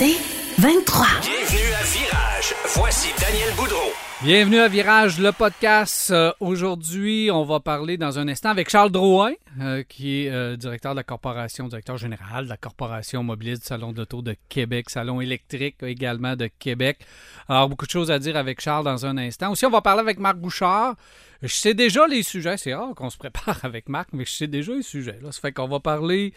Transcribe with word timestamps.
C'est 0.00 0.14
23. 0.58 1.06
Bienvenue 1.22 1.72
à 1.74 1.82
Virage. 1.82 2.54
Voici 2.76 3.08
Daniel 3.20 3.52
Boudreau. 3.56 3.90
Bienvenue 4.22 4.58
à 4.60 4.68
Virage, 4.68 5.18
le 5.18 5.32
podcast. 5.32 6.12
Euh, 6.12 6.30
Aujourd'hui, 6.38 7.30
on 7.32 7.42
va 7.42 7.58
parler 7.58 7.96
dans 7.96 8.16
un 8.20 8.28
instant 8.28 8.50
avec 8.50 8.70
Charles 8.70 8.92
Drouin, 8.92 9.32
euh, 9.60 9.82
qui 9.88 10.22
est 10.22 10.30
euh, 10.30 10.54
directeur 10.54 10.92
de 10.92 10.98
la 10.98 11.02
corporation, 11.02 11.66
directeur 11.66 11.96
général 11.96 12.44
de 12.44 12.48
la 12.48 12.56
corporation 12.56 13.24
mobiliste 13.24 13.62
du 13.62 13.66
Salon 13.66 13.90
d'auto 13.90 14.22
de 14.22 14.36
Québec, 14.48 14.88
Salon 14.88 15.20
électrique 15.20 15.82
également 15.82 16.36
de 16.36 16.46
Québec. 16.46 17.00
Alors, 17.48 17.68
beaucoup 17.68 17.86
de 17.86 17.90
choses 17.90 18.12
à 18.12 18.20
dire 18.20 18.36
avec 18.36 18.60
Charles 18.60 18.84
dans 18.84 19.04
un 19.04 19.18
instant. 19.18 19.50
Aussi, 19.50 19.66
on 19.66 19.70
va 19.70 19.80
parler 19.80 20.02
avec 20.02 20.20
Marc 20.20 20.36
Bouchard. 20.36 20.94
Je 21.42 21.54
sais 21.54 21.74
déjà 21.74 22.06
les 22.08 22.22
sujets. 22.24 22.56
C'est 22.56 22.74
rare 22.74 22.94
qu'on 22.94 23.10
se 23.10 23.16
prépare 23.16 23.60
avec 23.64 23.88
Marc, 23.88 24.08
mais 24.12 24.24
je 24.24 24.32
sais 24.32 24.46
déjà 24.48 24.72
les 24.74 24.82
sujets. 24.82 25.18
Là. 25.22 25.30
Ça 25.30 25.40
fait 25.40 25.52
qu'on 25.52 25.68
va 25.68 25.78
parler 25.80 26.34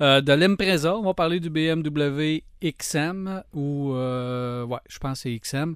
euh, 0.00 0.20
de 0.20 0.32
l'Impreza, 0.32 0.96
on 0.96 1.02
va 1.02 1.14
parler 1.14 1.38
du 1.38 1.50
BMW 1.50 2.42
XM, 2.62 3.42
ou, 3.54 3.94
euh, 3.94 4.64
ouais, 4.64 4.78
je 4.88 4.98
pense 4.98 5.22
que 5.22 5.30
c'est 5.30 5.38
XM. 5.38 5.74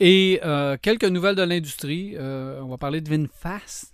Et 0.00 0.40
euh, 0.44 0.76
quelques 0.80 1.04
nouvelles 1.04 1.36
de 1.36 1.42
l'industrie. 1.42 2.16
On 2.18 2.68
va 2.68 2.78
parler 2.78 3.00
de 3.00 3.08
VinFast. 3.10 3.92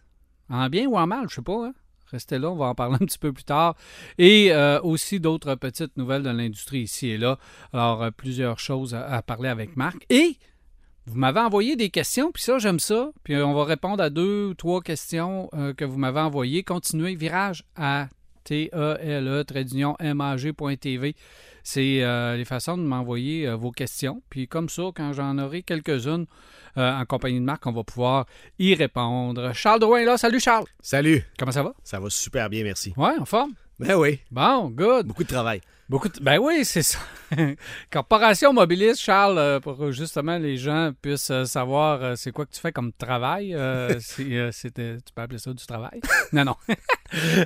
En 0.49 0.69
bien 0.69 0.87
ou 0.87 0.97
en 0.97 1.07
mal, 1.07 1.27
je 1.29 1.37
sais 1.37 1.43
pas. 1.43 1.67
hein. 1.67 1.75
Restez 2.11 2.39
là, 2.39 2.51
on 2.51 2.57
va 2.57 2.67
en 2.67 2.75
parler 2.75 2.97
un 3.01 3.07
petit 3.07 3.19
peu 3.19 3.33
plus 3.33 3.45
tard. 3.45 3.75
Et 4.19 4.53
aussi 4.83 5.19
d'autres 5.19 5.55
petites 5.55 5.97
nouvelles 5.97 6.23
de 6.23 6.31
l'industrie 6.31 6.81
ici 6.81 7.09
et 7.09 7.19
là. 7.19 7.39
Alors, 7.73 8.13
plusieurs 8.13 8.59
choses 8.59 8.95
à 8.95 9.23
parler 9.23 9.49
avec 9.49 9.77
Marc. 9.77 10.05
Et 10.11 10.37
vous 11.07 11.19
m'avez 11.19 11.41
envoyé 11.41 11.77
des 11.77 11.91
questions, 11.91 12.31
puis 12.33 12.43
ça, 12.43 12.59
j'aime 12.59 12.79
ça. 12.79 13.11
Puis 13.25 13.35
euh, 13.35 13.45
on 13.47 13.55
va 13.55 13.65
répondre 13.65 14.03
à 14.03 14.11
deux 14.11 14.47
ou 14.51 14.55
trois 14.55 14.81
questions 14.81 15.49
euh, 15.55 15.75
que 15.75 15.85
vous 15.85 15.99
m'avez 15.99 16.21
envoyées. 16.21 16.63
Continuez, 16.63 17.15
virage 17.15 17.65
à 17.77 18.09
T-E-L-E, 18.45 19.45
d'union, 19.65 19.97
M-A-G.tv. 19.99 21.15
C'est 21.65 22.03
euh, 22.03 22.37
les 22.37 22.45
façons 22.45 22.77
de 22.77 22.83
m'envoyer 22.83 23.47
euh, 23.47 23.57
vos 23.57 23.71
questions. 23.71 24.23
Puis 24.31 24.49
comme 24.49 24.69
ça, 24.69 24.85
quand 24.95 25.13
j'en 25.13 25.39
aurai 25.39 25.63
quelques-unes 25.63 26.27
en 26.75 27.05
compagnie 27.05 27.39
de 27.39 27.45
Marc, 27.45 27.67
on 27.67 27.73
va 27.73 27.85
pouvoir 27.85 28.25
y 28.59 28.75
répondre. 28.75 29.53
Charles 29.53 29.81
Drouin 29.81 29.99
est 29.99 30.05
là. 30.07 30.17
Salut 30.17 30.41
Charles. 30.41 30.65
Salut, 30.81 31.23
Comment 31.39 31.53
ça 31.53 31.63
va? 31.63 31.75
ça 31.85 32.01
va 32.01 32.09
super 32.09 32.49
bien, 32.49 32.65
merci. 32.65 32.95
Ouais, 32.97 33.13
en 33.19 33.27
forme? 33.27 33.53
Ben 33.79 33.95
oui, 33.97 34.21
Bon, 34.31 34.69
good. 34.71 35.07
beaucoup 35.07 35.25
de 35.25 35.29
travail. 35.29 35.61
Beaucoup 35.89 36.09
de- 36.09 36.21
Ben 36.21 36.39
oui, 36.39 36.65
c'est 36.65 36.83
ça. 36.83 36.99
Corporation 37.91 38.53
mobiliste, 38.53 39.01
Charles, 39.01 39.39
euh, 39.39 39.61
pour 39.61 39.77
que 39.77 39.91
justement 39.91 40.39
les 40.39 40.57
gens 40.57 40.93
puissent 41.03 41.31
euh, 41.31 41.45
savoir 41.45 42.03
euh, 42.03 42.15
c'est 42.17 42.31
quoi 42.33 42.47
que 42.47 42.53
tu 42.53 42.61
fais 42.61 42.73
comme 42.73 42.93
travail. 42.93 43.55
euh, 43.55 43.97
si, 44.01 44.37
euh, 44.39 44.51
c'était- 44.53 44.97
tu 45.05 45.13
peux 45.15 45.23
appeler 45.23 45.39
ça 45.39 45.53
du 45.53 45.67
travail? 45.67 46.01
Non, 46.33 46.45
non. 46.45 46.57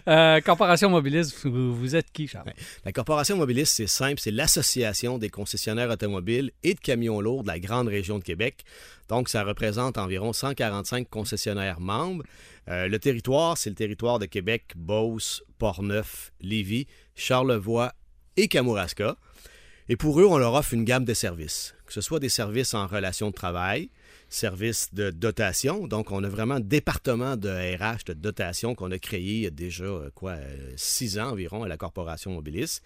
Euh, 0.08 0.41
Corporation 0.42 0.88
mobiliste, 0.91 1.44
vous, 1.44 1.74
vous 1.74 1.97
êtes 1.97 2.12
qui, 2.12 2.28
Charles? 2.28 2.52
La 2.84 2.92
Corporation 2.92 3.36
Mobiliste, 3.36 3.74
c'est 3.74 3.88
simple, 3.88 4.20
c'est 4.20 4.30
l'association 4.30 5.19
des 5.19 5.28
concessionnaires 5.28 5.91
automobiles 5.91 6.52
et 6.62 6.74
de 6.74 6.78
camions 6.78 7.20
lourds 7.20 7.42
de 7.42 7.48
la 7.48 7.58
grande 7.58 7.88
région 7.88 8.19
de 8.20 8.22
Québec. 8.24 8.64
Donc, 9.09 9.29
ça 9.29 9.45
représente 9.45 9.99
environ 9.99 10.33
145 10.33 11.09
concessionnaires 11.09 11.81
membres. 11.81 12.25
Euh, 12.69 12.89
le 12.89 12.99
territoire, 12.99 13.56
c'est 13.56 13.71
le 13.71 13.77
territoire 13.77 14.19
de 14.19 14.27
Québec, 14.27 14.72
Beauce, 14.77 15.43
Portneuf, 15.59 16.33
Lévis, 16.41 16.87
Charlevoix 17.15 17.93
et 18.37 18.49
Kamouraska. 18.49 19.16
Et 19.89 19.97
pour 19.97 20.21
eux, 20.21 20.27
on 20.27 20.37
leur 20.37 20.55
offre 20.55 20.75
une 20.75 20.84
gamme 20.84 21.05
de 21.05 21.15
services, 21.15 21.77
que 21.87 21.93
ce 21.93 22.00
soit 22.00 22.19
des 22.19 22.28
services 22.28 22.75
en 22.75 22.89
relation 22.89 23.31
de 23.31 23.34
travail, 23.34 23.91
services 24.28 24.93
de 24.93 25.11
dotation. 25.11 25.87
Donc, 25.87 26.11
on 26.11 26.25
a 26.25 26.28
vraiment 26.28 26.55
un 26.55 26.61
département 26.61 27.37
de 27.37 27.49
RH 27.49 28.06
de 28.06 28.12
dotation 28.15 28.75
qu'on 28.75 28.91
a 28.91 28.99
créé 28.99 29.21
il 29.21 29.41
y 29.43 29.47
a 29.47 29.50
déjà, 29.50 29.84
euh, 29.84 30.11
quoi, 30.12 30.33
euh, 30.33 30.72
six 30.75 31.21
ans 31.21 31.31
environ 31.31 31.62
à 31.62 31.69
la 31.69 31.77
Corporation 31.77 32.33
Mobilis. 32.33 32.81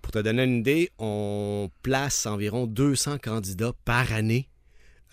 Pour 0.00 0.12
te 0.12 0.18
donner 0.20 0.44
une 0.44 0.60
idée, 0.60 0.90
on 0.98 1.70
place 1.82 2.24
environ 2.24 2.66
200 2.66 3.18
candidats 3.18 3.74
par 3.84 4.10
année 4.14 4.48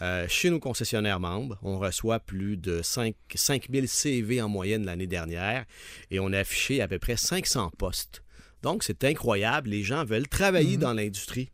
euh, 0.02 0.28
chez 0.28 0.50
nos 0.50 0.60
concessionnaires 0.60 1.20
membres. 1.20 1.58
On 1.62 1.80
reçoit 1.80 2.20
plus 2.20 2.58
de 2.58 2.82
5, 2.82 3.16
5000 3.34 3.88
CV 3.88 4.42
en 4.42 4.50
moyenne 4.50 4.86
l'année 4.86 5.08
dernière 5.08 5.66
et 6.12 6.20
on 6.20 6.34
a 6.34 6.40
affiché 6.40 6.82
à 6.82 6.88
peu 6.88 7.00
près 7.00 7.18
500 7.18 7.72
postes. 7.78 8.22
Donc, 8.62 8.84
c'est 8.84 9.04
incroyable. 9.04 9.70
Les 9.70 9.84
gens 9.84 10.04
veulent 10.04 10.28
travailler 10.28 10.78
dans 10.78 10.94
l'industrie 10.94 11.52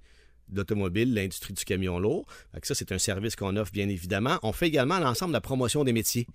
d'automobile, 0.51 1.13
l'industrie 1.13 1.53
du 1.53 1.63
camion 1.65 1.99
lourd. 1.99 2.25
Ça, 2.63 2.75
c'est 2.75 2.91
un 2.91 2.97
service 2.97 3.35
qu'on 3.35 3.55
offre, 3.55 3.71
bien 3.71 3.89
évidemment. 3.89 4.39
On 4.43 4.51
fait 4.51 4.67
également 4.67 4.99
l'ensemble 4.99 5.31
de 5.31 5.37
la 5.37 5.41
promotion 5.41 5.83
des 5.83 5.93
métiers. 5.93 6.27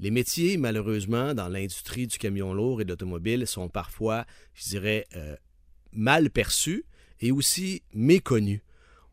Les 0.00 0.10
métiers, 0.10 0.56
malheureusement, 0.56 1.34
dans 1.34 1.48
l'industrie 1.48 2.06
du 2.06 2.18
camion 2.18 2.52
lourd 2.52 2.80
et 2.80 2.84
de 2.84 2.90
l'automobile, 2.90 3.46
sont 3.46 3.68
parfois, 3.68 4.26
je 4.54 4.70
dirais, 4.70 5.06
euh, 5.16 5.36
mal 5.92 6.30
perçus 6.30 6.84
et 7.20 7.30
aussi 7.30 7.82
méconnus. 7.92 8.60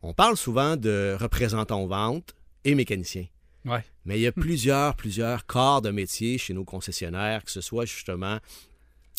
On 0.03 0.13
parle 0.13 0.37
souvent 0.37 0.75
de 0.75 1.15
représentants 1.19 1.85
vente 1.85 2.35
et 2.63 2.75
mécaniciens. 2.75 3.27
Ouais. 3.65 3.83
Mais 4.05 4.17
il 4.17 4.21
y 4.21 4.27
a 4.27 4.31
plusieurs, 4.31 4.95
plusieurs 4.95 5.45
corps 5.45 5.81
de 5.81 5.91
métier 5.91 6.37
chez 6.37 6.53
nos 6.53 6.63
concessionnaires, 6.63 7.43
que 7.43 7.51
ce 7.51 7.61
soit 7.61 7.85
justement 7.85 8.39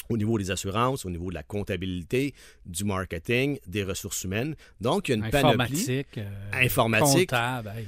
au 0.08 0.16
niveau 0.16 0.38
des 0.38 0.50
assurances, 0.50 1.04
au 1.04 1.10
niveau 1.10 1.30
de 1.30 1.34
la 1.34 1.42
comptabilité, 1.42 2.34
du 2.66 2.84
marketing, 2.84 3.58
des 3.66 3.82
ressources 3.84 4.24
humaines. 4.24 4.54
Donc, 4.80 5.08
il 5.08 5.12
y 5.12 5.14
a 5.14 5.24
une 5.24 5.30
panoplie. 5.30 5.62
Informatique. 5.62 6.18
euh, 6.18 6.30
Informatique. 6.52 7.30
Comptable. 7.30 7.72
hey. 7.76 7.86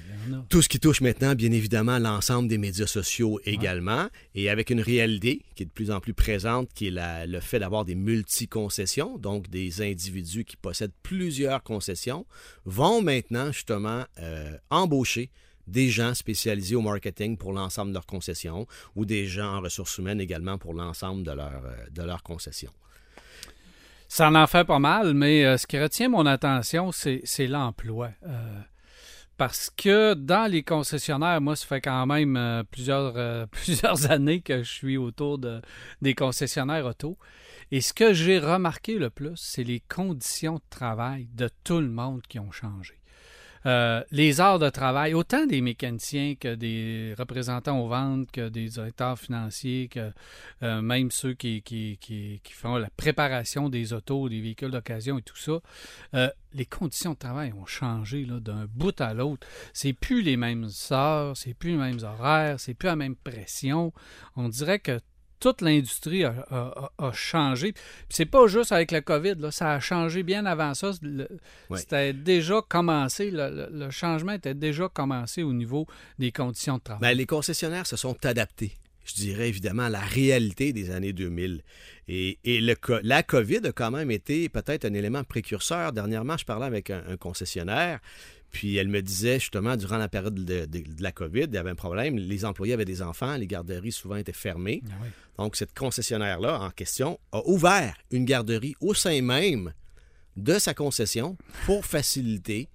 Tout 0.49 0.63
ce 0.63 0.69
qui 0.69 0.81
touche 0.81 1.01
maintenant, 1.01 1.35
bien 1.35 1.53
évidemment, 1.53 1.99
l'ensemble 1.99 2.49
des 2.49 2.59
médias 2.59 2.87
sociaux 2.87 3.41
également, 3.45 4.09
et 4.35 4.49
avec 4.49 4.71
une 4.71 4.81
réalité 4.81 5.43
qui 5.55 5.65
est 5.65 5.67
de 5.67 5.71
plus 5.71 5.91
en 5.91 6.01
plus 6.01 6.15
présente, 6.15 6.69
qui 6.75 6.89
est 6.89 6.91
la- 6.91 7.27
le 7.27 7.41
fait 7.41 7.59
d'avoir 7.59 7.85
des 7.85 7.95
multi-concessions, 7.95 9.19
donc 9.19 9.49
des 9.51 9.83
individus 9.83 10.45
qui 10.45 10.57
possèdent 10.57 10.93
plusieurs 11.03 11.63
concessions, 11.63 12.27
vont 12.65 13.03
maintenant 13.03 13.53
justement 13.53 14.05
euh, 14.21 14.57
embaucher 14.71 15.31
des 15.67 15.89
gens 15.89 16.15
spécialisés 16.15 16.77
au 16.77 16.83
marketing 16.83 17.37
pour 17.37 17.53
l'ensemble 17.53 17.91
de 17.91 17.95
leurs 17.95 18.07
concessions 18.07 18.67
ou 18.95 19.05
des 19.05 19.27
gens 19.27 19.57
en 19.57 19.61
ressources 19.61 19.99
humaines 19.99 20.21
également 20.21 20.59
pour 20.59 20.75
l'ensemble 20.75 21.23
de, 21.23 21.31
euh, 21.31 21.87
de 21.91 22.03
leurs 22.03 22.23
concessions. 22.23 22.73
Ça 24.09 24.31
en 24.31 24.47
fait 24.47 24.65
pas 24.65 24.79
mal, 24.79 25.15
mais 25.15 25.45
euh, 25.45 25.57
ce 25.57 25.67
qui 25.67 25.81
retient 25.81 26.09
mon 26.09 26.27
attention, 26.27 26.93
c'est 26.93 27.47
l'emploi. 27.47 28.11
Euh, 28.27 28.61
parce 29.37 29.71
que 29.71 30.15
dans 30.15 30.49
les 30.49 30.63
concessionnaires, 30.63 31.41
moi, 31.41 31.57
ça 31.57 31.67
fait 31.67 31.81
quand 31.81 32.07
même 32.07 32.65
plusieurs, 32.71 33.49
plusieurs 33.51 34.11
années 34.11 34.41
que 34.41 34.63
je 34.63 34.71
suis 34.71 34.97
autour 34.97 35.39
de, 35.39 35.61
des 36.03 36.15
concessionnaires 36.15 36.87
auto. 36.87 37.19
Et 37.73 37.81
ce 37.81 37.93
que 37.93 38.13
j'ai 38.13 38.39
remarqué 38.39 38.99
le 38.99 39.11
plus, 39.11 39.35
c'est 39.35 39.65
les 39.65 39.81
conditions 39.81 40.57
de 40.57 40.63
travail 40.71 41.29
de 41.35 41.49
tout 41.65 41.81
le 41.81 41.89
monde 41.89 42.23
qui 42.29 42.39
ont 42.39 42.53
changé. 42.53 42.95
Euh, 43.67 44.03
les 44.11 44.41
heures 44.41 44.59
de 44.59 44.69
travail, 44.69 45.15
autant 45.15 45.47
des 45.47 45.61
mécaniciens 45.61 46.35
que 46.35 46.55
des 46.55 47.15
représentants 47.19 47.81
aux 47.81 47.89
ventes, 47.89 48.31
que 48.31 48.49
des 48.49 48.69
directeurs 48.69 49.19
financiers, 49.19 49.89
que 49.89 50.11
euh, 50.63 50.83
même 50.83 51.11
ceux 51.11 51.35
qui, 51.35 51.63
qui, 51.63 52.41
font 52.51 52.77
la 52.77 52.91
préparation 52.91 53.69
des 53.69 53.93
autos, 53.93 54.29
des 54.29 54.41
véhicules 54.41 54.71
d'occasion 54.71 55.19
et 55.19 55.23
tout 55.23 55.37
ça, 55.37 55.61
euh, 56.15 56.29
les 56.53 56.67
conditions 56.67 57.13
de 57.13 57.19
travail 57.19 57.53
ont 57.53 57.67
changé 57.67 58.27
d'un 58.27 58.67
bout 58.67 59.01
à 59.01 59.15
l'autre. 59.15 59.47
C'est 59.73 59.93
plus 59.95 60.23
les 60.23 60.37
mêmes 60.37 60.69
heures, 60.91 61.37
c'est 61.37 61.55
plus 61.55 61.71
les 61.71 61.77
mêmes 61.77 62.01
horaires, 62.03 62.61
c'est 62.61 62.75
plus 62.75 62.87
la 62.87 62.97
même 62.97 63.17
pression. 63.17 63.93
On 64.37 64.49
dirait 64.49 64.79
que 64.79 65.01
toute 65.41 65.61
l'industrie 65.61 66.25
a, 66.25 66.47
a- 66.51 66.91
a- 66.99 67.13
changé. 67.13 67.73
Puis 67.73 67.83
c'est 68.11 68.27
pas 68.27 68.47
juste 68.47 68.73
avec 68.73 68.93
le 68.93 69.01
COVID, 69.01 69.35
là, 69.39 69.51
ça 69.51 69.73
a 69.73 69.81
changé 69.81 70.23
bien 70.23 70.47
avant 70.47 70.75
ça. 70.75 70.93
Le-. 71.03 71.29
C'était 71.77 72.13
déjà 72.13 72.63
commencé, 72.69 73.31
le, 73.33 73.91
changement 73.91 74.33
était 74.33 74.55
déjà 74.55 74.89
commencé 74.89 75.43
au 75.43 75.53
niveau 75.53 75.87
des 76.19 76.33
conditions 76.33 76.79
de 76.79 76.83
travail. 76.83 77.01
Ben, 77.01 77.17
les 77.17 77.27
concessionnaires 77.27 77.87
se 77.87 77.97
sont 77.97 78.17
adaptés, 78.25 78.73
je 79.05 79.15
dirais 79.15 79.49
évidemment, 79.49 79.85
à 79.85 79.91
la 79.91 80.01
réalité 80.01 80.73
des 80.73 80.91
années 80.91 81.13
2000. 81.13 81.63
Et, 82.09 82.39
et 82.45 82.61
le, 82.61 82.75
la 83.03 83.23
COVID 83.23 83.61
a 83.67 83.73
quand 83.73 83.91
même 83.91 84.11
été 84.11 84.49
peut-être 84.49 84.85
un 84.85 84.95
élément 84.95 85.25
précurseur. 85.25 85.93
Dernièrement, 85.93 86.37
je 86.37 86.45
parlais 86.45 86.67
avec 86.67 86.91
un, 86.91 87.03
un 87.09 87.17
concessionnaire, 87.17 88.01
puis 88.55 88.77
elle 88.77 88.89
me 88.89 89.03
disait 89.03 89.39
justement, 89.41 89.77
durant 89.77 89.99
la 89.99 90.09
période 90.09 90.35
de, 90.35 90.65
de- 90.65 90.79
de 90.79 91.03
la 91.03 91.13
COVID, 91.13 91.43
il 91.49 91.55
y 91.55 91.59
avait 91.59 91.71
un 91.71 91.75
problème. 91.75 92.17
Les 92.17 92.45
employés 92.45 92.73
avaient 92.73 92.85
des 92.87 93.03
enfants, 93.03 93.37
les 93.37 93.47
garderies 93.49 93.93
souvent 93.93 94.17
étaient 94.17 94.33
fermées. 94.33 94.81
Ah 94.89 94.95
oui. 95.03 95.09
Donc, 95.39 95.57
cette 95.57 95.75
concessionnaire-là, 95.77 96.61
en 96.61 96.71
question, 96.71 97.19
a 97.33 97.43
ouvert 97.47 97.97
une 98.13 98.25
garderie 98.25 98.75
au 98.81 98.95
sein 98.95 99.21
même 99.21 99.73
de 100.37 100.59
sa 100.61 100.73
concession 100.73 101.37
pour 101.67 101.85
faciliter 101.85 102.69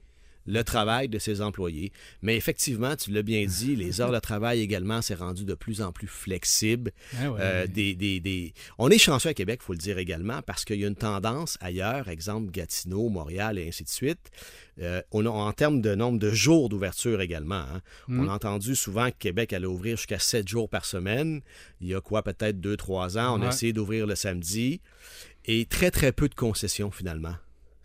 le 0.52 0.64
travail 0.64 1.08
de 1.10 1.20
ses 1.20 1.42
employés. 1.42 1.92
Mais 2.24 2.36
effectivement, 2.36 2.96
tu 2.96 3.12
l'as 3.12 3.22
bien 3.22 3.46
dit, 3.46 3.76
les 3.76 4.02
heures 4.02 4.12
de 4.12 4.20
travail 4.20 4.62
également 4.62 5.02
s'est 5.02 5.14
rendu 5.14 5.46
de 5.46 5.54
plus 5.54 5.82
en 5.82 5.92
plus 5.92 6.08
flexible. 6.08 6.92
Ah 7.22 7.32
ouais. 7.32 7.40
Euh, 7.42 7.68
des, 7.68 7.94
des- 7.96 8.20
des- 8.20 8.54
On 8.80 8.90
est 8.90 8.98
chanceux 8.98 9.30
à 9.30 9.34
Québec, 9.34 9.60
il 9.62 9.66
faut 9.66 9.74
le 9.74 9.78
dire 9.80 9.98
également, 10.00 10.42
parce 10.42 10.66
qu'il 10.66 10.80
y 10.80 10.84
a 10.84 10.88
une 10.88 10.96
tendance 10.96 11.58
ailleurs, 11.62 12.08
exemple 12.10 12.52
Gatineau, 12.52 13.10
Montréal 13.10 13.60
et 13.60 13.68
ainsi 13.68 13.84
de 13.84 13.90
suite. 13.90 14.32
Euh, 14.82 15.02
on 15.12 15.26
a, 15.26 15.30
en 15.30 15.52
termes 15.52 15.82
de 15.82 15.94
nombre 15.94 16.18
de 16.20 16.32
jours 16.32 16.70
d'ouverture 16.70 17.22
également. 17.22 17.56
hein. 17.56 17.82
Mm. 18.08 18.20
On 18.22 18.30
a 18.30 18.34
entendu 18.34 18.76
souvent 18.76 19.10
que 19.12 19.16
Québec 19.20 19.54
allait 19.54 19.66
ouvrir 19.68 19.98
jusqu'à 19.98 20.20
7 20.20 20.48
jours 20.48 20.70
par 20.70 20.86
semaine. 20.86 21.42
Il 21.82 21.88
y 21.88 21.94
a 21.96 22.02
quoi, 22.02 22.24
peut-être 22.24 22.60
2-3 22.60 23.18
ans, 23.20 23.38
on 23.38 23.42
a 23.42 23.50
essayé 23.50 23.74
d'ouvrir 23.74 24.08
le 24.08 24.16
samedi. 24.16 24.82
Et 25.46 25.66
très, 25.66 25.92
très 25.92 26.12
peu 26.12 26.28
de 26.30 26.36
concessions, 26.36 26.92
finalement, 26.92 27.36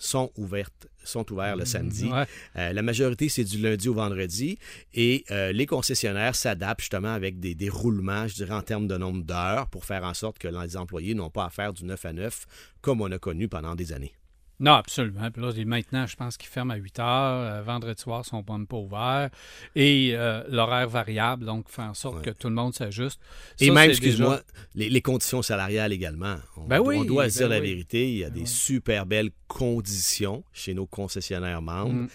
sont 0.04 0.30
ouvertes, 0.36 0.86
sont 1.02 1.30
ouvertes 1.32 1.58
le 1.58 1.64
samedi. 1.64 2.06
Ouais. 2.06 2.26
Euh, 2.56 2.72
la 2.72 2.82
majorité, 2.82 3.28
c'est 3.28 3.44
du 3.44 3.58
lundi 3.58 3.88
au 3.88 3.94
vendredi. 3.94 4.58
Et 4.92 5.24
euh, 5.30 5.52
les 5.52 5.66
concessionnaires 5.66 6.34
s'adaptent 6.34 6.80
justement 6.80 7.12
avec 7.12 7.40
des, 7.40 7.54
des 7.54 7.68
roulements, 7.68 8.28
je 8.28 8.34
dirais, 8.34 8.54
en 8.54 8.62
termes 8.62 8.86
de 8.86 8.96
nombre 8.96 9.24
d'heures 9.24 9.68
pour 9.68 9.84
faire 9.84 10.04
en 10.04 10.14
sorte 10.14 10.38
que 10.38 10.48
les 10.48 10.76
employés 10.76 11.14
n'ont 11.14 11.30
pas 11.30 11.46
à 11.46 11.50
faire 11.50 11.72
du 11.72 11.84
9 11.84 12.04
à 12.04 12.12
9 12.12 12.46
comme 12.80 13.00
on 13.00 13.10
a 13.10 13.18
connu 13.18 13.48
pendant 13.48 13.74
des 13.74 13.92
années. 13.92 14.14
Non, 14.64 14.72
absolument. 14.72 15.30
Puis 15.30 15.42
là, 15.42 15.52
maintenant, 15.66 16.06
je 16.06 16.16
pense 16.16 16.36
qu'ils 16.38 16.48
ferment 16.48 16.72
à 16.72 16.76
8 16.76 16.98
heures. 16.98 17.06
Euh, 17.06 17.62
vendredi 17.62 18.00
soir, 18.00 18.22
ils 18.24 18.28
sont 18.28 18.42
pas 18.42 18.76
ouverts. 18.76 19.28
Et 19.76 20.12
euh, 20.14 20.42
l'horaire 20.48 20.88
variable, 20.88 21.44
donc 21.44 21.68
faire 21.68 21.84
en 21.84 21.94
sorte 21.94 22.16
Ouais. 22.16 22.22
que 22.22 22.30
tout 22.30 22.48
le 22.48 22.54
monde 22.54 22.74
s'ajuste. 22.74 23.20
Et 23.60 23.66
Ça, 23.66 23.72
même, 23.74 23.90
excuse-moi, 23.90 24.36
déjà- 24.36 24.42
les, 24.74 24.88
les 24.88 25.02
conditions 25.02 25.42
salariales 25.42 25.92
également. 25.92 26.36
On, 26.56 26.66
Ben 26.66 26.80
oui, 26.80 26.96
on 26.98 27.04
doit 27.04 27.28
se 27.28 27.38
dire 27.38 27.48
ben 27.48 27.56
la 27.56 27.60
oui. 27.60 27.68
vérité. 27.68 28.10
Il 28.10 28.16
y 28.18 28.24
a 28.24 28.28
Ben 28.30 28.34
des 28.36 28.40
oui. 28.40 28.46
super 28.46 29.04
belles 29.06 29.30
conditions 29.48 30.44
chez 30.52 30.72
nos 30.74 30.86
concessionnaires 30.86 31.62
membres. 31.62 31.92
Mm. 32.04 32.08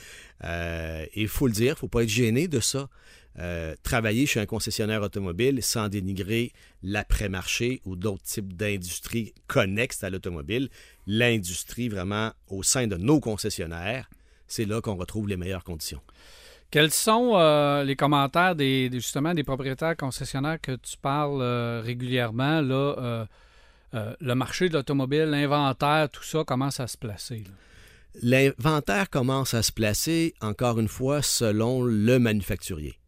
Euh, 0.45 1.06
et 1.13 1.22
il 1.22 1.28
faut 1.28 1.48
le 1.48 1.54
dire, 1.54 1.68
il 1.68 1.69
ne 1.72 1.75
faut 1.75 1.88
pas 1.88 2.04
être 2.04 2.10
gêné 2.10 2.48
de 2.48 2.60
ça. 2.60 2.88
Euh, 3.40 3.74
travailler 3.84 4.26
chez 4.26 4.40
un 4.42 4.46
concessionnaire 4.46 5.02
automobile 5.02 5.64
sans 5.64 5.88
dénigrer 5.88 6.52
l'après-marché 6.84 7.82
ou 7.86 7.96
d'autres 7.96 8.24
types 8.24 8.54
d'industries 8.54 9.34
connexes 9.48 10.04
à 10.04 10.10
l'automobile, 10.10 10.70
l'industrie 11.08 11.88
vraiment 11.88 12.32
au 12.50 12.64
sein 12.64 12.88
de 12.88 12.98
nos 12.98 13.20
concessionnaires, 13.20 14.10
c'est 14.48 14.66
là 14.66 14.82
qu'on 14.82 14.96
retrouve 14.96 15.30
les 15.30 15.38
meilleures 15.38 15.64
conditions. 15.64 16.02
Quels 16.72 16.92
sont 16.92 17.32
euh, 17.36 17.84
les 17.84 17.96
commentaires 17.96 18.56
des, 18.56 18.90
justement 18.92 19.34
des 19.34 19.44
propriétaires 19.44 19.98
concessionnaires 19.98 20.62
que 20.62 20.74
tu 20.76 20.98
parles 20.98 21.42
euh, 21.42 21.82
régulièrement? 21.84 22.62
Là, 22.62 23.26
euh, 23.96 24.16
le 24.20 24.36
marché 24.36 24.70
de 24.70 24.76
l'automobile, 24.76 25.24
l'inventaire, 25.24 26.10
tout 26.10 26.24
ça 26.24 26.44
commence 26.44 26.80
à 26.80 26.88
se 26.88 26.98
placer. 26.98 27.44
L'inventaire 28.22 29.10
commence 29.10 29.54
à 29.56 29.64
se 29.64 29.72
placer, 29.72 30.36
encore 30.42 30.80
une 30.80 30.88
fois, 30.88 31.22
selon 31.24 31.82
le 31.82 32.20
manufacturier. 32.20 32.99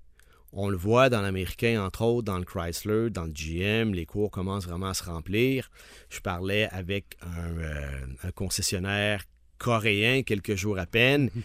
On 0.54 0.70
le 0.70 0.78
voit 0.78 1.10
dans 1.10 1.22
l'américain, 1.22 1.82
entre 1.82 2.02
autres, 2.04 2.26
dans 2.26 2.38
le 2.38 2.44
Chrysler, 2.44 3.10
dans 3.10 3.24
le 3.24 3.32
GM, 3.32 3.94
les 3.94 4.06
cours 4.06 4.32
commencent 4.32 4.68
vraiment 4.68 4.88
à 4.88 4.94
se 4.94 5.04
remplir. 5.04 5.70
Je 6.10 6.20
parlais 6.20 6.68
avec 6.72 7.18
un, 7.22 7.58
euh, 7.58 8.06
un 8.24 8.32
concessionnaire 8.32 9.24
coréen 9.62 10.24
quelques 10.24 10.56
jours 10.56 10.80
à 10.80 10.86
peine. 10.86 11.30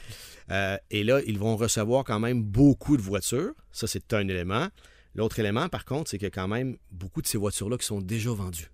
Euh, 0.53 0.79
et 0.93 1.03
là, 1.03 1.21
ils 1.27 1.41
vont 1.41 1.57
recevoir 1.57 2.05
quand 2.05 2.21
même 2.21 2.41
beaucoup 2.41 2.97
de 2.97 3.03
voitures. 3.03 3.53
Ça, 3.73 3.89
c'est 3.89 4.13
un 4.13 4.29
élément. 4.29 4.69
L'autre 5.17 5.41
élément, 5.41 5.69
par 5.69 5.85
contre, 5.85 6.09
c'est 6.09 6.19
qu'il 6.19 6.27
y 6.27 6.29
a 6.29 6.31
quand 6.31 6.47
même 6.47 6.77
beaucoup 6.93 7.21
de 7.21 7.27
ces 7.27 7.37
voitures-là 7.37 7.77
qui 7.77 7.85
sont 7.85 8.01
déjà 8.01 8.31
vendues. 8.31 8.71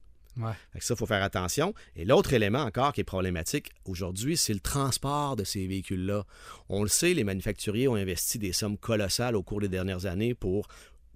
Ça, 0.80 0.94
il 0.94 0.96
faut 0.96 1.06
faire 1.06 1.22
attention. 1.22 1.74
Et 1.96 2.04
l'autre 2.04 2.32
élément 2.32 2.62
encore 2.62 2.92
qui 2.92 3.02
est 3.02 3.04
problématique 3.04 3.70
aujourd'hui, 3.84 4.36
c'est 4.36 4.54
le 4.54 4.60
transport 4.60 5.36
de 5.36 5.44
ces 5.44 5.66
véhicules-là. 5.66 6.24
On 6.68 6.82
le 6.82 6.88
sait, 6.88 7.14
les 7.14 7.24
manufacturiers 7.24 7.88
ont 7.88 7.94
investi 7.94 8.38
des 8.38 8.52
sommes 8.52 8.78
colossales 8.78 9.36
au 9.36 9.42
cours 9.42 9.60
des 9.60 9.68
dernières 9.68 10.06
années 10.06 10.34
pour 10.34 10.68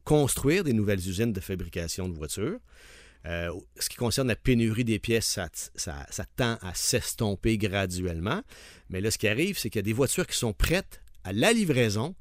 construire 0.05 0.65
des 0.65 0.73
nouvelles 0.73 1.09
usines 1.09 1.33
de 1.33 1.41
fabrication 1.41 2.09
de 2.09 2.15
voitures. 2.15 2.59
Euh, 3.27 3.51
ce 3.79 3.89
qui 3.89 3.97
concerne 3.97 4.29
la 4.29 4.37
pénurie 4.37 4.85
des 4.85 5.01
pièces, 5.01 5.39
ça, 5.75 6.27
tend 6.37 6.59
à 6.63 6.75
s'estomper 6.75 7.59
graduellement. 7.59 8.43
Mais 8.89 9.01
là, 9.01 9.11
ce 9.11 9.19
qui 9.19 9.27
arrive, 9.27 9.59
c'est 9.59 9.69
qu'il 9.69 9.81
y 9.81 9.81
a 9.81 9.83
des 9.83 9.93
voitures 9.93 10.27
qui 10.27 10.39
sont 10.39 10.53
prêtes 10.53 11.03
à 11.25 11.33
la 11.33 11.53
livraison, 11.53 12.15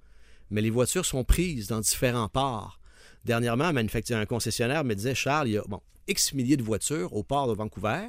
mais 0.50 0.62
les 0.62 0.72
voitures 0.72 1.06
sont 1.06 1.24
prises 1.24 1.68
dans 1.68 1.80
différents 1.80 2.30
ports. 2.30 2.80
Dernièrement, 3.24 3.66
un, 3.66 3.76
un 3.76 4.26
concessionnaire 4.26 4.84
me 4.84 4.96
disait 4.96 5.14
Charles, 5.14 5.50
il 5.50 5.54
y 5.54 5.58
a 5.58 5.64
bon, 5.68 5.82
X 6.08 6.34
milliers 6.34 6.58
de 6.58 6.64
voitures 6.64 7.14
au 7.14 7.24
port 7.24 7.48
de 7.48 7.54
Vancouver 7.54 8.08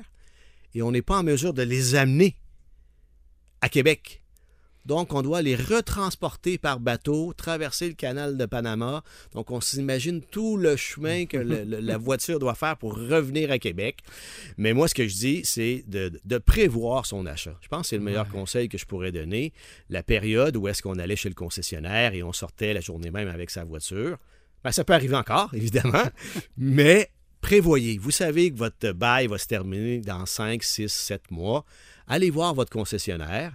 et 0.75 0.82
on 0.82 0.90
n'est 0.93 1.02
pas 1.02 1.19
en 1.19 1.22
mesure 1.22 1.54
de 1.54 1.62
les 1.62 1.94
amener 1.94 2.37
à 3.60 3.69
Québec. 3.69 4.22
Donc, 4.84 5.12
on 5.14 5.22
doit 5.22 5.43
les 5.43 5.56
retransporter 5.56 6.58
par 6.58 6.78
bateau, 6.78 7.32
traverser 7.32 7.88
le 7.88 7.94
canal 7.94 8.37
de 8.37 8.46
Panama. 8.46 9.02
Donc, 9.32 9.50
on 9.50 9.60
s'imagine 9.60 10.22
tout 10.22 10.56
le 10.56 10.76
chemin 10.76 11.26
que 11.26 11.37
le- 11.38 11.64
le- 11.64 11.81
la 11.81 11.98
voiture 11.98 12.38
doit 12.38 12.54
faire 12.54 12.76
pour 12.76 12.94
revenir 12.96 13.50
à 13.50 13.58
Québec. 13.58 13.98
Mais 14.58 14.75
moi, 14.75 14.87
ce 14.87 14.94
que 14.94 15.08
je 15.08 15.14
dis, 15.16 15.40
c'est 15.44 15.82
de, 15.88 16.12
de 16.25 16.38
prévoir 16.38 17.04
son 17.04 17.26
achat. 17.26 17.58
Je 17.62 17.66
pense 17.69 17.81
que 17.82 17.87
c'est 17.88 17.96
le 17.96 18.04
meilleur 18.04 18.28
conseil 18.28 18.69
que 18.69 18.78
je 18.78 18.87
pourrais 18.87 19.10
donner. 19.10 19.52
La 19.90 20.04
période 20.04 20.54
où 20.56 20.69
est-ce 20.69 20.82
qu'on 20.82 21.00
allait 21.00 21.16
chez 21.16 21.31
le 21.31 21.34
concessionnaire 21.34 22.14
et 22.14 22.22
on 22.22 22.32
sortait 22.32 22.72
la 22.72 22.81
journée 22.81 23.10
même 23.10 23.26
avec 23.28 23.50
sa 23.50 23.64
voiture, 23.64 24.19
ben, 24.62 24.70
ça 24.70 24.84
peut 24.84 24.93
arriver 24.93 25.16
encore, 25.16 25.50
évidemment, 25.54 26.04
mais 26.56 27.10
prévoyez. 27.46 27.96
Vous 27.98 28.10
savez 28.10 28.50
que 28.50 28.56
votre 28.56 28.90
bail 28.90 29.28
va 29.28 29.38
se 29.38 29.46
terminer 29.46 30.00
dans 30.00 30.26
5, 30.26 30.64
6, 30.64 30.88
7 30.93 31.31
mois. 31.31 31.64
Allez 32.08 32.28
voir 32.28 32.54
votre 32.54 32.72
concessionnaire. 32.72 33.54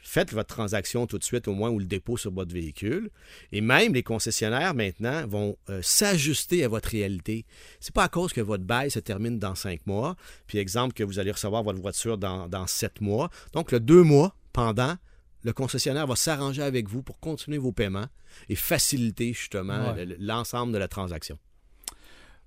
Faites 0.00 0.32
votre 0.32 0.52
transaction 0.52 1.06
tout 1.06 1.18
de 1.18 1.22
suite, 1.24 1.46
au 1.46 1.54
moins, 1.54 1.70
ou 1.70 1.78
le 1.78 1.84
dépôt 1.84 2.16
sur 2.16 2.32
votre 2.32 2.52
véhicule. 2.52 3.10
Et 3.52 3.60
même 3.60 3.94
les 3.94 4.02
concessionnaires, 4.02 4.74
maintenant, 4.74 5.24
vont 5.28 5.56
euh, 5.70 5.80
s'ajuster 5.82 6.64
à 6.64 6.68
votre 6.68 6.88
réalité. 6.88 7.46
C'est 7.78 7.94
pas 7.94 8.02
à 8.04 8.08
cause 8.08 8.32
que 8.32 8.40
votre 8.40 8.64
bail 8.64 8.90
se 8.90 8.98
termine 8.98 9.38
dans 9.38 9.54
cinq 9.54 9.86
mois, 9.86 10.16
puis 10.48 10.58
exemple 10.58 10.94
que 10.94 11.04
vous 11.04 11.20
allez 11.20 11.30
recevoir 11.30 11.62
votre 11.62 11.80
voiture 11.80 12.18
dans, 12.18 12.48
dans 12.48 12.66
sept 12.66 13.00
mois. 13.00 13.30
Donc, 13.52 13.70
le 13.70 13.78
deux 13.78 14.02
mois 14.02 14.34
pendant, 14.52 14.96
le 15.44 15.52
concessionnaire 15.52 16.08
va 16.08 16.16
s'arranger 16.16 16.62
avec 16.62 16.88
vous 16.88 17.02
pour 17.04 17.20
continuer 17.20 17.58
vos 17.58 17.70
paiements 17.70 18.08
et 18.48 18.56
faciliter 18.56 19.32
justement 19.32 19.92
Ouais. 19.94 20.06
l'ensemble 20.18 20.72
de 20.72 20.78
la 20.78 20.88
transaction. 20.88 21.38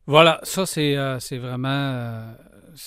Voilà, 0.07 0.39
ça 0.44 0.65
c'est 0.65 0.98
euh, 0.98 1.19
vraiment 1.33 1.68
euh, 1.69 2.33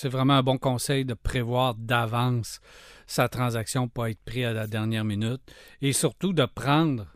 vraiment 0.03 0.33
un 0.33 0.43
bon 0.43 0.57
conseil 0.57 1.05
de 1.05 1.13
prévoir 1.13 1.75
d'avance 1.75 2.59
sa 3.07 3.29
transaction 3.29 3.87
pour 3.87 4.07
être 4.07 4.23
pris 4.25 4.43
à 4.43 4.51
la 4.51 4.67
dernière 4.67 5.05
minute. 5.05 5.41
Et 5.81 5.93
surtout 5.93 6.33
de 6.33 6.45
prendre 6.45 7.07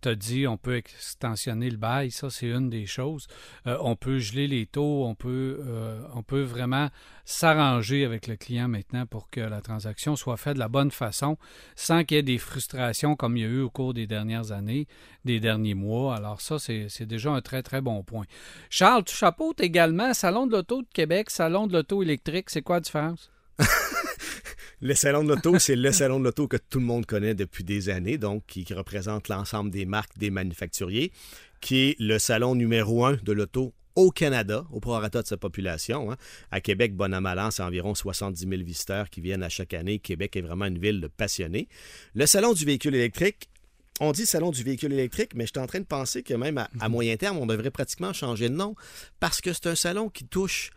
tu 0.00 0.08
as 0.08 0.14
dit 0.14 0.46
on 0.46 0.56
peut 0.56 0.76
extensionner 0.76 1.70
le 1.70 1.76
bail, 1.76 2.10
ça 2.10 2.30
c'est 2.30 2.48
une 2.48 2.70
des 2.70 2.86
choses. 2.86 3.26
Euh, 3.66 3.76
on 3.80 3.96
peut 3.96 4.18
geler 4.18 4.46
les 4.46 4.66
taux, 4.66 5.04
on 5.04 5.14
peut 5.14 5.60
euh, 5.60 6.02
on 6.14 6.22
peut 6.22 6.42
vraiment 6.42 6.88
s'arranger 7.24 8.04
avec 8.04 8.26
le 8.26 8.36
client 8.36 8.68
maintenant 8.68 9.06
pour 9.06 9.30
que 9.30 9.40
la 9.40 9.60
transaction 9.60 10.16
soit 10.16 10.36
faite 10.36 10.54
de 10.54 10.58
la 10.58 10.68
bonne 10.68 10.90
façon 10.90 11.38
sans 11.76 12.04
qu'il 12.04 12.16
y 12.16 12.20
ait 12.20 12.22
des 12.22 12.38
frustrations 12.38 13.16
comme 13.16 13.36
il 13.36 13.40
y 13.40 13.46
a 13.46 13.48
eu 13.48 13.60
au 13.60 13.70
cours 13.70 13.94
des 13.94 14.06
dernières 14.06 14.52
années, 14.52 14.86
des 15.24 15.40
derniers 15.40 15.74
mois. 15.74 16.16
Alors 16.16 16.40
ça 16.40 16.58
c'est 16.58 16.86
c'est 16.88 17.06
déjà 17.06 17.30
un 17.30 17.40
très 17.40 17.62
très 17.62 17.80
bon 17.80 18.02
point. 18.02 18.26
Charles, 18.68 19.04
tu 19.04 19.14
chapeautes 19.14 19.60
également 19.60 20.14
Salon 20.14 20.46
de 20.46 20.52
l'auto 20.52 20.82
de 20.82 20.88
Québec, 20.92 21.30
Salon 21.30 21.66
de 21.66 21.72
l'auto 21.72 22.02
électrique. 22.02 22.50
C'est 22.50 22.62
quoi 22.62 22.76
la 22.76 22.80
différence? 22.80 23.30
Le 24.82 24.94
salon 24.94 25.24
de 25.24 25.28
l'auto, 25.28 25.58
c'est 25.58 25.76
le 25.76 25.92
salon 25.92 26.20
de 26.20 26.24
l'auto 26.24 26.48
que 26.48 26.56
tout 26.56 26.78
le 26.80 26.86
monde 26.86 27.04
connaît 27.04 27.34
depuis 27.34 27.64
des 27.64 27.90
années, 27.90 28.16
donc 28.16 28.44
qui, 28.46 28.64
qui 28.64 28.72
représente 28.72 29.28
l'ensemble 29.28 29.70
des 29.70 29.84
marques 29.84 30.16
des 30.16 30.30
manufacturiers, 30.30 31.12
qui 31.60 31.76
est 31.90 31.96
le 32.00 32.18
salon 32.18 32.54
numéro 32.54 33.04
un 33.04 33.18
de 33.22 33.32
l'auto 33.32 33.74
au 33.94 34.10
Canada, 34.10 34.64
au 34.70 34.80
prorata 34.80 35.20
de 35.20 35.26
sa 35.26 35.36
population. 35.36 36.10
hein. 36.10 36.16
À 36.50 36.62
Québec, 36.62 36.94
bon 36.96 37.10
mal 37.20 37.38
an, 37.38 37.50
c'est 37.50 37.62
environ 37.62 37.94
70 37.94 38.40
000 38.48 38.62
visiteurs 38.62 39.10
qui 39.10 39.20
viennent 39.20 39.42
à 39.42 39.50
chaque 39.50 39.74
année. 39.74 39.98
Québec 39.98 40.34
est 40.36 40.40
vraiment 40.40 40.64
une 40.64 40.78
ville 40.78 41.02
de 41.02 41.08
passionnés. 41.08 41.68
Le 42.14 42.24
salon 42.24 42.54
du 42.54 42.64
véhicule 42.64 42.94
électrique, 42.94 43.50
on 44.00 44.12
dit 44.12 44.24
salon 44.24 44.50
du 44.50 44.62
véhicule 44.62 44.94
électrique, 44.94 45.32
mais 45.34 45.44
je 45.44 45.50
suis 45.54 45.60
en 45.60 45.66
train 45.66 45.80
de 45.80 45.84
penser 45.84 46.22
que 46.22 46.32
même 46.32 46.56
à, 46.56 46.70
à 46.80 46.88
moyen 46.88 47.18
terme, 47.18 47.36
on 47.36 47.44
devrait 47.44 47.70
pratiquement 47.70 48.14
changer 48.14 48.48
de 48.48 48.54
nom 48.54 48.74
parce 49.18 49.42
que 49.42 49.52
c'est 49.52 49.66
un 49.66 49.74
salon 49.74 50.08
qui 50.08 50.24
touche 50.24 50.70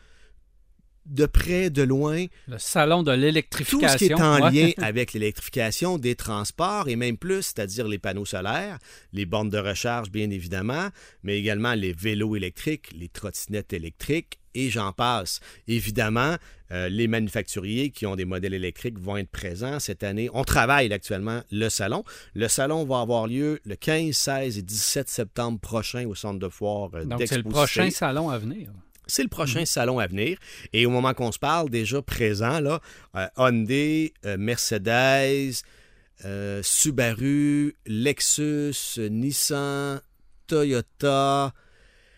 de 1.06 1.26
près, 1.26 1.70
de 1.70 1.84
loin, 1.84 2.26
Le 2.48 2.58
Salon 2.58 3.04
de 3.04 3.14
tout 3.14 3.20
l'électrification. 3.20 3.90
ce 3.90 3.98
qui 3.98 4.06
est 4.06 4.22
en 4.22 4.50
lien 4.50 4.72
avec 4.78 5.14
l'électrification 5.14 5.98
des 5.98 6.16
transports 6.16 6.88
et 6.88 6.96
même 6.96 7.18
plus, 7.18 7.44
c'est-à-dire 7.44 7.88
les 7.88 8.00
panneaux 8.00 8.26
solaires, 8.26 8.80
les 9.12 9.26
bornes 9.26 9.50
de 9.50 9.58
recharge, 9.58 10.12
bien 10.12 10.30
évidemment, 10.30 10.90
mais 11.24 11.38
également 11.38 11.74
les 11.74 11.94
vélos 11.94 12.36
électriques, 12.36 12.92
les 12.96 13.10
trottinettes 13.10 13.74
électriques 13.74 14.40
et 14.56 14.70
j'en 14.70 14.92
passe. 14.92 15.40
Évidemment, 15.68 16.36
euh, 16.72 16.90
les 16.90 17.08
manufacturiers 17.08 17.90
qui 17.90 18.06
ont 18.06 18.16
des 18.16 18.26
modèles 18.26 18.54
électriques 18.54 19.00
vont 19.00 19.18
être 19.18 19.30
présents 19.30 19.80
cette 19.80 20.04
année. 20.04 20.30
On 20.34 20.44
travaille 20.44 20.92
actuellement 20.94 21.42
le 21.52 21.70
salon. 21.70 22.04
Le 22.34 22.48
salon 22.48 22.86
va 22.86 23.02
avoir 23.02 23.28
lieu 23.28 23.60
le 23.66 23.76
15, 23.76 24.12
16 24.12 24.58
et 24.58 24.62
17 24.62 25.10
septembre 25.10 25.60
prochain 25.60 26.06
au 26.08 26.16
centre 26.16 26.40
de 26.40 26.50
foire 26.50 26.92
euh, 26.94 27.06
Donc 27.06 27.22
c'est 27.26 27.38
le 27.38 27.44
prochain 27.44 27.90
salon 27.90 28.30
à 28.30 28.38
venir. 28.38 28.72
C'est 29.08 29.24
le 29.24 29.30
prochain 29.30 29.66
salon 29.66 30.00
à 30.00 30.08
venir. 30.08 30.38
Et 30.72 30.86
au 30.86 30.90
moment 30.90 31.14
qu'on 31.14 31.32
se 31.32 31.40
parle, 31.40 31.70
déjà 31.70 32.02
présent, 32.02 32.60
là, 32.60 32.80
euh, 33.16 33.28
Hyundai, 33.38 34.14
euh, 34.26 34.38
Mercedes, 34.38 35.64
euh, 36.26 36.62
Subaru, 36.64 37.76
Lexus, 37.86 39.00
Nissan, 39.10 40.02
Toyota, 40.48 41.54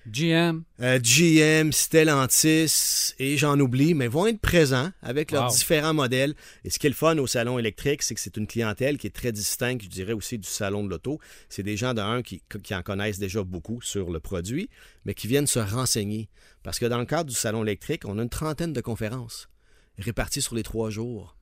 GM. 0.08 0.64
euh, 0.82 1.00
GM, 1.00 1.72
Stellantis, 1.72 3.14
et 3.20 3.38
j'en 3.38 3.60
oublie, 3.60 3.94
mais 3.94 4.08
vont 4.08 4.28
être 4.28 4.40
présents 4.40 4.92
avec 5.02 5.32
leurs 5.32 5.52
différents 5.52 5.94
modèles. 5.94 6.36
Et 6.64 6.70
ce 6.70 6.80
qui 6.80 6.88
est 6.88 6.90
le 6.90 6.96
fun 6.96 7.18
au 7.18 7.28
salon 7.28 7.58
électrique, 7.60 8.02
c'est 8.04 8.14
que 8.16 8.22
c'est 8.22 8.38
une 8.38 8.48
clientèle 8.48 8.98
qui 8.98 9.08
est 9.08 9.16
très 9.16 9.32
distincte, 9.32 9.84
je 9.84 9.90
dirais 9.90 10.14
aussi 10.14 10.38
du 10.38 10.48
salon 10.48 10.84
de 10.84 10.90
l'auto. 10.90 11.20
C'est 11.50 11.64
des 11.64 11.78
gens 11.78 11.94
d'un 11.94 12.22
qui, 12.22 12.42
qui 12.64 12.76
en 12.76 12.84
connaissent 12.84 13.20
déjà 13.20 13.44
beaucoup 13.44 13.82
sur 13.82 14.12
le 14.12 14.20
produit, 14.20 14.70
mais 15.06 15.14
qui 15.14 15.28
viennent 15.28 15.48
se 15.48 15.60
renseigner. 15.60 16.30
Parce 16.64 16.80
que 16.80 16.86
dans 16.86 17.00
le 17.00 17.06
cadre 17.06 17.30
du 17.30 17.36
salon 17.36 17.64
électrique, 17.64 18.04
on 18.06 18.20
a 18.20 18.24
une 18.24 18.30
trentaine 18.30 18.74
de 18.74 18.82
conférences 18.82 19.50
réparties 19.98 20.42
sur 20.42 20.56
les 20.56 20.64
trois 20.64 20.90
jours. 20.90 21.35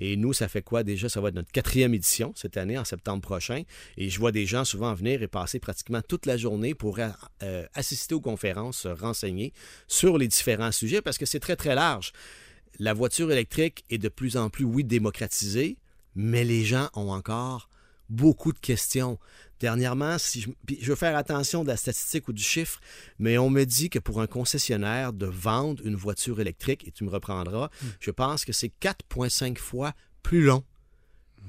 Et 0.00 0.16
nous, 0.16 0.32
ça 0.32 0.48
fait 0.48 0.62
quoi 0.62 0.82
déjà? 0.82 1.08
Ça 1.08 1.20
va 1.20 1.28
être 1.28 1.34
notre 1.34 1.52
quatrième 1.52 1.94
édition 1.94 2.32
cette 2.34 2.56
année, 2.56 2.78
en 2.78 2.84
septembre 2.84 3.22
prochain. 3.22 3.62
Et 3.96 4.08
je 4.10 4.18
vois 4.18 4.32
des 4.32 4.46
gens 4.46 4.64
souvent 4.64 4.94
venir 4.94 5.22
et 5.22 5.28
passer 5.28 5.60
pratiquement 5.60 6.00
toute 6.00 6.26
la 6.26 6.36
journée 6.36 6.74
pour 6.74 6.98
euh, 6.98 7.66
assister 7.74 8.14
aux 8.14 8.20
conférences, 8.20 8.78
se 8.78 8.88
renseigner 8.88 9.52
sur 9.86 10.18
les 10.18 10.26
différents 10.26 10.72
sujets 10.72 11.02
parce 11.02 11.18
que 11.18 11.26
c'est 11.26 11.38
très, 11.38 11.54
très 11.54 11.74
large. 11.74 12.12
La 12.78 12.94
voiture 12.94 13.30
électrique 13.30 13.84
est 13.90 13.98
de 13.98 14.08
plus 14.08 14.36
en 14.36 14.48
plus, 14.48 14.64
oui, 14.64 14.84
démocratisée, 14.84 15.76
mais 16.16 16.44
les 16.44 16.64
gens 16.64 16.88
ont 16.94 17.10
encore 17.10 17.69
beaucoup 18.10 18.52
de 18.52 18.58
questions. 18.58 19.18
Dernièrement, 19.60 20.18
si 20.18 20.42
je, 20.42 20.50
je 20.80 20.90
veux 20.90 20.96
faire 20.96 21.16
attention 21.16 21.62
de 21.62 21.68
la 21.68 21.76
statistique 21.76 22.28
ou 22.28 22.32
du 22.32 22.42
chiffre, 22.42 22.80
mais 23.18 23.38
on 23.38 23.50
me 23.50 23.64
dit 23.64 23.90
que 23.90 23.98
pour 23.98 24.20
un 24.20 24.26
concessionnaire 24.26 25.12
de 25.12 25.26
vendre 25.26 25.82
une 25.86 25.96
voiture 25.96 26.40
électrique, 26.40 26.86
et 26.86 26.90
tu 26.90 27.04
me 27.04 27.10
reprendras, 27.10 27.70
je 28.00 28.10
pense 28.10 28.44
que 28.44 28.52
c'est 28.52 28.72
4,5 28.80 29.58
fois 29.58 29.92
plus 30.22 30.44
long 30.44 30.64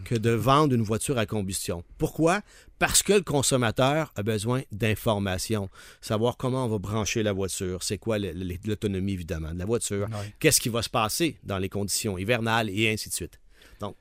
que 0.05 0.15
de 0.15 0.31
vendre 0.31 0.73
une 0.73 0.81
voiture 0.81 1.17
à 1.17 1.25
combustion. 1.25 1.83
Pourquoi? 1.97 2.41
Parce 2.79 3.03
que 3.03 3.13
le 3.13 3.21
consommateur 3.21 4.11
a 4.15 4.23
besoin 4.23 4.63
d'informations. 4.71 5.69
Savoir 6.01 6.37
comment 6.37 6.65
on 6.65 6.69
va 6.69 6.79
brancher 6.79 7.23
la 7.23 7.33
voiture, 7.33 7.83
c'est 7.83 7.97
quoi 7.97 8.17
l'autonomie, 8.17 9.13
évidemment, 9.13 9.53
de 9.53 9.59
la 9.59 9.65
voiture, 9.65 10.07
qu'est-ce 10.39 10.61
qui 10.61 10.69
va 10.69 10.81
se 10.81 10.89
passer 10.89 11.37
dans 11.43 11.57
les 11.57 11.69
conditions 11.69 12.17
hivernales 12.17 12.69
et 12.69 12.91
ainsi 12.91 13.09
de 13.09 13.13
suite. 13.13 13.39
Donc, 13.79 13.95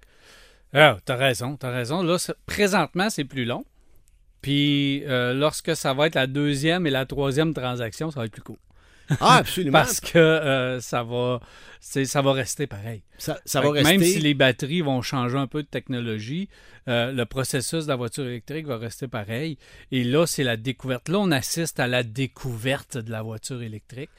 Ah, 0.73 0.99
t'as 1.05 1.17
raison, 1.17 1.57
t'as 1.57 1.71
raison. 1.71 2.03
Là, 2.03 2.17
présentement, 2.47 3.11
c'est 3.11 3.25
plus 3.25 3.45
long. 3.45 3.65
Puis 4.43 5.05
euh, 5.07 5.35
lorsque 5.35 5.77
ça 5.77 5.93
va 5.93 6.07
être 6.07 6.15
la 6.15 6.27
deuxième 6.27 6.87
et 6.87 6.91
la 6.91 7.05
troisième 7.07 7.53
transaction, 7.53 8.11
ça 8.11 8.21
va 8.21 8.27
être 8.27 8.33
plus 8.33 8.43
court. 8.43 8.59
ah, 9.21 9.37
absolument. 9.37 9.73
Parce 9.79 10.00
que 10.00 10.19
euh, 10.19 10.81
ça 10.81 11.03
va 11.03 11.41
c'est- 11.81 12.05
ça 12.05 12.23
va 12.23 12.33
rester 12.33 12.67
pareil. 12.67 13.03
ça, 13.19 13.39
va 13.55 13.71
rester... 13.73 13.99
Même 13.99 14.03
si 14.03 14.21
les 14.21 14.35
batteries 14.35 14.81
vont 14.83 15.03
changer 15.03 15.37
un 15.37 15.47
peu 15.47 15.62
de 15.62 15.69
technologie, 15.69 16.49
euh, 16.89 17.11
le 17.12 17.27
processus 17.27 17.85
de 17.85 17.89
la 17.89 17.97
voiture 17.97 18.25
électrique 18.25 18.67
va 18.67 18.79
rester 18.79 19.09
pareil. 19.09 19.59
Et 19.91 20.05
là, 20.05 20.27
c'est 20.27 20.45
la 20.45 20.57
découverte. 20.57 21.09
Là, 21.09 21.19
on 21.19 21.31
assiste 21.33 21.81
à 21.81 21.87
la 21.89 22.03
découverte 22.03 22.97
de 22.99 23.11
la 23.11 23.23
voiture 23.23 23.62
électrique. 23.62 24.11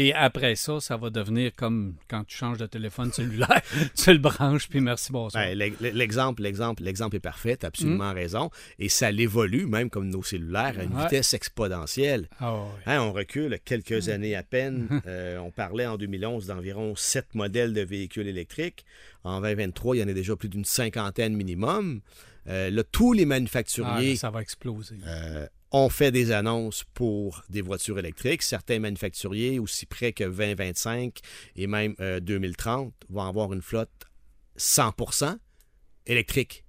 Et 0.00 0.14
après 0.14 0.54
ça, 0.54 0.78
ça 0.78 0.96
va 0.96 1.10
devenir 1.10 1.50
comme 1.56 1.94
quand 2.06 2.22
tu 2.22 2.36
changes 2.36 2.58
de 2.58 2.66
téléphone 2.66 3.10
cellulaire. 3.12 3.60
tu 3.96 4.12
le 4.12 4.18
branches, 4.18 4.68
puis 4.68 4.80
merci, 4.80 5.10
bonsoir. 5.10 5.42
Ben, 5.42 5.58
l'e- 5.58 5.90
L'exemple, 5.92 6.42
l'exemple, 6.42 6.84
l'exemple 6.84 7.16
est 7.16 7.20
parfait, 7.20 7.56
tu 7.56 7.66
as 7.66 7.68
absolument 7.68 8.12
raison. 8.12 8.48
Et 8.78 8.88
ça 8.88 9.10
l'évolue, 9.10 9.66
même 9.66 9.90
comme 9.90 10.08
nos 10.08 10.22
cellulaires, 10.22 10.74
à 10.78 10.84
une 10.84 10.94
Ouais. 10.94 11.02
vitesse 11.02 11.34
exponentielle. 11.34 12.28
Ah. 12.38 12.62
Hein, 12.86 13.00
on 13.00 13.12
recule 13.12 13.58
quelques 13.64 14.06
Mm. 14.06 14.10
années 14.10 14.36
à 14.36 14.42
peine. 14.44 14.86
Euh, 15.08 15.38
on 15.38 15.50
parlait 15.50 15.86
en 15.86 15.96
2011 15.96 16.46
d'environ 16.46 16.94
sept 16.94 17.34
modèles 17.34 17.72
de 17.72 17.80
véhicules 17.80 18.28
électriques. 18.28 18.84
En 19.24 19.40
2023, 19.40 19.96
il 19.96 20.00
y 20.00 20.02
en 20.04 20.08
a 20.08 20.12
déjà 20.12 20.36
plus 20.36 20.48
d'une 20.48 20.64
cinquantaine 20.64 21.34
minimum. 21.34 22.02
Euh, 22.46 22.70
là, 22.70 22.84
tous 22.84 23.12
les 23.14 23.24
Ah, 23.24 23.26
manufacturiers 23.26 24.14
ça 24.16 24.30
va 24.30 24.42
exploser. 24.42 24.96
euh, 25.06 25.46
ont 25.70 25.88
fait 25.88 26.10
des 26.10 26.32
annonces 26.32 26.84
pour 26.94 27.42
des 27.48 27.60
voitures 27.60 27.98
électriques. 27.98 28.42
Certains 28.42 28.78
manufacturiers, 28.78 29.58
aussi 29.58 29.86
près 29.86 30.12
que 30.12 30.24
2025 30.24 31.18
et 31.56 31.66
même 31.66 31.94
euh, 32.00 32.20
2030, 32.20 32.92
vont 33.10 33.22
avoir 33.22 33.52
une 33.52 33.62
flotte 33.62 33.90
100% 34.58 35.36
électrique. 36.06 36.64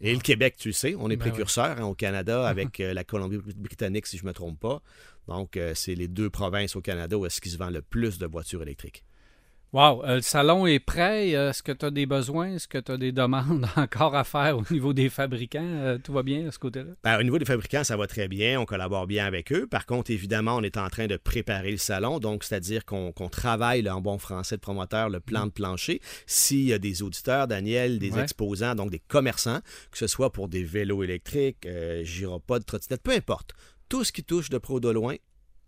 Et 0.00 0.14
le 0.14 0.20
Québec, 0.20 0.56
tu 0.56 0.68
le 0.68 0.74
sais, 0.74 0.94
on 0.96 1.10
est 1.10 1.16
Ben 1.16 1.30
précurseur 1.30 1.78
hein, 1.78 1.84
au 1.84 1.94
Canada 1.94 2.46
avec 2.48 2.80
euh, 2.80 2.94
la 2.94 3.04
Colombie-Britannique, 3.04 4.06
si 4.06 4.18
je 4.18 4.22
ne 4.22 4.28
me 4.28 4.32
trompe 4.32 4.60
pas. 4.60 4.82
Donc, 5.26 5.56
euh, 5.56 5.72
c'est 5.74 5.94
les 5.94 6.08
deux 6.08 6.30
provinces 6.30 6.76
au 6.76 6.80
Canada 6.80 7.16
où 7.18 7.26
est-ce 7.26 7.40
qu'ils 7.40 7.52
se 7.52 7.58
vend 7.58 7.70
le 7.70 7.82
plus 7.82 8.18
de 8.18 8.26
voitures 8.26 8.62
électriques. 8.62 9.04
Wow, 9.74 10.02
euh, 10.06 10.14
le 10.16 10.20
salon 10.22 10.66
est 10.66 10.78
prêt. 10.78 11.34
Euh, 11.34 11.50
Est-ce 11.50 11.62
que 11.62 11.72
tu 11.72 11.84
as 11.84 11.90
des 11.90 12.06
besoins? 12.06 12.54
Est-ce 12.54 12.66
que 12.66 12.78
tu 12.78 12.90
as 12.90 12.96
des 12.96 13.12
demandes 13.12 13.66
encore 13.76 14.14
à 14.16 14.24
faire 14.24 14.56
au 14.56 14.62
niveau 14.70 14.94
des 14.94 15.10
fabricants? 15.10 15.60
Euh, 15.62 15.98
tout 16.02 16.14
va 16.14 16.22
bien 16.22 16.44
de 16.44 16.50
ce 16.50 16.58
côté-là? 16.58 16.92
Ben, 17.04 17.20
au 17.20 17.22
niveau 17.22 17.38
des 17.38 17.44
fabricants, 17.44 17.84
ça 17.84 17.94
va 17.98 18.06
très 18.06 18.28
bien. 18.28 18.58
On 18.58 18.64
collabore 18.64 19.06
bien 19.06 19.26
avec 19.26 19.52
eux. 19.52 19.66
Par 19.66 19.84
contre, 19.84 20.10
évidemment, 20.10 20.56
on 20.56 20.62
est 20.62 20.78
en 20.78 20.88
train 20.88 21.06
de 21.06 21.18
préparer 21.18 21.70
le 21.70 21.76
salon. 21.76 22.18
Donc, 22.18 22.44
c'est-à-dire 22.44 22.86
qu'on 22.86 23.12
travaille, 23.30 23.82
là, 23.82 23.94
en 23.94 24.00
bon 24.00 24.16
français 24.16 24.56
de 24.56 24.62
promoteur, 24.62 25.10
le 25.10 25.20
plan 25.20 25.44
de 25.44 25.50
plancher. 25.52 26.00
S'il 26.26 26.64
y 26.64 26.72
a 26.72 26.78
des 26.78 27.02
auditeurs, 27.02 27.46
Daniel, 27.46 27.98
des 27.98 28.12
Ouais. 28.12 28.22
exposants, 28.22 28.74
donc 28.74 28.90
des 28.90 29.00
commerçants, 29.00 29.60
que 29.90 29.98
ce 29.98 30.06
soit 30.06 30.32
pour 30.32 30.48
des 30.48 30.64
vélos 30.64 31.02
électriques, 31.04 31.66
euh, 31.66 32.02
gyropodes, 32.04 32.64
trottinettes, 32.64 33.02
peu 33.02 33.12
importe. 33.12 33.52
Tout 33.90 34.02
ce 34.02 34.12
qui 34.12 34.24
touche 34.24 34.48
de 34.48 34.56
pro 34.56 34.76
ou 34.76 34.80
de 34.80 34.88
loin, 34.88 35.16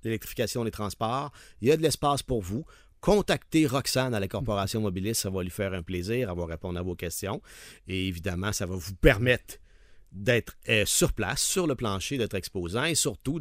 l'électrification 0.05 0.65
des 0.65 0.71
transports, 0.71 1.33
il 1.61 1.69
y 1.69 1.71
a 1.71 1.77
de 1.77 1.83
l'espace 1.83 2.23
pour 2.23 2.41
vous. 2.41 2.65
Contactez 3.01 3.67
Roxane 3.67 4.15
à 4.15 4.21
la 4.21 4.29
Corporation 4.29 4.83
Mobiliste, 4.83 5.23
ça 5.23 5.31
va 5.31 5.43
lui 5.43 5.51
faire 5.51 5.73
un 5.73 5.83
plaisir, 5.83 6.29
elle 6.31 6.37
va 6.37 6.47
répondre 6.47 6.79
à 6.79 6.83
vos 6.83 6.95
questions. 6.95 7.41
Et 7.89 8.09
évidemment, 8.09 8.53
ça 8.53 8.67
va 8.67 8.77
vous 8.77 8.95
permettre 8.95 9.57
d'être 10.13 10.57
euh, 10.69 10.85
sur 10.87 11.13
place, 11.13 11.41
sur 11.41 11.67
le 11.67 11.75
plancher, 11.75 12.19
d'être 12.19 12.35
exposant 12.35 12.85
et 12.85 12.95
surtout 12.95 13.41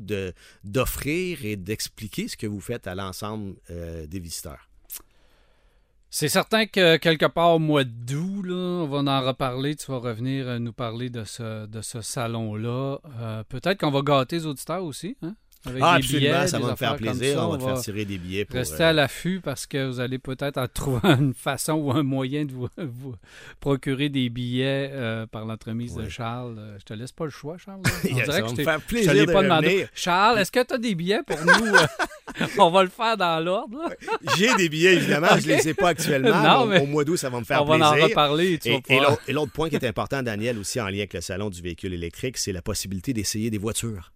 d'offrir 0.64 1.44
et 1.44 1.56
d'expliquer 1.56 2.28
ce 2.28 2.38
que 2.38 2.48
vous 2.48 2.62
faites 2.62 2.88
à 2.88 2.96
l'ensemble 2.96 3.56
euh, 3.70 4.06
des 4.08 4.20
visiteurs. 4.20 4.70
C'est 6.12 6.30
certain 6.30 6.66
que 6.66 6.98
quelque 6.98 7.28
part 7.28 7.56
au 7.56 7.60
mois 7.60 7.84
d'août, 7.84 8.46
on 8.50 8.88
va 8.88 8.98
en 9.00 9.28
reparler. 9.28 9.76
Tu 9.76 9.92
vas 9.92 10.00
revenir 10.00 10.48
euh, 10.48 10.60
nous 10.60 10.74
parler 10.74 11.10
de 11.10 11.24
ce, 11.24 11.68
salon-là. 12.02 12.98
Peut-être 13.50 13.80
qu'on 13.80 13.92
va 13.92 14.02
gâter 14.02 14.38
les 14.38 14.46
auditeurs 14.48 14.84
aussi. 14.84 15.18
Hein? 15.22 15.36
Avec 15.66 15.82
Ah, 15.84 15.98
des 15.98 16.04
absolument, 16.06 16.20
billets, 16.38 16.48
ça 16.48 16.60
va 16.60 16.72
me 16.72 16.76
faire 16.78 16.96
plaisir. 16.96 17.34
ça. 17.36 17.48
on 17.48 17.52
va 17.52 17.58
te 17.58 17.64
faire 17.64 17.80
tirer 17.82 18.06
des 18.06 18.18
billets 18.18 18.46
pour. 18.46 18.56
Restez 18.56 18.82
euh, 18.84 18.90
à 18.90 18.94
l'affût 18.94 19.42
parce 19.44 19.68
que 19.68 19.88
vous 19.90 20.00
allez 20.00 20.18
peut-être 20.18 20.58
en 20.58 20.68
trouver 20.74 21.02
une 21.04 21.34
façon 21.34 21.74
ou 21.74 21.92
un 21.92 22.02
moyen 22.04 22.46
de 22.46 22.54
vous, 22.54 22.70
vous 22.78 23.16
procurer 23.60 24.08
des 24.08 24.30
billets 24.30 24.90
euh, 24.94 25.26
par 25.26 25.44
l'entremise 25.46 25.96
de. 25.96 26.08
Charles. 26.08 26.56
Euh, 26.58 26.78
Je 26.80 26.86
te 26.86 26.94
laisse 26.94 27.12
pas 27.12 27.26
le 27.26 27.32
choix, 27.32 27.58
Charles. 27.58 27.82
On 28.10 28.14
dirait 28.14 28.26
ça 28.26 28.38
que 28.42 28.48
va 28.48 28.48
je 28.48 28.56
me 28.56 28.64
faire 28.64 28.82
plaisir 28.82 29.14
l'ai 29.14 29.26
de 29.26 29.32
pas 29.34 29.44
demandé. 29.44 29.88
Charles, 29.94 30.40
est-ce 30.40 30.52
que 30.52 30.64
tu 30.64 30.74
as 30.74 30.78
des 30.78 30.96
billets 30.96 31.24
pour 31.28 31.38
nous? 31.44 31.76
euh? 31.76 31.86
On 32.58 32.70
va 32.70 32.84
le 32.84 32.90
faire 32.90 33.18
dans 33.18 33.44
l'ordre. 33.44 33.94
J'ai 34.38 34.54
des 34.56 34.70
billets, 34.70 34.94
évidemment, 34.96 35.28
je 35.40 35.50
ne 35.50 35.56
les 35.58 35.68
ai 35.70 35.74
pas 35.74 35.90
actuellement. 35.90 36.42
Non, 36.42 36.66
mais 36.68 36.80
au, 36.80 36.86
mois 36.86 37.04
d'août, 37.04 37.18
ça 37.18 37.30
va 37.30 37.40
me 37.40 37.44
faire 37.44 37.64
On 37.64 37.66
va 37.66 37.76
plaisir. 37.76 38.06
en 38.06 38.08
reparler. 38.08 38.60
Tu 38.60 38.70
et 39.28 39.34
l'autre 39.34 39.52
point 39.52 39.68
qui 39.70 39.76
est 39.76 39.86
important, 39.86 40.24
Daniel, 40.24 40.58
aussi 40.58 40.80
en 40.80 40.86
lien 40.88 41.00
avec 41.00 41.16
le 41.16 41.22
salon 41.22 41.50
du 41.50 41.62
véhicule 41.62 41.94
électrique, 41.94 42.38
c'est 42.38 42.54
la 42.54 42.62
possibilité 42.62 43.12
d'essayer 43.14 43.50
des 43.50 43.58
voitures. 43.58 44.14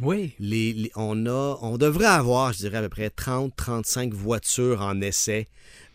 Oui. 0.00 0.34
Les- 0.38 0.72
les- 0.72 0.90
on, 0.96 1.26
a, 1.26 1.58
on 1.62 1.76
devrait 1.78 2.06
avoir, 2.06 2.52
je 2.52 2.58
dirais, 2.58 2.78
à 2.78 2.82
peu 2.82 2.88
près 2.88 3.08
30-35 3.10 4.12
voitures 4.12 4.80
en 4.82 5.00
essai. 5.00 5.48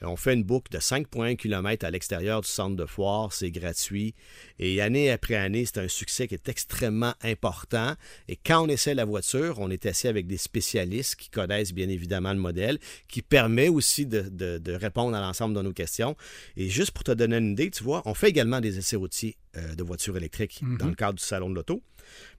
Euh, 0.03 0.07
On 0.07 0.15
fait 0.17 0.33
une 0.33 0.43
boucle 0.43 0.71
de 0.71 0.79
5,1 0.79 1.35
km 1.35 1.85
à 1.85 1.91
l'extérieur 1.91 2.41
du 2.41 2.47
centre 2.47 2.75
de 2.75 2.85
foire, 2.85 3.31
c'est 3.33 3.51
gratuit. 3.51 4.13
Et 4.59 4.81
année 4.81 5.09
après 5.09 5.35
année, 5.35 5.65
c'est 5.65 5.79
un 5.79 5.87
succès 5.87 6.27
qui 6.27 6.33
est 6.35 6.49
extrêmement 6.49 7.13
important. 7.23 7.93
Et 8.27 8.35
quand 8.35 8.65
on 8.65 8.67
essaie 8.67 8.93
la 8.93 9.05
voiture, 9.05 9.59
on 9.59 9.69
est 9.69 9.85
assis 9.85 10.07
avec 10.07 10.27
des 10.27 10.37
spécialistes 10.37 11.15
qui 11.15 11.29
connaissent 11.29 11.73
bien 11.73 11.89
évidemment 11.89 12.33
le 12.33 12.39
modèle, 12.39 12.79
qui 13.07 13.21
permet 13.21 13.69
aussi 13.69 14.05
de, 14.05 14.21
de- 14.29 14.57
de 14.57 14.73
répondre 14.73 15.15
à 15.15 15.21
l'ensemble 15.21 15.55
de 15.55 15.61
nos 15.61 15.73
questions. 15.73 16.15
Et 16.57 16.69
juste 16.69 16.91
pour 16.91 17.03
te 17.03 17.11
donner 17.11 17.37
une 17.37 17.51
idée, 17.53 17.69
tu 17.71 17.83
vois, 17.83 18.01
on 18.05 18.13
fait 18.13 18.29
également 18.29 18.59
des 18.61 18.77
essais 18.77 18.95
routiers 18.97 19.37
euh, 19.55 19.75
de 19.75 19.83
voitures 19.83 20.17
électriques 20.17 20.61
dans 20.77 20.87
le 20.87 20.95
cadre 20.95 21.13
du 21.17 21.23
Salon 21.23 21.49
de 21.49 21.55
l'Auto. 21.55 21.81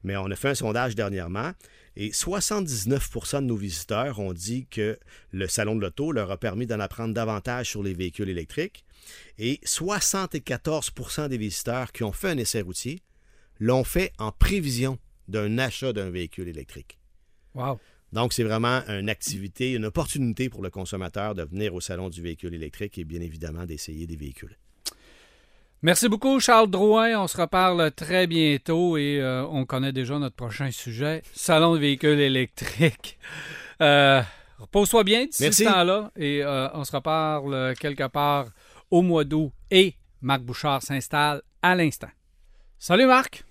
Mais 0.02 0.16
on 0.16 0.31
a 0.31 0.37
fait 0.37 0.50
un 0.50 0.54
sondage 0.54 0.95
dernièrement 0.95 1.52
et 1.97 2.11
79% 2.11 3.40
de 3.40 3.47
nos 3.47 3.57
visiteurs 3.57 4.19
ont 4.19 4.33
dit 4.33 4.66
que 4.66 4.99
le 5.31 5.47
Salon 5.47 5.76
de 5.76 5.81
l'Auto 5.81 6.11
leur 6.11 6.31
a 6.31 6.37
permis 6.37 6.66
d'en 6.66 6.81
apprendre 6.81 7.14
davantage 7.14 7.71
sur 7.71 7.83
les 7.83 7.95
véhicules 7.95 8.28
électriques. 8.28 8.85
Et 9.38 9.61
74% 9.64 11.28
des 11.28 11.38
visiteurs 11.38 11.93
qui 11.93 12.02
ont 12.02 12.12
fait 12.12 12.31
un 12.31 12.38
essai 12.38 12.62
routier 12.62 13.00
l'ont 13.61 13.85
fait 13.85 14.12
en 14.19 14.33
prévision 14.33 14.99
d'un 15.28 15.59
achat 15.59 15.93
d'un 15.93 16.11
véhicule 16.11 16.49
électrique. 16.49 16.99
Wow. 17.54 17.78
Donc, 18.12 18.33
c'est 18.33 18.45
vraiment 18.45 18.83
une 18.88 19.09
activité, 19.09 19.73
une 19.73 19.85
opportunité 19.85 20.49
pour 20.49 20.62
le 20.62 20.71
consommateur 20.71 21.35
de 21.35 21.43
venir 21.43 21.75
au 21.75 21.81
Salon 21.81 22.09
du 22.11 22.23
véhicule 22.23 22.54
électrique 22.54 22.99
et 22.99 23.04
bien 23.04 23.21
évidemment 23.21 23.66
d'essayer 23.66 24.07
des 24.07 24.16
véhicules. 24.16 24.57
Merci 25.85 26.09
beaucoup, 26.09 26.41
Charles 26.41 26.71
Drouin. 26.71 27.21
On 27.23 27.26
se 27.26 27.38
reparle 27.38 27.91
très 27.93 28.26
bientôt 28.26 28.97
et 28.97 29.21
euh, 29.21 29.45
on 29.50 29.67
connaît 29.67 29.93
déjà 29.93 30.19
notre 30.19 30.35
prochain 30.35 30.71
sujet, 30.71 31.21
Salon 31.35 31.75
de 31.75 31.79
véhicules 31.79 32.19
électriques. 32.21 33.19
Euh, 33.83 34.23
repose-toi 34.59 35.05
bien 35.05 35.26
d'ici 35.26 35.43
Merci. 35.43 35.64
ce 35.64 35.69
temps-là 35.69 36.11
et 36.17 36.43
euh, 36.43 36.69
on 36.73 36.85
se 36.85 36.97
reparle 36.97 37.75
quelque 37.79 38.09
part 38.09 38.47
au 38.91 39.03
mois 39.03 39.25
d'août 39.25 39.50
et 39.71 39.93
Marc 40.23 40.41
Bouchard 40.41 40.81
s'installe 40.81 41.43
à 41.61 41.75
l'instant. 41.75 42.09
Salut 42.79 43.05
Marc, 43.05 43.43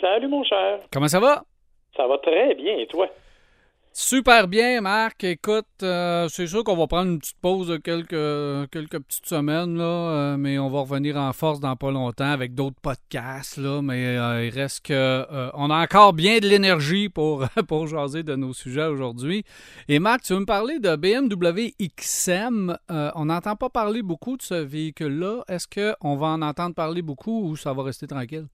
Salut 0.00 0.26
mon 0.26 0.42
cher. 0.42 0.80
comment 0.90 1.06
ça 1.06 1.20
va? 1.20 1.44
Ça 1.96 2.04
va 2.08 2.18
très 2.18 2.56
bien 2.56 2.76
et 2.78 2.86
toi? 2.88 3.06
Super 3.98 4.46
bien, 4.46 4.82
Marc. 4.82 5.24
Écoute, 5.24 5.64
euh, 5.82 6.28
c'est 6.28 6.46
sûr 6.46 6.62
qu'on 6.64 6.76
va 6.76 6.86
prendre 6.86 7.12
une 7.12 7.18
petite 7.18 7.38
pause 7.40 7.68
de 7.68 7.78
quelques, 7.78 8.70
quelques 8.70 8.98
petites 8.98 9.24
semaines, 9.24 9.78
là, 9.78 9.84
euh, 9.84 10.36
mais 10.36 10.58
on 10.58 10.68
va 10.68 10.80
revenir 10.80 11.16
en 11.16 11.32
force 11.32 11.60
dans 11.60 11.76
pas 11.76 11.90
longtemps 11.90 12.30
avec 12.30 12.54
d'autres 12.54 12.76
podcasts. 12.82 13.56
Là, 13.56 13.80
mais 13.80 14.18
euh, 14.18 14.44
il 14.44 14.50
reste 14.50 14.84
que 14.84 15.24
on 15.54 15.70
a 15.70 15.82
encore 15.82 16.12
bien 16.12 16.40
de 16.40 16.46
l'énergie 16.46 17.08
pour, 17.08 17.48
pour 17.68 17.86
jaser 17.86 18.22
de 18.22 18.36
nos 18.36 18.52
sujets 18.52 18.84
aujourd'hui. 18.84 19.44
Et 19.88 19.98
Marc, 19.98 20.24
tu 20.24 20.34
veux 20.34 20.40
me 20.40 20.44
parler 20.44 20.78
de 20.78 20.94
BMW 20.94 21.72
XM. 21.80 22.76
On 22.90 23.24
n'entend 23.24 23.56
pas 23.56 23.70
parler 23.70 24.02
beaucoup 24.02 24.36
de 24.36 24.42
ce 24.42 24.54
véhicule-là. 24.56 25.42
Est-ce 25.48 25.66
qu'on 25.66 26.16
va 26.16 26.26
en 26.26 26.42
entendre 26.42 26.74
parler 26.74 27.00
beaucoup 27.00 27.48
ou 27.48 27.56
ça 27.56 27.72
va 27.72 27.82
rester 27.82 28.06
tranquille? 28.06 28.46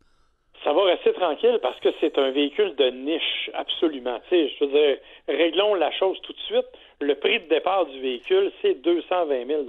Ça 0.65 0.73
va 0.73 0.85
rester 0.85 1.13
tranquille 1.13 1.59
parce 1.61 1.79
que 1.81 1.89
c'est 2.01 2.17
un 2.19 2.31
véhicule 2.31 2.77
de 2.77 2.91
niche, 2.91 3.51
absolument. 3.55 4.21
Tu 4.29 4.37
sais, 4.37 4.53
je 4.59 4.65
veux 4.65 4.71
dire, 4.71 4.97
réglons 5.29 5.75
la 5.75 5.91
chose 5.93 6.17
tout 6.23 6.33
de 6.33 6.41
suite. 6.41 6.67
Le 7.01 7.15
prix 7.17 7.41
de 7.41 7.49
départ 7.49 7.87
du 7.87 8.01
véhicule, 8.01 8.53
c'est 8.63 8.75
220 8.75 9.47
000 9.47 9.63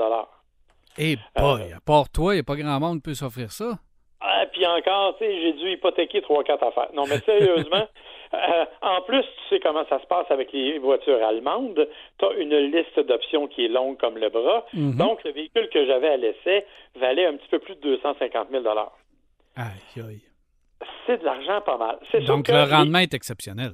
Eh 1.00 1.16
boy, 1.36 1.74
à 1.74 1.80
part 1.84 2.10
toi, 2.10 2.34
il 2.34 2.38
n'y 2.38 2.42
a 2.42 2.44
pas 2.44 2.56
grand 2.56 2.80
monde 2.80 2.98
qui 2.98 3.10
peut 3.10 3.14
s'offrir 3.16 3.52
ça. 3.52 3.80
Ah, 4.22 4.46
puis 4.52 4.66
encore, 4.66 5.18
tu 5.18 5.26
sais, 5.26 5.42
j'ai 5.42 5.54
dû 5.54 5.72
hypothéquer 5.72 6.22
trois, 6.22 6.44
quatre 6.44 6.64
affaires. 6.64 6.90
Non, 6.94 7.04
mais 7.10 7.18
sérieusement, 7.20 7.88
euh, 8.34 8.66
en 8.82 9.02
plus, 9.02 9.22
tu 9.22 9.50
sais 9.50 9.60
comment 9.60 9.86
ça 9.90 10.00
se 10.00 10.06
passe 10.06 10.30
avec 10.30 10.54
les 10.54 10.78
voitures 10.80 11.22
allemandes. 11.26 11.90
Tu 12.20 12.26
as 12.26 12.34
une 12.36 12.56
liste 12.72 13.00
d'options 13.00 13.48
qui 13.48 13.66
est 13.66 13.70
longue 13.70 13.98
comme 13.98 14.18
le 14.18 14.30
bras. 14.30 14.66
Mhm. 14.74 14.96
Donc, 14.96 15.24
le 15.26 15.32
véhicule 15.32 15.68
que 15.70 15.86
j'avais 15.86 16.10
à 16.10 16.18
l'essai 16.18 16.66
valait 16.96 17.26
un 17.26 17.36
petit 17.36 17.50
peu 17.50 17.60
plus 17.60 17.76
de 17.76 17.82
250 17.82 18.48
000 18.52 18.64
Aïe, 19.56 19.64
aïe. 19.98 20.22
C'est 21.06 21.20
de 21.20 21.26
l'argent 21.26 21.62
pas 21.62 21.78
mal. 21.78 21.98
Donc 22.26 22.48
le 22.48 22.54
les- 22.54 22.64
rendement 22.76 23.00
est 23.00 23.14
exceptionnel. 23.14 23.74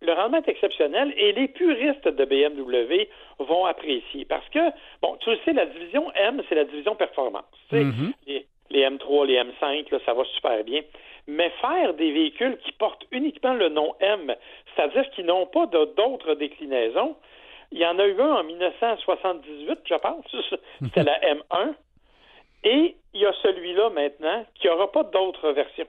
le 0.00 0.12
rendement 0.12 0.38
est 0.38 0.48
exceptionnel 0.48 1.12
et 1.16 1.32
les 1.32 1.48
puristes 1.48 2.06
de 2.08 2.24
BMW 2.24 3.08
vont 3.40 3.64
apprécier 3.66 4.24
parce 4.24 4.48
que, 4.50 4.60
bon, 5.02 5.16
tu 5.20 5.30
le 5.30 5.38
sais, 5.44 5.52
la 5.52 5.66
division 5.66 6.10
M, 6.14 6.42
c'est 6.48 6.54
la 6.54 6.64
division 6.64 6.94
performance. 6.94 7.44
Tu 7.70 7.76
sais, 7.76 7.84
Mhm. 7.84 8.12
les, 8.26 8.46
les 8.70 8.82
M3, 8.84 9.26
les 9.26 9.36
M5, 9.36 9.90
là, 9.90 9.98
ça 10.06 10.14
va 10.14 10.24
super 10.24 10.62
bien. 10.64 10.82
Mais 11.26 11.50
faire 11.60 11.94
des 11.94 12.10
véhicules 12.12 12.56
qui 12.64 12.72
portent 12.72 13.04
uniquement 13.10 13.54
le 13.54 13.68
nom 13.70 13.94
M, 14.00 14.34
c'est-à-dire 14.74 15.08
qu'ils 15.10 15.26
n'ont 15.26 15.46
pas 15.46 15.66
d'autres 15.66 16.34
déclinaisons, 16.34 17.16
il 17.70 17.78
y 17.78 17.86
en 17.86 17.98
a 17.98 18.06
eu 18.06 18.18
un 18.20 18.34
en 18.36 18.44
1978, 18.44 19.80
je 19.84 19.94
pense, 19.96 20.24
c'était 20.82 21.02
la 21.02 21.18
M1, 21.20 21.74
et 22.64 22.96
il 23.14 23.20
y 23.20 23.26
a 23.26 23.32
celui-là 23.42 23.90
maintenant 23.90 24.44
qui 24.54 24.66
n'aura 24.68 24.90
pas 24.90 25.02
d'autres 25.04 25.50
versions. 25.52 25.86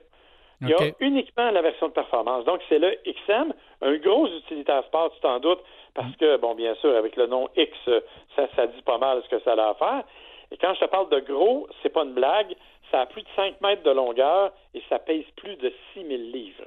Il 0.62 0.68
y 0.68 0.74
a 0.74 0.92
uniquement 1.00 1.50
la 1.50 1.62
version 1.62 1.88
de 1.88 1.92
performance. 1.92 2.44
Donc, 2.44 2.60
c'est 2.68 2.78
le 2.78 2.94
XM, 3.06 3.52
un 3.82 3.96
gros 3.96 4.26
utilitaire 4.26 4.84
sport, 4.84 5.10
tu 5.14 5.20
t'en 5.20 5.40
doutes, 5.40 5.62
parce 5.94 6.14
que, 6.16 6.36
bon, 6.36 6.54
bien 6.54 6.74
sûr, 6.76 6.94
avec 6.96 7.16
le 7.16 7.26
nom 7.26 7.48
X, 7.56 7.72
ça, 8.36 8.46
ça 8.54 8.66
dit 8.66 8.82
pas 8.82 8.98
mal 8.98 9.22
ce 9.24 9.28
que 9.36 9.42
ça 9.42 9.52
a 9.54 9.70
à 9.70 9.74
faire. 9.74 10.04
Et 10.52 10.56
quand 10.58 10.74
je 10.74 10.80
te 10.80 10.90
parle 10.90 11.08
de 11.10 11.20
gros, 11.20 11.66
c'est 11.82 11.88
pas 11.88 12.02
une 12.04 12.12
blague, 12.14 12.54
ça 12.90 13.02
a 13.02 13.06
plus 13.06 13.22
de 13.22 13.28
5 13.36 13.60
mètres 13.62 13.82
de 13.84 13.90
longueur 13.90 14.52
et 14.74 14.82
ça 14.88 14.98
pèse 14.98 15.24
plus 15.36 15.56
de 15.56 15.72
6000 15.94 16.32
livres. 16.32 16.64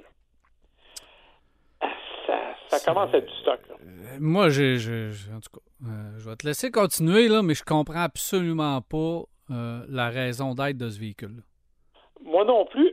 Ah, 1.82 1.90
Ça, 2.26 2.40
ça 2.70 2.80
commence 2.94 3.14
à 3.14 3.18
être 3.18 3.26
du 3.28 3.36
stock. 3.42 3.60
là. 3.70 3.76
Euh, 3.82 4.18
Moi, 4.20 4.50
j'ai, 4.50 4.76
en 5.36 5.40
tout 5.40 5.60
cas, 5.60 5.88
euh, 5.90 6.18
je 6.18 6.30
vais 6.30 6.36
te 6.36 6.48
laisser 6.48 6.72
continuer, 6.72 7.28
là, 7.28 7.42
mais 7.44 7.54
je 7.54 7.64
comprends 7.64 8.04
absolument 8.04 8.80
pas 8.82 9.24
euh, 9.52 9.82
la 9.90 10.10
raison 10.10 10.54
d'être 10.56 10.78
de 10.78 10.90
ce 10.90 11.00
véhicule. 11.00 11.44
Moi 12.24 12.46
non 12.46 12.66
plus, 12.66 12.93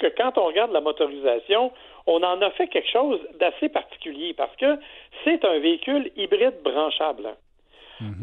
que 0.00 0.08
quand 0.08 0.36
on 0.38 0.46
regarde 0.46 0.72
la 0.72 0.80
motorisation, 0.80 1.72
on 2.06 2.22
en 2.22 2.40
a 2.42 2.50
fait 2.50 2.66
quelque 2.68 2.90
chose 2.90 3.20
d'assez 3.38 3.68
particulier 3.68 4.34
parce 4.34 4.54
que 4.56 4.76
c'est 5.24 5.44
un 5.44 5.58
véhicule 5.60 6.10
hybride 6.16 6.60
branchable. 6.64 7.26
hein. 7.26 7.36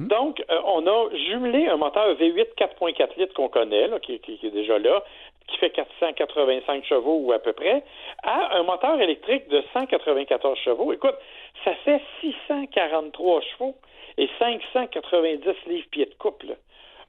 Donc, 0.07 0.43
euh, 0.49 0.59
on 0.65 0.87
a 0.87 1.15
jumelé 1.29 1.67
un 1.67 1.77
moteur 1.77 2.15
V8 2.15 2.55
4.4 2.57 3.15
litres 3.17 3.35
qu'on 3.35 3.47
connaît, 3.47 3.87
là, 3.87 3.99
qui, 3.99 4.19
qui- 4.19 4.39
qui 4.39 4.47
est 4.47 4.51
déjà 4.51 4.79
là, 4.79 5.03
qui 5.47 5.55
fait 5.59 5.69
485 5.69 6.83
chevaux 6.83 7.19
ou 7.23 7.31
à 7.31 7.37
peu 7.39 7.53
près, 7.53 7.83
à 8.23 8.57
un 8.57 8.63
moteur 8.63 8.99
électrique 8.99 9.47
de 9.49 9.63
194 9.73 10.57
chevaux. 10.65 10.91
Écoute, 10.93 11.15
ça 11.63 11.75
fait 11.85 12.01
643 12.21 13.41
chevaux 13.41 13.75
et 14.17 14.27
590 14.39 15.53
livres-pieds 15.67 16.05
de 16.07 16.13
couple. 16.15 16.57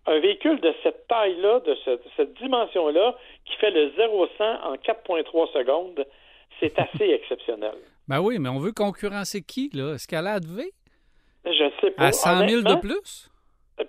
Un 0.07 0.21
véhicule 0.21 0.61
de 0.61 0.75
cette 0.83 1.07
taille-là, 1.07 1.61
de, 1.61 1.75
ce- 1.85 1.91
de 1.91 2.03
cette 2.17 2.35
dimension-là, 2.35 3.15
qui 3.45 3.57
fait 3.57 3.71
le 3.71 3.91
0-100 3.91 4.63
en 4.63 4.75
4,3 4.77 5.53
secondes, 5.53 6.05
c'est 6.61 6.79
assez 6.79 7.11
exceptionnel. 7.11 7.75
Ben 8.09 8.21
oui, 8.21 8.39
mais 8.39 8.49
on 8.49 8.59
veut 8.59 8.73
concurrencer 8.73 9.43
qui, 9.43 9.71
là? 9.75 9.95
Escalade 9.95 10.45
V? 10.47 10.71
Je 11.45 11.71
sais 11.81 11.91
pas. 11.91 12.05
À 12.05 12.13
100 12.13 12.49
000 12.49 12.63
de 12.63 12.75
plus? 12.81 13.31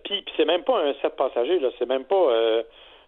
Puis, 0.03 0.21
puis 0.21 0.33
c'est 0.37 0.45
même 0.45 0.63
pas 0.63 0.79
un 0.83 0.93
7 1.01 1.15
passagers, 1.15 1.59
là. 1.59 1.69
C'est 1.79 1.87
même 1.87 2.03
pas. 2.05 2.15
Euh, 2.15 2.63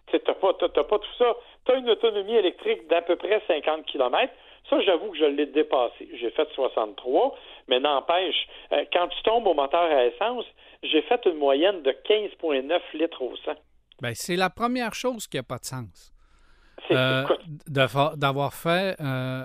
tu 0.08 0.18
t'as 0.20 0.34
pas, 0.34 0.52
pas 0.54 0.98
tout 0.98 1.14
ça. 1.18 1.36
T'as 1.64 1.76
une 1.78 1.88
autonomie 1.90 2.34
électrique 2.34 2.88
d'à 2.88 3.02
peu 3.02 3.16
près 3.16 3.40
50 3.46 3.86
km. 3.86 4.32
Ça, 4.68 4.80
j'avoue 4.80 5.10
que 5.12 5.18
je 5.18 5.24
l'ai 5.24 5.46
dépassé. 5.46 6.08
J'ai 6.18 6.30
fait 6.30 6.48
63, 6.54 7.36
mais 7.68 7.78
n'empêche, 7.78 8.46
euh, 8.72 8.84
quand 8.92 9.08
tu 9.08 9.22
tombes 9.22 9.46
au 9.46 9.54
moteur 9.54 9.82
à 9.82 10.06
essence, 10.06 10.44
j'ai 10.82 11.02
fait 11.02 11.20
une 11.26 11.36
moyenne 11.38 11.82
de 11.82 11.90
15,9 11.90 12.80
litres 12.94 13.22
au 13.22 13.36
100. 13.36 13.52
Ben, 14.00 14.14
c'est 14.14 14.36
la 14.36 14.50
première 14.50 14.94
chose 14.94 15.26
qui 15.28 15.36
n'a 15.36 15.42
pas 15.42 15.58
de 15.58 15.64
sens. 15.64 16.12
C'est, 16.88 16.96
Euh, 16.96 17.24
d'avoir 18.16 18.54
fait 18.54 18.96
euh, 19.00 19.44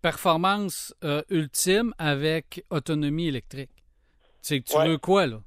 performance 0.00 0.94
euh, 1.04 1.22
ultime 1.30 1.92
avec 1.98 2.64
autonomie 2.70 3.28
électrique. 3.28 3.70
C'est 4.40 4.60
que 4.60 4.70
tu 4.70 4.76
Ouais. 4.76 4.88
veux 4.88 4.98
quoi, 4.98 5.26
là? 5.26 5.40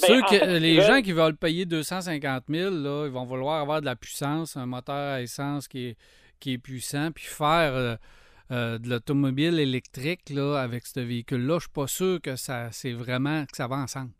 Ceux 0.08 0.20
que, 0.22 0.38
fait, 0.38 0.60
les 0.60 0.80
gens 0.82 1.00
qui 1.00 1.12
veulent 1.12 1.36
payer 1.36 1.64
250 1.64 2.44
000, 2.50 2.70
là, 2.70 3.06
ils 3.06 3.12
vont 3.12 3.24
vouloir 3.24 3.60
avoir 3.62 3.80
de 3.80 3.86
la 3.86 3.96
puissance, 3.96 4.56
un 4.56 4.66
moteur 4.66 5.14
à 5.14 5.22
essence 5.22 5.66
qui 5.68 5.86
est, 5.88 5.96
qui 6.38 6.52
est 6.52 6.58
puissant, 6.58 7.10
puis 7.12 7.24
faire 7.24 7.96
euh, 8.50 8.78
de 8.78 8.88
l'automobile 8.88 9.58
électrique 9.58 10.30
là, 10.30 10.60
avec 10.60 10.86
ce 10.86 11.00
véhicule-là, 11.00 11.54
je 11.54 11.64
suis 11.64 11.72
pas 11.74 11.86
sûr 11.86 12.20
que 12.22 12.36
ça 12.36 12.70
c'est 12.70 12.92
vraiment 12.92 13.44
que 13.44 13.56
ça 13.56 13.66
va 13.66 13.76
ensemble. 13.76 14.10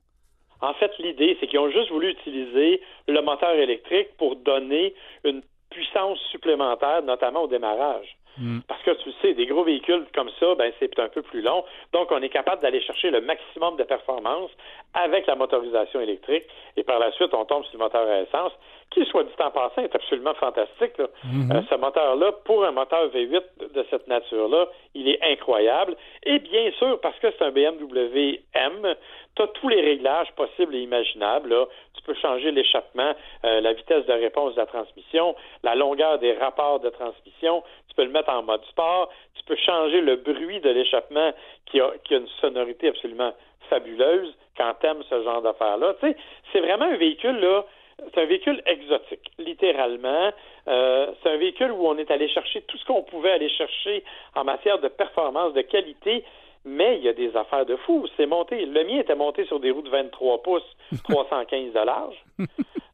En 0.61 0.73
fait, 0.75 0.91
l'idée, 0.99 1.37
c'est 1.39 1.47
qu'ils 1.47 1.59
ont 1.59 1.71
juste 1.71 1.91
voulu 1.91 2.11
utiliser 2.11 2.81
le 3.09 3.21
moteur 3.21 3.55
électrique 3.55 4.09
pour 4.17 4.37
donner 4.37 4.95
une 5.25 5.43
puissance 5.71 6.19
supplémentaire, 6.31 7.03
notamment 7.03 7.43
au 7.43 7.47
démarrage. 7.47 8.17
Mm. 8.39 8.61
Parce 8.69 8.83
que 8.83 8.91
tu 9.03 9.09
le 9.09 9.15
sais, 9.23 9.35
des 9.35 9.47
gros 9.47 9.65
véhicules 9.65 10.07
comme 10.15 10.31
ça, 10.39 10.55
ben, 10.55 10.73
c'est 10.79 10.99
un 10.99 11.09
peu 11.09 11.23
plus 11.23 11.43
long. 11.43 11.65
Donc, 11.93 12.11
on 12.11 12.21
est 12.23 12.29
capable 12.29 12.63
d'aller 12.63 12.81
chercher 12.83 13.11
le 13.11 13.21
maximum 13.21 13.77
de 13.77 13.85
performance 13.85 14.51
avec 14.95 15.27
la 15.27 15.35
motorisation 15.35 16.01
électrique. 16.01 16.45
Et 16.77 16.83
par 16.83 16.99
la 16.99 17.13
suite, 17.13 17.33
on 17.35 17.45
tombe 17.45 17.65
sur 17.65 17.79
le 17.79 17.85
moteur 17.85 18.07
à 18.09 18.21
essence, 18.21 18.53
qui, 18.91 19.05
soit 19.07 19.25
dit 19.25 19.31
en 19.39 19.51
passant, 19.51 19.83
est 19.83 19.95
absolument 19.95 20.35
fantastique. 20.35 20.97
là. 20.99 21.07
Euh, 21.25 21.63
ce 21.69 21.75
moteur-là, 21.77 22.33
pour 22.45 22.65
un 22.65 22.73
moteur 22.73 23.09
V8 23.09 23.73
de 23.75 23.87
cette 23.91 24.07
nature-là, 24.07 24.67
il 24.95 25.09
est 25.09 25.19
incroyable. 25.23 25.97
Et 26.25 26.39
bien 26.39 26.71
sûr, 26.79 27.01
parce 27.01 27.19
que 27.19 27.29
c'est 27.31 27.45
un 27.45 27.51
BMW 27.51 28.41
M, 28.55 28.95
tu 29.35 29.43
as 29.43 29.47
tous 29.49 29.69
les 29.69 29.81
réglages 29.81 30.33
possibles 30.33 30.75
et 30.75 30.81
imaginables. 30.81 31.51
là. 31.51 31.67
Tu 31.95 32.03
peux 32.03 32.15
changer 32.15 32.51
l'échappement, 32.51 33.15
euh, 33.45 33.61
la 33.61 33.73
vitesse 33.73 34.07
de 34.07 34.13
réponse 34.13 34.55
de 34.55 34.61
la 34.61 34.67
transmission, 34.67 35.35
la 35.63 35.75
longueur 35.75 36.19
des 36.19 36.33
rapports 36.35 36.81
de 36.81 36.89
transmission. 36.89 37.63
Tu 37.97 38.03
peux 38.03 38.09
le 38.09 38.13
mettre 38.13 38.29
en 38.31 38.43
mode 38.43 38.63
sport. 38.67 39.09
Tu 39.35 39.43
peux 39.45 39.57
changer 39.57 40.03
le 40.03 40.17
bruit 40.17 40.61
de 40.61 40.69
l'échappement 40.69 41.33
qui 41.65 41.81
a, 41.81 41.93
qui 42.05 42.15
a 42.15 42.19
une 42.19 42.29
sonorité 42.41 42.89
absolument 42.89 43.33
fabuleuse 43.71 44.35
quand 44.57 44.75
t'aimes 44.81 45.03
ce 45.09 45.23
genre 45.23 45.41
d'affaires-là. 45.41 45.95
Tu 46.01 46.09
sais, 46.09 46.17
c'est 46.53 46.61
vraiment 46.61 46.85
un 46.85 46.97
véhicule, 46.97 47.39
là, 47.41 47.65
c'est 48.13 48.21
un 48.21 48.27
véhicule 48.27 48.63
exotique, 48.67 49.33
littéralement. 49.39 50.31
Euh, 50.69 51.07
c'est 51.23 51.31
un 51.31 51.37
véhicule 51.39 51.73
où 51.73 51.87
on 51.87 51.97
est 51.97 52.11
allé 52.11 52.29
chercher 52.29 52.61
tout 52.63 52.77
ce 52.77 52.85
qu'on 52.85 53.03
pouvait 53.03 53.31
aller 53.31 53.49
chercher 53.49 54.05
en 54.35 54.45
matière 54.45 54.79
de 54.79 54.89
performance, 54.89 55.55
de 55.55 55.63
qualité, 55.63 56.23
mais 56.67 56.99
il 56.99 57.05
y 57.05 57.09
a 57.09 57.15
des 57.15 57.35
affaires 57.35 57.65
de 57.65 57.77
fou. 57.77 58.07
C'est 58.19 58.27
monté. 58.27 58.67
Le 58.67 58.85
mien 58.85 58.99
était 58.99 59.15
monté 59.15 59.47
sur 59.47 59.59
des 59.59 59.71
roues 59.71 59.83
de 59.83 59.89
23 59.89 60.43
pouces, 60.43 60.77
315 61.09 61.73
de 61.73 61.79
large. 61.79 62.17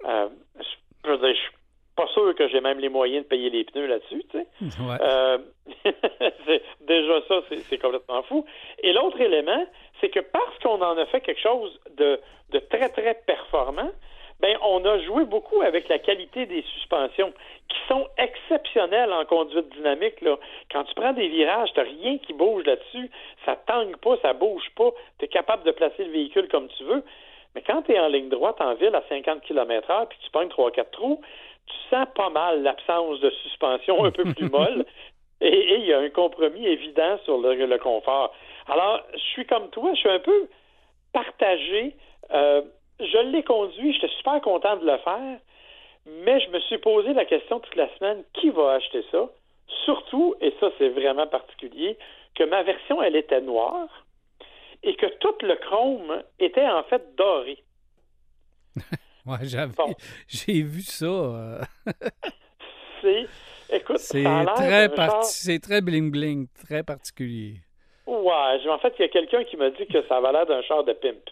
Euh, 0.05 0.29
je, 0.59 0.65
je 1.05 1.11
veux 1.11 1.19
dire, 1.19 1.35
je 1.35 1.41
suis 1.41 1.51
pas 1.97 2.07
sûr 2.09 2.35
que 2.35 2.49
j'ai 2.49 2.61
même 2.61 2.79
les 2.79 2.89
moyens 2.89 3.25
de 3.25 3.29
payer 3.29 3.51
les 3.51 3.65
pneus 3.65 3.87
là-dessus, 3.87 4.25
tu 4.31 4.39
sais. 4.39 4.47
Ouais. 4.83 4.97
Euh, 5.01 5.39
déjà 6.81 7.21
ça, 7.29 7.43
c'est 7.69 7.79
complètement 7.79 8.23
fou. 8.25 8.45
Et 8.83 8.93
l'autre 8.93 9.21
élément, 9.21 9.67
c'est 10.01 10.09
que 10.09 10.21
parce 10.21 10.59
qu'on 10.63 10.81
en 10.81 10.97
a 10.97 11.07
fait 11.07 11.21
quelque 11.21 11.41
chose 11.41 11.79
de, 11.97 12.19
de 12.51 12.59
très, 12.59 12.89
très 12.89 13.15
performant, 13.27 13.91
ben, 14.43 14.57
on 14.63 14.85
a 14.85 14.99
joué 14.99 15.25
beaucoup 15.25 15.63
avec 15.63 15.89
la 15.89 16.01
qualité 16.01 16.47
des 16.47 16.63
suspensions, 16.63 17.33
qui 17.69 17.79
sont 17.89 18.09
exceptionnelles 18.19 19.13
en 19.13 19.25
conduite 19.25 19.69
dynamique. 19.77 20.21
Là. 20.21 20.37
Quand 20.71 20.83
tu 20.85 20.95
prends 20.95 21.13
des 21.13 21.29
virages, 21.29 21.73
tu 21.73 21.81
rien 21.81 22.19
qui 22.19 22.33
bouge 22.33 22.65
là-dessus, 22.65 23.09
ça 23.47 23.57
tangue 23.67 23.97
pas, 23.99 24.17
ça 24.21 24.33
bouge 24.33 24.69
pas, 24.77 24.91
tu 25.19 25.27
es 25.27 25.29
capable 25.29 25.63
de 25.63 25.71
placer 25.71 26.05
le 26.05 26.11
véhicule 26.11 26.49
comme 26.49 26.69
tu 26.77 26.83
veux. 26.83 27.05
Mais 27.55 27.63
quand 27.63 27.83
tu 27.83 27.93
es 27.93 28.01
en 28.01 28.09
ligne 28.09 28.31
droite 28.31 28.61
en 28.61 28.75
ville 28.75 28.95
à 28.95 29.03
50 29.09 29.43
km 29.43 29.89
h 29.89 30.09
puis 30.09 30.19
tu 30.25 30.31
pognes 30.31 30.49
3-4 30.49 30.91
trous, 30.91 31.21
tu 31.67 31.77
sens 31.91 32.07
pas 32.15 32.31
mal 32.31 32.63
l'absence 32.63 33.21
de 33.21 33.31
suspension 33.43 34.05
un 34.05 34.11
peu 34.11 34.25
plus 34.25 34.49
molle. 34.49 34.85
Et 35.41 35.75
il 35.75 35.87
y 35.87 35.93
a 35.93 35.99
un 35.99 36.11
compromis 36.11 36.65
évident 36.65 37.19
sur 37.25 37.39
le, 37.39 37.77
confort. 37.79 38.33
Alors, 38.69 39.01
je 39.13 39.19
suis 39.19 39.45
comme 39.45 39.71
toi, 39.71 39.91
je 39.95 39.99
suis 39.99 40.09
un 40.09 40.21
peu 40.21 40.49
partagé. 41.13 41.97
Euh, 42.33 42.63
je 43.01 43.19
l'ai 43.31 43.43
conduit, 43.43 43.93
j'étais 43.93 44.13
super 44.19 44.41
content 44.41 44.77
de 44.77 44.87
le 44.87 44.99
faire, 44.99 45.39
mais 46.07 46.39
je 46.41 46.49
me 46.51 46.61
suis 46.61 46.79
posé 46.79 47.13
la 47.13 47.25
question 47.25 47.59
toute 47.59 47.75
la 47.75 47.89
semaine, 47.97 48.23
qui 48.35 48.51
va 48.51 48.75
acheter 48.75 49.05
ça? 49.11 49.29
Surtout, 49.85 50.37
et 50.41 50.55
ça 50.61 50.71
c'est 50.79 50.91
vraiment 50.91 51.27
particulier, 51.27 51.99
que 52.37 52.45
ma 52.45 52.63
version, 52.63 53.03
elle 53.03 53.17
était 53.17 53.41
noire 53.41 53.89
et 54.83 54.95
que 54.95 55.07
tout 55.19 55.35
le 55.43 55.57
chrome 55.57 56.23
était 56.39 56.69
en 56.69 56.83
fait 56.85 57.15
doré. 57.17 57.59
ouais, 59.27 59.39
j'ai 60.29 60.63
vu 60.63 60.83
ça. 60.83 61.07
Euh. 61.07 61.61
c'est, 63.03 63.27
écoute, 63.71 63.99
c'est 63.99 64.25
très, 64.55 64.91
c'est 65.23 65.59
très 65.59 65.81
bling-bling, 65.81 66.47
très 66.67 66.83
particulier. 66.83 67.57
Ouais, 68.07 68.69
en 68.69 68.79
fait, 68.79 68.95
il 68.99 69.03
y 69.03 69.05
a 69.05 69.09
quelqu'un 69.09 69.45
qui 69.45 69.57
m'a 69.57 69.71
dit 69.71 69.87
que 69.87 70.03
ça 70.09 70.17
avait 70.17 70.33
l'air 70.33 70.47
d'un 70.47 70.63
char 70.63 70.85
de 70.85 70.93
pimp. 70.93 71.31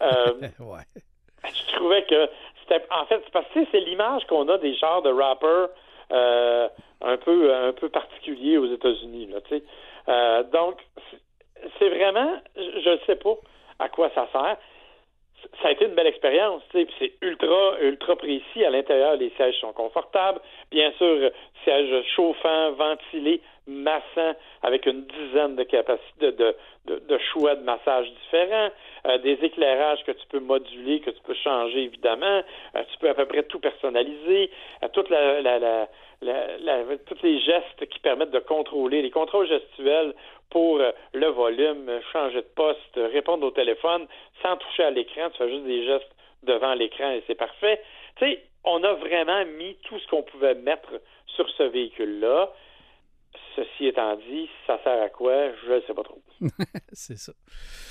Euh, 0.00 0.32
ouais. 0.60 1.02
Je 1.44 1.74
trouvais 1.74 2.04
que 2.04 2.28
c'était. 2.60 2.84
En 2.90 3.06
fait, 3.06 3.20
c'est 3.24 3.32
parce 3.32 3.48
que 3.52 3.60
c'est 3.70 3.80
l'image 3.80 4.24
qu'on 4.26 4.48
a 4.48 4.58
des 4.58 4.74
chars 4.76 5.02
de 5.02 5.10
rappers 5.10 5.68
euh, 6.12 6.68
un 7.00 7.16
peu 7.16 7.54
un 7.54 7.72
peu 7.72 7.88
particuliers 7.88 8.58
aux 8.58 8.72
États-Unis. 8.72 9.28
Là, 9.28 9.38
euh, 10.08 10.42
donc, 10.44 10.76
c'est 11.78 11.88
vraiment. 11.88 12.40
Je 12.56 12.90
ne 12.90 12.98
sais 13.06 13.16
pas 13.16 13.34
à 13.78 13.88
quoi 13.88 14.10
ça 14.14 14.28
sert. 14.32 14.56
Ça 15.60 15.68
a 15.68 15.72
été 15.72 15.86
une 15.86 15.94
belle 15.94 16.06
expérience, 16.06 16.62
c'est 16.72 17.12
ultra, 17.20 17.80
ultra 17.80 18.16
précis. 18.16 18.64
À 18.64 18.70
l'intérieur, 18.70 19.16
les 19.16 19.30
sièges 19.30 19.58
sont 19.60 19.72
confortables. 19.72 20.40
Bien 20.72 20.90
sûr, 20.92 21.30
sièges 21.64 22.04
chauffants, 22.16 22.72
ventilés, 22.72 23.42
massants, 23.66 24.34
avec 24.62 24.86
une 24.86 25.04
dizaine 25.04 25.54
de 25.54 25.64
capacités 25.64 26.32
de, 26.32 26.56
de, 26.86 27.18
choix 27.30 27.54
de 27.54 27.62
massage 27.62 28.10
différents, 28.10 28.70
euh, 29.06 29.18
des 29.18 29.38
éclairages 29.42 30.02
que 30.04 30.12
tu 30.12 30.26
peux 30.30 30.40
moduler, 30.40 31.00
que 31.00 31.10
tu 31.10 31.20
peux 31.24 31.34
changer 31.34 31.84
évidemment, 31.84 32.42
euh, 32.74 32.82
tu 32.90 32.98
peux 32.98 33.10
à 33.10 33.14
peu 33.14 33.26
près 33.26 33.42
tout 33.42 33.60
personnaliser, 33.60 34.50
euh, 34.82 35.88
la, 36.22 36.84
tous 37.06 37.22
les 37.22 37.38
gestes 37.40 37.86
qui 37.90 37.98
permettent 37.98 38.30
de 38.30 38.38
contrôler, 38.38 39.02
les 39.02 39.10
contrôles 39.10 39.46
gestuels 39.46 40.14
pour 40.48 40.80
le 41.12 41.26
volume, 41.28 41.90
changer 42.12 42.42
de 42.42 42.48
poste, 42.54 42.96
répondre 42.96 43.46
au 43.46 43.50
téléphone 43.50 44.06
sans 44.42 44.56
toucher 44.56 44.84
à 44.84 44.90
l'écran, 44.90 45.28
tu 45.30 45.38
fais 45.38 45.50
juste 45.50 45.64
des 45.64 45.84
gestes 45.84 46.14
devant 46.42 46.74
l'écran 46.74 47.10
et 47.10 47.22
c'est 47.26 47.34
parfait. 47.34 47.80
Tu 48.16 48.24
sais, 48.24 48.42
on 48.64 48.82
a 48.82 48.94
vraiment 48.94 49.44
mis 49.58 49.76
tout 49.82 49.98
ce 49.98 50.06
qu'on 50.08 50.22
pouvait 50.22 50.54
mettre 50.54 51.00
sur 51.26 51.48
ce 51.50 51.64
véhicule-là. 51.64 52.50
Ceci 53.56 53.86
étant 53.86 54.16
dit, 54.16 54.48
ça 54.66 54.78
sert 54.82 55.02
à 55.02 55.08
quoi? 55.08 55.32
Je 55.66 55.72
ne 55.72 55.80
sais 55.82 55.94
pas 55.94 56.02
trop. 56.02 56.22
c'est 56.92 57.18
ça. 57.18 57.32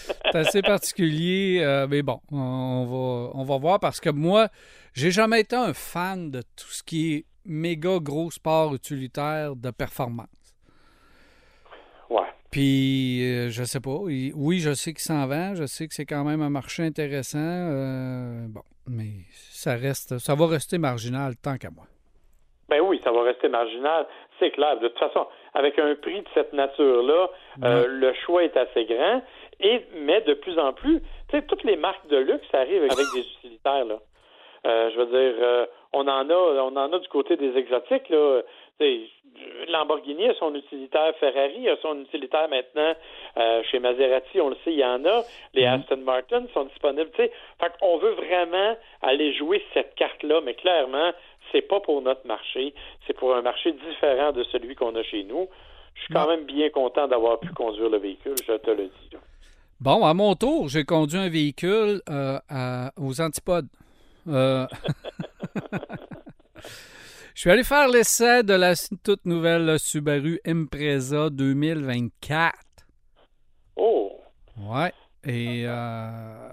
C'est 0.05 0.35
assez 0.35 0.61
particulier, 0.61 1.61
euh, 1.61 1.87
mais 1.87 2.01
bon, 2.01 2.19
on 2.31 2.85
va, 2.85 3.31
on 3.39 3.43
va 3.43 3.57
voir 3.57 3.79
parce 3.79 3.99
que 3.99 4.09
moi, 4.09 4.47
j'ai 4.93 5.11
jamais 5.11 5.41
été 5.41 5.55
un 5.55 5.73
fan 5.73 6.31
de 6.31 6.41
tout 6.41 6.67
ce 6.67 6.83
qui 6.83 7.13
est 7.13 7.25
méga 7.45 7.99
gros 7.99 8.31
sport 8.31 8.73
utilitaire 8.73 9.55
de 9.55 9.71
performance. 9.71 10.27
Ouais. 12.09 12.27
Puis, 12.49 13.23
euh, 13.23 13.49
je 13.49 13.63
sais 13.63 13.79
pas. 13.79 13.97
Oui, 13.99 14.59
je 14.59 14.73
sais 14.73 14.93
qu'il 14.93 15.01
s'en 15.01 15.25
vend. 15.27 15.55
Je 15.55 15.65
sais 15.65 15.87
que 15.87 15.93
c'est 15.93 16.05
quand 16.05 16.23
même 16.23 16.41
un 16.41 16.49
marché 16.49 16.83
intéressant. 16.83 17.39
Euh, 17.39 18.47
bon, 18.49 18.63
mais 18.87 19.25
ça 19.31 19.75
reste, 19.75 20.17
ça 20.17 20.35
va 20.35 20.47
rester 20.47 20.77
marginal 20.77 21.33
tant 21.41 21.57
qu'à 21.57 21.69
moi. 21.69 21.85
Ben 22.69 22.79
oui, 22.81 23.01
ça 23.03 23.11
va 23.11 23.23
rester 23.23 23.49
marginal, 23.49 24.07
c'est 24.39 24.51
clair. 24.51 24.79
De 24.79 24.87
toute 24.87 24.99
façon, 24.99 25.27
avec 25.53 25.77
un 25.77 25.93
prix 25.95 26.21
de 26.21 26.27
cette 26.33 26.53
nature-là, 26.53 27.29
euh, 27.63 27.85
le 27.87 28.13
choix 28.25 28.43
est 28.43 28.55
assez 28.55 28.85
grand. 28.85 29.21
Et 29.59 29.85
mais 29.93 30.21
de 30.21 30.33
plus 30.33 30.57
en 30.57 30.73
plus, 30.73 31.01
tu 31.29 31.37
sais, 31.37 31.41
toutes 31.43 31.63
les 31.63 31.75
marques 31.75 32.07
de 32.07 32.17
luxe 32.17 32.47
arrivent 32.53 32.83
avec 32.83 33.05
des 33.13 33.27
utilitaires 33.37 33.85
là. 33.85 33.99
je 34.63 34.97
veux 34.97 35.05
dire, 35.05 35.67
on 35.93 36.07
en 36.07 36.29
a, 36.29 36.33
on 36.33 36.75
en 36.75 36.93
a 36.93 36.99
du 36.99 37.07
côté 37.09 37.35
des 37.35 37.55
exotiques 37.57 38.09
là. 38.09 38.41
Lamborghini 39.67 40.27
a 40.27 40.33
son 40.35 40.53
utilitaire, 40.55 41.13
Ferrari 41.19 41.69
a 41.69 41.77
son 41.81 42.01
utilitaire 42.01 42.47
maintenant. 42.49 42.93
Euh, 43.37 43.63
chez 43.69 43.79
Maserati, 43.79 44.41
on 44.41 44.49
le 44.49 44.55
sait, 44.63 44.73
il 44.73 44.79
y 44.79 44.85
en 44.85 45.03
a. 45.05 45.23
Les 45.53 45.63
mhm. 45.63 45.81
Aston 45.81 45.97
Martin 45.97 46.43
sont 46.53 46.65
disponibles. 46.65 47.09
Fait 47.15 47.31
on 47.81 47.97
veut 47.97 48.13
vraiment 48.13 48.75
aller 49.01 49.33
jouer 49.33 49.63
cette 49.73 49.95
carte-là, 49.95 50.41
mais 50.43 50.53
clairement, 50.53 51.11
c'est 51.51 51.61
pas 51.61 51.79
pour 51.79 52.01
notre 52.01 52.25
marché. 52.27 52.73
C'est 53.07 53.13
pour 53.13 53.35
un 53.35 53.41
marché 53.41 53.71
différent 53.71 54.31
de 54.31 54.43
celui 54.45 54.75
qu'on 54.75 54.95
a 54.95 55.03
chez 55.03 55.23
nous. 55.23 55.47
Je 55.95 56.03
suis 56.03 56.13
quand 56.13 56.27
même 56.27 56.45
bien 56.45 56.69
content 56.69 57.07
d'avoir 57.07 57.39
pu 57.39 57.49
conduire 57.49 57.89
le 57.89 57.97
véhicule, 57.97 58.35
je 58.47 58.53
te 58.53 58.71
le 58.71 58.85
dis. 58.85 59.17
Bon, 59.79 60.05
à 60.05 60.13
mon 60.13 60.35
tour, 60.35 60.69
j'ai 60.69 60.83
conduit 60.83 61.19
un 61.19 61.29
véhicule 61.29 62.01
euh, 62.09 62.39
aux 62.97 63.19
antipodes. 63.19 63.67
Euh... 64.27 64.65
Je 67.33 67.41
suis 67.41 67.49
allé 67.49 67.63
faire 67.63 67.87
l'essai 67.87 68.43
de 68.43 68.53
la 68.53 68.73
toute 69.03 69.25
nouvelle 69.25 69.79
Subaru 69.79 70.39
Impreza 70.45 71.29
2024. 71.29 72.53
Oh! 73.77 74.19
Ouais. 74.57 74.91
Et 75.23 75.63
euh, 75.65 76.49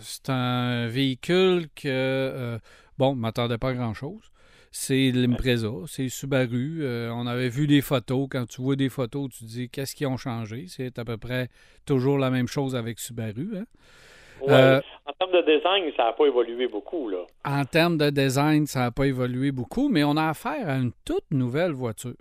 c'est 0.00 0.30
un 0.30 0.88
véhicule 0.88 1.68
que, 1.76 1.88
euh, 1.88 2.58
bon, 2.98 3.14
ne 3.14 3.20
m'attendais 3.20 3.58
pas 3.58 3.70
à 3.70 3.74
grand-chose. 3.74 4.32
C'est 4.72 5.12
l'Impreza, 5.12 5.70
c'est 5.86 6.08
Subaru. 6.08 6.80
Euh, 6.82 7.10
on 7.12 7.26
avait 7.26 7.48
vu 7.48 7.68
des 7.68 7.80
photos. 7.80 8.28
Quand 8.30 8.46
tu 8.46 8.62
vois 8.62 8.76
des 8.76 8.88
photos, 8.88 9.30
tu 9.30 9.44
te 9.44 9.48
dis 9.48 9.68
qu'est-ce 9.68 9.94
qu'ils 9.94 10.08
ont 10.08 10.16
changé? 10.16 10.66
C'est 10.68 10.98
à 10.98 11.04
peu 11.04 11.18
près 11.18 11.48
toujours 11.86 12.18
la 12.18 12.30
même 12.30 12.48
chose 12.48 12.74
avec 12.74 12.98
Subaru. 12.98 13.58
Hein? 13.58 13.66
Euh, 14.48 14.80
en 15.06 15.12
termes 15.12 15.32
de 15.32 15.56
design, 15.56 15.92
ça 15.96 16.04
n'a 16.04 16.12
pas 16.12 16.26
évolué 16.26 16.66
beaucoup. 16.68 17.08
Là. 17.08 17.24
En 17.44 17.64
termes 17.64 17.98
de 17.98 18.10
design, 18.10 18.66
ça 18.66 18.80
n'a 18.80 18.90
pas 18.90 19.06
évolué 19.06 19.52
beaucoup, 19.52 19.88
mais 19.88 20.04
on 20.04 20.16
a 20.16 20.28
affaire 20.28 20.68
à 20.68 20.76
une 20.76 20.92
toute 21.04 21.30
nouvelle 21.30 21.72
voiture. 21.72 22.14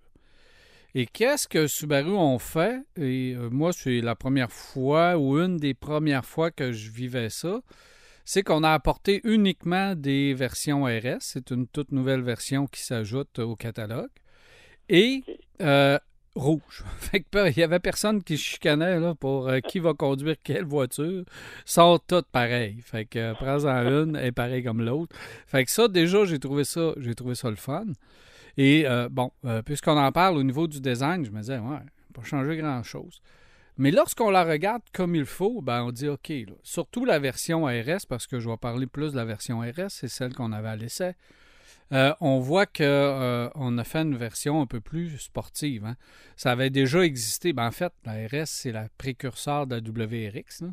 Et 0.95 1.05
qu'est-ce 1.05 1.47
que 1.47 1.67
Subaru 1.67 2.11
ont 2.11 2.39
fait? 2.39 2.81
Et 2.97 3.35
euh, 3.35 3.49
moi, 3.51 3.73
c'est 3.73 4.01
la 4.01 4.15
première 4.15 4.51
fois 4.51 5.17
ou 5.17 5.37
une 5.37 5.57
des 5.57 5.73
premières 5.73 6.25
fois 6.25 6.49
que 6.49 6.71
je 6.71 6.89
vivais 6.89 7.29
ça. 7.29 7.61
C'est 8.25 8.43
qu'on 8.43 8.63
a 8.63 8.71
apporté 8.71 9.21
uniquement 9.23 9.95
des 9.95 10.33
versions 10.33 10.83
RS. 10.85 11.19
C'est 11.21 11.51
une 11.51 11.67
toute 11.67 11.91
nouvelle 11.91 12.21
version 12.21 12.67
qui 12.67 12.81
s'ajoute 12.81 13.39
au 13.39 13.55
catalogue. 13.55 14.09
Et 14.87 15.23
euh, 15.61 15.97
rouge. 16.35 16.83
Fait 16.99 17.21
que, 17.21 17.49
il 17.49 17.57
y 17.57 17.63
avait 17.63 17.79
personne 17.79 18.23
qui 18.23 18.37
chicanait 18.37 18.99
là, 18.99 19.15
pour 19.15 19.47
euh, 19.47 19.59
qui 19.59 19.79
va 19.79 19.93
conduire 19.93 20.35
quelle 20.43 20.65
voiture. 20.65 21.23
Sont 21.65 21.99
toutes 22.07 22.27
pareilles. 22.27 22.81
Fait 22.83 23.05
que 23.05 23.19
euh, 23.19 23.33
prends-en 23.33 23.83
une 24.03 24.15
et 24.15 24.31
pareil 24.31 24.63
comme 24.63 24.81
l'autre. 24.81 25.15
Fait 25.47 25.65
que 25.65 25.71
ça, 25.71 25.87
déjà, 25.87 26.25
j'ai 26.25 26.39
trouvé 26.39 26.63
ça, 26.63 26.93
j'ai 26.97 27.15
trouvé 27.15 27.35
ça 27.35 27.49
le 27.49 27.55
fun. 27.55 27.85
Et 28.57 28.85
euh, 28.87 29.07
bon, 29.09 29.31
puisqu'on 29.65 29.97
en 29.97 30.11
parle 30.11 30.37
au 30.37 30.43
niveau 30.43 30.67
du 30.67 30.81
design, 30.81 31.23
je 31.23 31.31
me 31.31 31.39
disais, 31.39 31.59
ouais, 31.59 31.79
pas 32.13 32.23
changer 32.23 32.57
grand-chose. 32.57 33.21
Mais 33.77 33.91
lorsqu'on 33.91 34.29
la 34.29 34.43
regarde 34.43 34.81
comme 34.91 35.15
il 35.15 35.23
faut, 35.23 35.61
ben 35.61 35.83
on 35.83 35.91
dit 35.91 36.09
OK. 36.09 36.33
Surtout 36.63 37.05
la 37.05 37.17
version 37.17 37.63
RS, 37.63 38.05
parce 38.09 38.27
que 38.27 38.41
je 38.41 38.49
vais 38.49 38.57
parler 38.57 38.87
plus 38.87 39.13
de 39.13 39.15
la 39.15 39.23
version 39.23 39.61
RS, 39.61 39.87
c'est 39.87 40.09
celle 40.09 40.33
qu'on 40.33 40.51
avait 40.51 40.67
à 40.67 40.75
l'essai. 40.75 41.15
Euh, 41.91 42.13
on 42.21 42.39
voit 42.39 42.65
qu'on 42.65 42.83
euh, 42.83 43.77
a 43.77 43.83
fait 43.83 43.99
une 43.99 44.15
version 44.15 44.61
un 44.61 44.67
peu 44.67 44.79
plus 44.79 45.17
sportive. 45.17 45.85
Hein. 45.85 45.95
Ça 46.35 46.51
avait 46.51 46.69
déjà 46.69 47.03
existé. 47.03 47.53
Ben, 47.53 47.67
en 47.67 47.71
fait, 47.71 47.93
la 48.05 48.27
RS, 48.27 48.45
c'est 48.45 48.71
la 48.71 48.87
précurseur 48.97 49.65
de 49.65 49.75
la 49.75 49.81
WRX. 49.81 50.63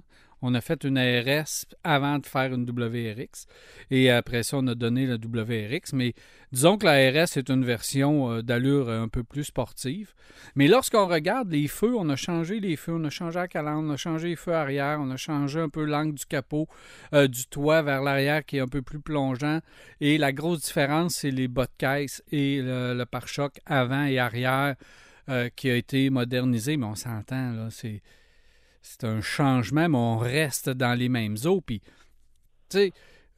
On 0.43 0.55
a 0.55 0.61
fait 0.61 0.85
une 0.85 0.99
RS 0.99 1.67
avant 1.83 2.19
de 2.19 2.27
faire 2.27 2.53
une 2.53 2.69
WRX. 2.69 3.47
Et 3.91 4.11
après 4.11 4.43
ça, 4.43 4.59
on 4.59 4.67
a 4.67 4.75
donné 4.75 5.07
la 5.07 5.17
WRX. 5.17 5.93
Mais 5.95 6.15
disons 6.53 6.77
que 6.77 6.85
la 6.85 7.11
RS 7.11 7.37
est 7.37 7.49
une 7.49 7.65
version 7.65 8.31
euh, 8.31 8.43
d'allure 8.43 8.91
un 8.91 9.09
peu 9.09 9.25
plus 9.25 9.45
sportive. 9.45 10.13
Mais 10.55 10.69
lorsqu'on 10.69 11.07
regarde 11.07 11.51
les 11.51 11.69
feux, 11.69 11.95
on 11.97 12.09
a 12.11 12.17
changé 12.17 12.61
les 12.61 12.77
feux, 12.77 12.93
on 12.95 13.05
a 13.05 13.11
changé 13.11 13.39
la 13.39 13.49
calandre, 13.49 13.89
on 13.89 13.93
a 13.93 13.97
changé 13.97 14.29
les 14.29 14.37
feux 14.37 14.55
arrière, 14.55 14.99
on 15.01 15.11
a 15.11 15.17
changé 15.17 15.61
un 15.61 15.69
peu 15.69 15.85
l'angle 15.85 16.15
du 16.15 16.27
capot, 16.27 16.69
euh, 17.15 17.29
du 17.29 17.47
toit 17.47 17.83
vers 17.83 18.03
l'arrière 18.03 18.45
qui 18.45 18.59
est 18.59 18.61
un 18.61 18.69
peu 18.69 18.83
plus 18.83 19.01
plongeant. 19.01 19.61
Et 20.01 20.19
la 20.19 20.33
grosse 20.33 20.63
différence, 20.63 21.15
c'est 21.17 21.31
les 21.31 21.49
bas 21.49 21.67
de 21.67 21.73
caisse 21.79 22.23
et 22.31 22.61
le, 22.63 23.05
pare-choc 23.05 23.61
avant 23.65 24.05
et 24.05 24.19
arrière 24.19 24.75
euh, 25.29 25.49
qui 25.57 25.71
a 25.71 25.77
été 25.77 26.11
modernisé. 26.11 26.77
Mais 26.77 26.87
on 26.87 26.95
s'entend, 26.95 27.53
là, 27.53 27.69
c'est 27.71 28.03
c'est 28.87 29.05
un 29.05 29.21
changement, 29.21 29.89
mais 29.89 29.99
on 29.99 30.17
reste 30.17 30.71
dans 30.71 30.97
les 30.97 31.09
mêmes 31.09 31.37
eaux. 31.45 31.61
Puis, 31.61 31.81
tu 32.69 32.79
sais, 32.79 32.93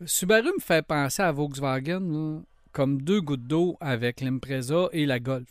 Subaru 0.04 0.52
me 0.54 0.60
fait 0.60 0.86
penser 0.86 1.22
à 1.22 1.32
Volkswagen 1.32 2.42
comme 2.72 3.00
deux 3.00 3.20
gouttes 3.20 3.46
d'eau 3.46 3.76
avec 3.80 4.20
l'Impreza 4.20 4.88
et 4.92 5.06
la 5.06 5.18
Golf. 5.18 5.48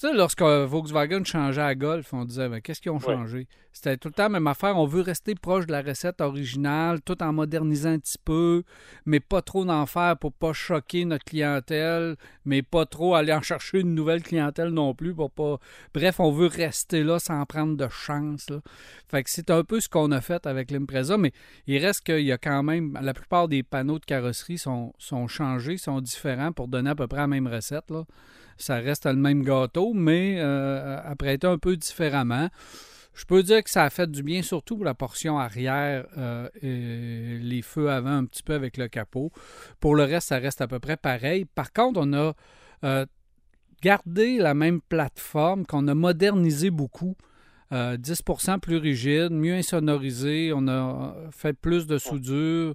Tu 0.00 0.06
sais, 0.06 0.14
lorsque 0.14 0.42
Volkswagen 0.42 1.24
changeait 1.24 1.60
à 1.60 1.74
Golf, 1.74 2.14
on 2.14 2.24
disait, 2.24 2.48
ben, 2.48 2.60
qu'est-ce 2.60 2.80
qu'ils 2.80 2.92
ont 2.92 2.98
Ouais. 2.98 3.04
changé? 3.16 3.48
C'était 3.72 3.96
tout 3.96 4.06
le 4.06 4.14
temps 4.14 4.24
la 4.24 4.28
même 4.28 4.46
affaire. 4.46 4.76
On 4.76 4.86
veut 4.86 5.00
rester 5.00 5.34
proche 5.34 5.66
de 5.66 5.72
la 5.72 5.82
recette 5.82 6.20
originale, 6.20 7.00
tout 7.02 7.20
en 7.20 7.32
modernisant 7.32 7.90
un 7.90 7.98
petit 7.98 8.18
peu, 8.24 8.62
mais 9.06 9.18
pas 9.18 9.42
trop 9.42 9.64
d'en 9.64 9.86
faire 9.86 10.16
pour 10.16 10.32
pas 10.32 10.52
choquer 10.52 11.04
notre 11.04 11.24
clientèle, 11.24 12.14
mais 12.44 12.62
pas 12.62 12.86
trop 12.86 13.16
aller 13.16 13.32
en 13.32 13.42
chercher 13.42 13.80
une 13.80 13.96
nouvelle 13.96 14.22
clientèle 14.22 14.68
non 14.68 14.94
plus 14.94 15.14
pour 15.14 15.32
pas. 15.32 15.58
Bref, 15.92 16.20
on 16.20 16.30
veut 16.30 16.46
rester 16.46 17.02
là 17.02 17.18
sans 17.18 17.44
prendre 17.44 17.76
de 17.76 17.88
chance. 17.88 18.50
là. 18.50 18.60
Fait 19.08 19.24
que 19.24 19.30
c'est 19.30 19.50
un 19.50 19.64
peu 19.64 19.80
ce 19.80 19.88
qu'on 19.88 20.12
a 20.12 20.20
fait 20.20 20.46
avec 20.46 20.70
l'Impreza, 20.70 21.18
mais 21.18 21.32
il 21.66 21.84
reste 21.84 22.04
qu'il 22.04 22.20
y 22.24 22.30
a 22.30 22.38
quand 22.38 22.62
même. 22.62 22.96
La 23.02 23.14
plupart 23.14 23.48
des 23.48 23.64
panneaux 23.64 23.98
de 23.98 24.04
carrosserie 24.04 24.58
sont, 24.58 24.92
sont 24.98 25.26
changés, 25.26 25.76
sont 25.76 26.00
différents 26.00 26.52
pour 26.52 26.68
donner 26.68 26.90
à 26.90 26.94
peu 26.94 27.08
près 27.08 27.18
la 27.18 27.26
même 27.26 27.48
recette. 27.48 27.90
Là. 27.90 28.04
Ça 28.58 28.76
reste 28.76 29.06
le 29.06 29.14
même 29.14 29.42
gâteau, 29.42 29.94
mais 29.94 30.36
euh, 30.38 31.00
apprêté 31.04 31.46
un 31.46 31.58
peu 31.58 31.76
différemment. 31.76 32.48
Je 33.14 33.24
peux 33.24 33.42
dire 33.42 33.64
que 33.64 33.70
ça 33.70 33.84
a 33.84 33.90
fait 33.90 34.08
du 34.08 34.22
bien, 34.22 34.42
surtout 34.42 34.76
pour 34.76 34.84
la 34.84 34.94
portion 34.94 35.38
arrière 35.38 36.06
euh, 36.16 36.48
et 36.62 37.38
les 37.40 37.62
feux 37.62 37.90
avant 37.90 38.12
un 38.12 38.24
petit 38.24 38.44
peu 38.44 38.54
avec 38.54 38.76
le 38.76 38.86
capot. 38.86 39.32
Pour 39.80 39.96
le 39.96 40.04
reste, 40.04 40.28
ça 40.28 40.38
reste 40.38 40.60
à 40.60 40.68
peu 40.68 40.78
près 40.78 40.96
pareil. 40.96 41.44
Par 41.44 41.72
contre, 41.72 42.00
on 42.00 42.12
a 42.12 42.34
euh, 42.84 43.06
gardé 43.82 44.38
la 44.38 44.54
même 44.54 44.80
plateforme 44.80 45.66
qu'on 45.66 45.88
a 45.88 45.94
modernisé 45.94 46.70
beaucoup. 46.70 47.16
Euh, 47.72 47.98
10% 47.98 48.60
plus 48.60 48.76
rigide, 48.76 49.30
mieux 49.30 49.54
insonorisé. 49.54 50.52
On 50.54 50.68
a 50.68 51.14
fait 51.30 51.52
plus 51.52 51.86
de 51.86 51.98
soudure, 51.98 52.74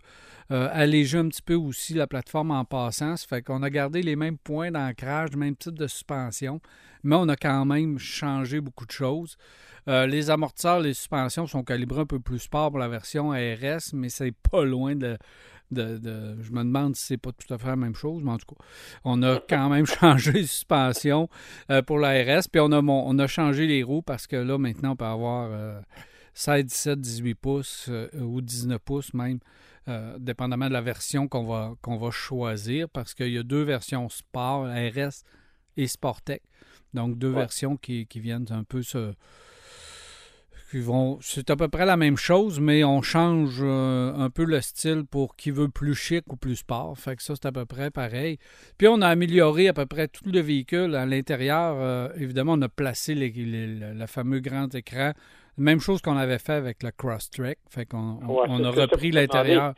euh, 0.51 0.69
allégé 0.71 1.17
un 1.17 1.29
petit 1.29 1.41
peu 1.41 1.55
aussi 1.55 1.95
la 1.95 2.05
plateforme 2.05 2.51
en 2.51 2.63
passant. 2.63 3.17
Ça 3.17 3.25
fait 3.27 3.41
qu'on 3.41 3.63
a 3.63 3.69
gardé 3.69 4.03
les 4.03 4.15
mêmes 4.15 4.37
points 4.37 4.71
d'ancrage, 4.71 5.29
le 5.31 5.39
même 5.39 5.55
type 5.55 5.77
de 5.77 5.87
suspension, 5.87 6.61
mais 7.03 7.15
on 7.15 7.27
a 7.27 7.35
quand 7.35 7.65
même 7.65 7.97
changé 7.97 8.61
beaucoup 8.61 8.85
de 8.85 8.91
choses. 8.91 9.35
Euh, 9.89 10.05
les 10.05 10.29
amortisseurs, 10.29 10.79
les 10.79 10.93
suspensions 10.93 11.47
sont 11.47 11.63
calibrés 11.63 12.01
un 12.01 12.05
peu 12.05 12.19
plus 12.19 12.39
sport 12.39 12.69
pour 12.69 12.79
la 12.79 12.87
version 12.87 13.31
ARS, 13.31 13.93
mais 13.93 14.09
c'est 14.09 14.31
pas 14.31 14.63
loin 14.63 14.95
de, 14.95 15.17
de, 15.71 15.97
de- 15.97 16.37
Je 16.41 16.51
me 16.51 16.59
demande 16.63 16.95
si 16.95 17.05
c'est 17.05 17.17
pas 17.17 17.31
tout 17.31 17.51
à 17.53 17.57
fait 17.57 17.67
la 17.67 17.75
même 17.75 17.95
chose, 17.95 18.21
mais 18.23 18.31
en 18.31 18.37
tout 18.37 18.53
cas, 18.55 18.63
on 19.03 19.21
a 19.23 19.39
quand 19.49 19.69
même 19.69 19.85
changé 19.99 20.31
les 20.33 20.45
suspensions 20.47 21.29
euh, 21.69 21.81
pour 21.81 21.99
la 21.99 22.11
RS, 22.23 22.47
puis 22.51 22.59
on 22.61 22.71
a, 22.71 22.81
on 22.81 23.17
a 23.19 23.27
changé 23.27 23.65
les 23.67 23.83
roues 23.83 24.01
parce 24.01 24.27
que 24.27 24.35
là, 24.35 24.57
maintenant, 24.57 24.91
on 24.91 24.95
peut 24.95 25.05
avoir 25.05 25.49
euh, 25.51 25.79
16, 26.33 26.65
17, 26.65 26.99
18 27.01 27.35
pouces 27.35 27.85
euh, 27.89 28.07
ou 28.19 28.41
19 28.41 28.79
pouces 28.79 29.13
même, 29.13 29.39
euh, 29.87 30.17
dépendamment 30.19 30.67
de 30.67 30.73
la 30.73 30.81
version 30.81 31.27
qu'on 31.27 31.45
va, 31.45 31.73
qu'on 31.81 31.97
va 31.97 32.11
choisir, 32.11 32.87
parce 32.89 33.13
qu'il 33.13 33.29
y 33.31 33.37
a 33.37 33.43
deux 33.43 33.63
versions 33.63 34.07
Sport, 34.09 34.65
RS 34.67 35.23
et 35.77 35.87
Sportec. 35.87 36.41
Donc, 36.93 37.17
deux 37.17 37.29
Ouais. 37.31 37.39
versions 37.39 37.75
qui, 37.77 38.05
qui 38.05 38.19
viennent 38.19 38.45
un 38.51 38.63
peu 38.63 38.83
se. 38.83 39.13
C'est 41.21 41.49
à 41.49 41.55
peu 41.55 41.67
près 41.67 41.85
la 41.85 41.97
même 41.97 42.17
chose, 42.17 42.59
mais 42.59 42.83
on 42.83 43.01
change 43.01 43.59
euh, 43.61 44.13
un 44.15 44.29
peu 44.29 44.43
le 44.45 44.59
style 44.61 45.03
pour 45.09 45.35
qui 45.35 45.51
veut 45.51 45.69
plus 45.69 45.95
chic 45.95 46.23
ou 46.31 46.35
plus 46.35 46.55
sport. 46.57 46.97
Fait 46.97 47.15
que 47.15 47.23
ça, 47.23 47.33
c'est 47.35 47.45
à 47.47 47.51
peu 47.51 47.65
près 47.65 47.91
pareil. 47.91 48.37
Puis 48.77 48.87
on 48.87 49.01
a 49.01 49.07
amélioré 49.07 49.67
à 49.67 49.73
peu 49.73 49.85
près 49.85 50.07
tout 50.07 50.23
le 50.31 50.39
véhicule. 50.39 50.95
À 50.95 51.05
l'intérieur, 51.05 51.75
euh, 51.77 52.09
évidemment, 52.17 52.53
on 52.53 52.61
a 52.61 52.69
placé 52.69 53.13
les- 53.15 53.29
les- 53.31 53.67
le, 53.67 53.93
le 53.93 54.05
fameux 54.07 54.39
grand 54.39 54.73
écran. 54.73 55.11
Même 55.57 55.79
chose 55.79 56.01
qu'on 56.01 56.17
avait 56.17 56.39
fait 56.39 56.53
avec 56.53 56.81
le 56.81 56.91
Crosstrek. 56.91 57.59
Fait 57.69 57.85
qu'on 57.85 58.19
on, 58.23 58.27
Ouais, 58.27 58.45
on 58.49 58.57
c'est 58.57 58.65
a 58.65 58.71
repris 58.71 59.11
l'intérieur 59.11 59.73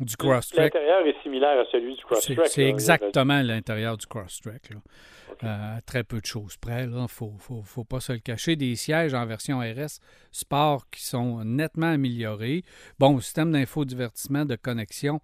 du 0.00 0.16
Crosstrek. 0.16 0.74
L'intérieur 0.74 1.06
est 1.06 1.22
similaire 1.22 1.58
à 1.60 1.64
celui 1.70 1.94
du 1.94 2.00
C'est 2.00 2.06
Crosstrek. 2.06 2.46
c'est 2.46 2.68
exactement 2.68 3.42
l'intérieur 3.42 3.96
du. 3.96 4.06
Ok. 4.06 5.44
Euh, 5.44 5.76
très 5.86 6.02
peu 6.04 6.20
de 6.20 6.26
choses 6.26 6.56
près. 6.56 6.84
Il 6.84 6.90
ne 6.90 7.06
faut, 7.06 7.32
faut, 7.38 7.62
faut 7.62 7.84
pas 7.84 8.00
se 8.00 8.12
le 8.12 8.18
cacher. 8.18 8.56
Des 8.56 8.74
sièges 8.76 9.14
en 9.14 9.24
version 9.26 9.60
RS 9.60 10.00
Sport 10.32 10.88
qui 10.90 11.04
sont 11.04 11.44
nettement 11.44 11.92
améliorés. 11.92 12.64
Bon, 12.98 13.20
système 13.20 13.52
d'infodivertissement, 13.52 14.44
de 14.44 14.56
connexion, 14.56 15.20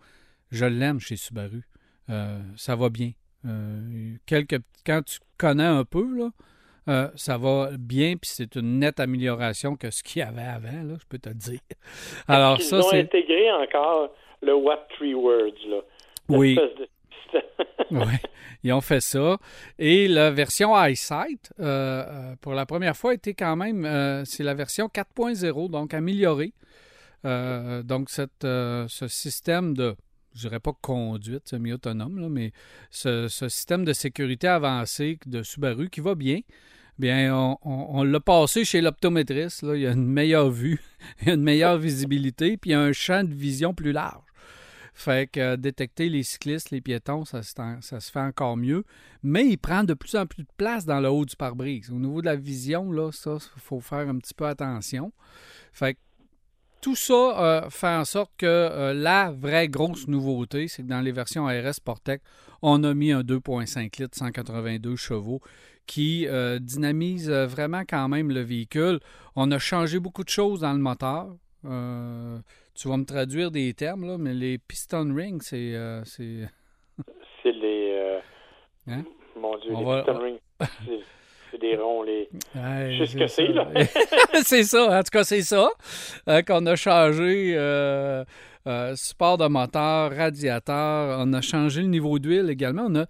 je 0.51 0.67
l'aime 0.67 1.01
chez 1.01 1.17
Subaru. 1.17 1.65
Euh, 2.11 2.39
ça 2.57 2.77
va 2.77 2.91
bien. 2.91 3.11
Euh, 3.47 4.15
quelques, 4.27 4.61
quand 4.87 5.03
tu 5.05 5.19
connais 5.39 5.65
un 5.65 5.85
peu, 5.85 6.07
là, 6.17 6.31
euh, 6.89 7.09
ça 7.17 7.39
va 7.39 7.71
bien, 7.79 8.17
puis 8.17 8.31
c'est 8.33 8.57
une 8.57 8.79
nette 8.79 9.01
amélioration 9.01 9.75
que 9.77 9.91
ce 9.91 10.03
qu'il 10.03 10.21
y 10.21 10.23
avait 10.23 10.43
avant, 10.43 10.83
là, 10.83 10.95
je 11.01 11.07
peux 11.09 11.19
te 11.19 11.29
le 11.31 11.35
dire. 11.35 11.61
Alors, 12.29 12.59
Ils 12.59 12.65
ça, 12.65 12.79
ont 12.79 12.83
c'est. 12.91 13.01
intégré 13.01 13.51
encore 13.53 14.11
le 14.45 14.55
What 14.55 14.87
Three 14.97 15.15
Words, 15.15 15.67
là. 15.69 15.79
Oui. 16.29 16.55
De- 16.57 16.89
Oui, 17.91 18.15
ils 18.63 18.73
ont 18.73 18.81
fait 18.81 19.01
ça. 19.01 19.39
Et 19.79 20.07
la 20.09 20.31
version 20.31 20.75
EyeSight, 20.81 21.53
euh, 21.61 22.05
euh, 22.07 22.35
pour 22.41 22.55
la 22.55 22.65
première 22.65 22.97
fois, 22.97 23.13
était 23.15 23.35
quand 23.35 23.57
même, 23.57 23.85
euh, 23.85 24.25
c'est 24.25 24.43
la 24.45 24.55
version 24.55 24.89
4.0, 24.89 25.69
donc 25.69 25.95
améliorée. 25.95 26.53
Euh, 27.25 27.83
donc, 27.83 28.11
cette, 28.11 28.43
ce 28.43 29.07
système 29.09 29.75
de, 29.77 29.97
je 30.35 30.43
dirais 30.43 30.61
pas 30.61 30.73
conduite 30.81 31.49
semi-autonome, 31.49 32.19
là, 32.21 32.29
mais 32.29 32.53
ce, 32.91 33.29
ce 33.29 33.49
système 33.49 33.85
de 33.85 33.93
sécurité 33.93 34.47
avancé 34.49 35.19
de 35.27 35.43
Subaru 35.43 35.91
qui 35.91 36.01
va 36.01 36.15
bien, 36.15 36.41
bien, 36.99 37.35
on, 37.37 37.59
on- 37.65 37.87
on 38.01 38.03
l'a 38.05 38.21
passé 38.21 38.65
chez 38.65 38.81
l'optométriste. 38.81 39.63
là. 39.63 39.75
Il 39.75 39.83
y 39.83 39.87
a 39.87 39.93
une 39.93 40.07
meilleure 40.07 40.51
vue, 40.51 40.81
il 41.23 41.29
y 41.29 41.31
a 41.31 41.35
une 41.35 41.43
meilleure 41.43 41.79
visibilité, 41.79 42.57
puis 42.57 42.71
il 42.71 42.73
y 42.75 42.77
a 42.77 42.81
un 42.81 42.93
champ 42.93 43.25
de 43.25 43.35
vision 43.35 43.75
plus 43.75 43.93
large. 43.93 44.23
Fait 44.97 45.29
que 45.29 45.41
euh, 45.41 45.57
détecter 45.57 46.09
les 46.09 46.23
cyclistes, 46.23 46.71
les 46.71 46.81
piétons, 46.81 47.25
ça, 47.25 47.43
se 47.43 48.11
fait 48.13 48.21
encore 48.21 48.57
mieux. 48.57 48.85
Mais 49.25 49.45
il 49.45 49.57
prend 49.59 49.83
de 49.83 49.93
plus 49.93 50.15
en 50.15 50.25
plus 50.25 50.45
de 50.45 50.49
place 50.57 50.87
dans 50.87 51.01
le 51.01 51.11
haut 51.11 51.25
du 51.25 51.35
pare-brise. 51.35 51.91
Au 51.91 51.97
niveau 51.97 52.21
de 52.21 52.27
la 52.27 52.37
vision, 52.37 52.93
là, 52.93 53.11
ça, 53.11 53.39
il 53.57 53.61
faut 53.61 53.81
faire 53.81 54.09
un 54.09 54.17
petit 54.19 54.35
peu 54.35 54.47
attention. 54.47 55.13
Fait 55.73 55.95
que 55.95 55.99
tout 56.81 56.95
ça 56.95 57.13
euh, 57.13 57.71
fait 57.71 57.89
en 57.89 58.05
sorte 58.05 58.31
que 58.39 58.47
euh, 58.47 58.95
la 58.95 59.33
vraie 59.33 59.69
grosse 59.69 60.07
nouveauté, 60.07 60.69
c'est 60.69 60.85
que 60.85 60.89
dans 60.89 61.01
les 61.01 61.13
versions 61.13 61.47
RS 61.47 61.75
Sportec, 61.75 62.23
on 62.63 62.85
a 62.85 62.95
mis 62.95 63.11
un 63.11 63.23
2.5 63.23 64.01
litres 64.01 64.17
182 64.17 64.95
chevaux 64.95 65.41
qui 65.87 66.27
dynamise 66.61 67.29
vraiment 67.29 67.83
quand 67.87 68.09
même 68.09 68.31
le 68.31 68.41
véhicule. 68.41 69.01
On 69.37 69.51
a 69.51 69.59
changé 69.59 69.99
beaucoup 69.99 70.25
de 70.25 70.31
choses 70.31 70.61
dans 70.61 70.73
le 70.73 70.79
moteur. 70.79 71.37
Tu 72.75 72.89
vas 72.89 72.97
me 72.97 73.05
traduire 73.05 73.51
des 73.51 73.73
termes, 73.75 74.07
là, 74.07 74.19
mais 74.19 74.35
les 74.35 74.59
piston 74.59 75.15
rings, 75.15 75.41
c'est. 75.43 75.75
euh, 75.75 76.03
c'est- 76.05 76.49
C'est 77.43 77.53
les. 77.53 77.91
euh, 77.93 78.19
Hein? 78.89 79.05
Mon 79.37 79.57
Dieu, 79.59 79.73
On 79.75 79.79
les 79.81 79.85
va- 79.87 80.03
piston 80.03 80.19
rings. 80.21 80.39
C'est- 80.87 81.01
C'est 81.51 81.61
des 81.61 81.77
ronds, 81.77 82.03
les. 82.03 82.29
Ouais, 82.57 82.97
Je 82.99 83.05
sais 83.05 83.13
ce 83.13 83.17
que 83.17 83.27
c'est, 83.29 83.47
là. 83.49 83.69
c'est 84.43 84.65
ça, 84.65 84.99
en 84.99 85.03
tout 85.05 85.11
cas, 85.13 85.23
c'est 85.23 85.43
ça. 85.43 85.69
euh, 86.29 86.43
qu'on 86.43 86.67
a 86.67 86.75
changé 86.75 87.55
euh, 87.57 88.25
euh, 88.67 88.97
support 88.97 89.39
de 89.39 89.47
moteur, 89.47 90.11
radiateur. 90.11 91.19
On 91.21 91.33
a 91.33 91.41
changé 91.41 91.83
le 91.83 91.87
niveau 91.89 92.19
d'huile 92.19 92.51
également. 92.51 92.87
On 92.89 92.95
a, 92.97 93.07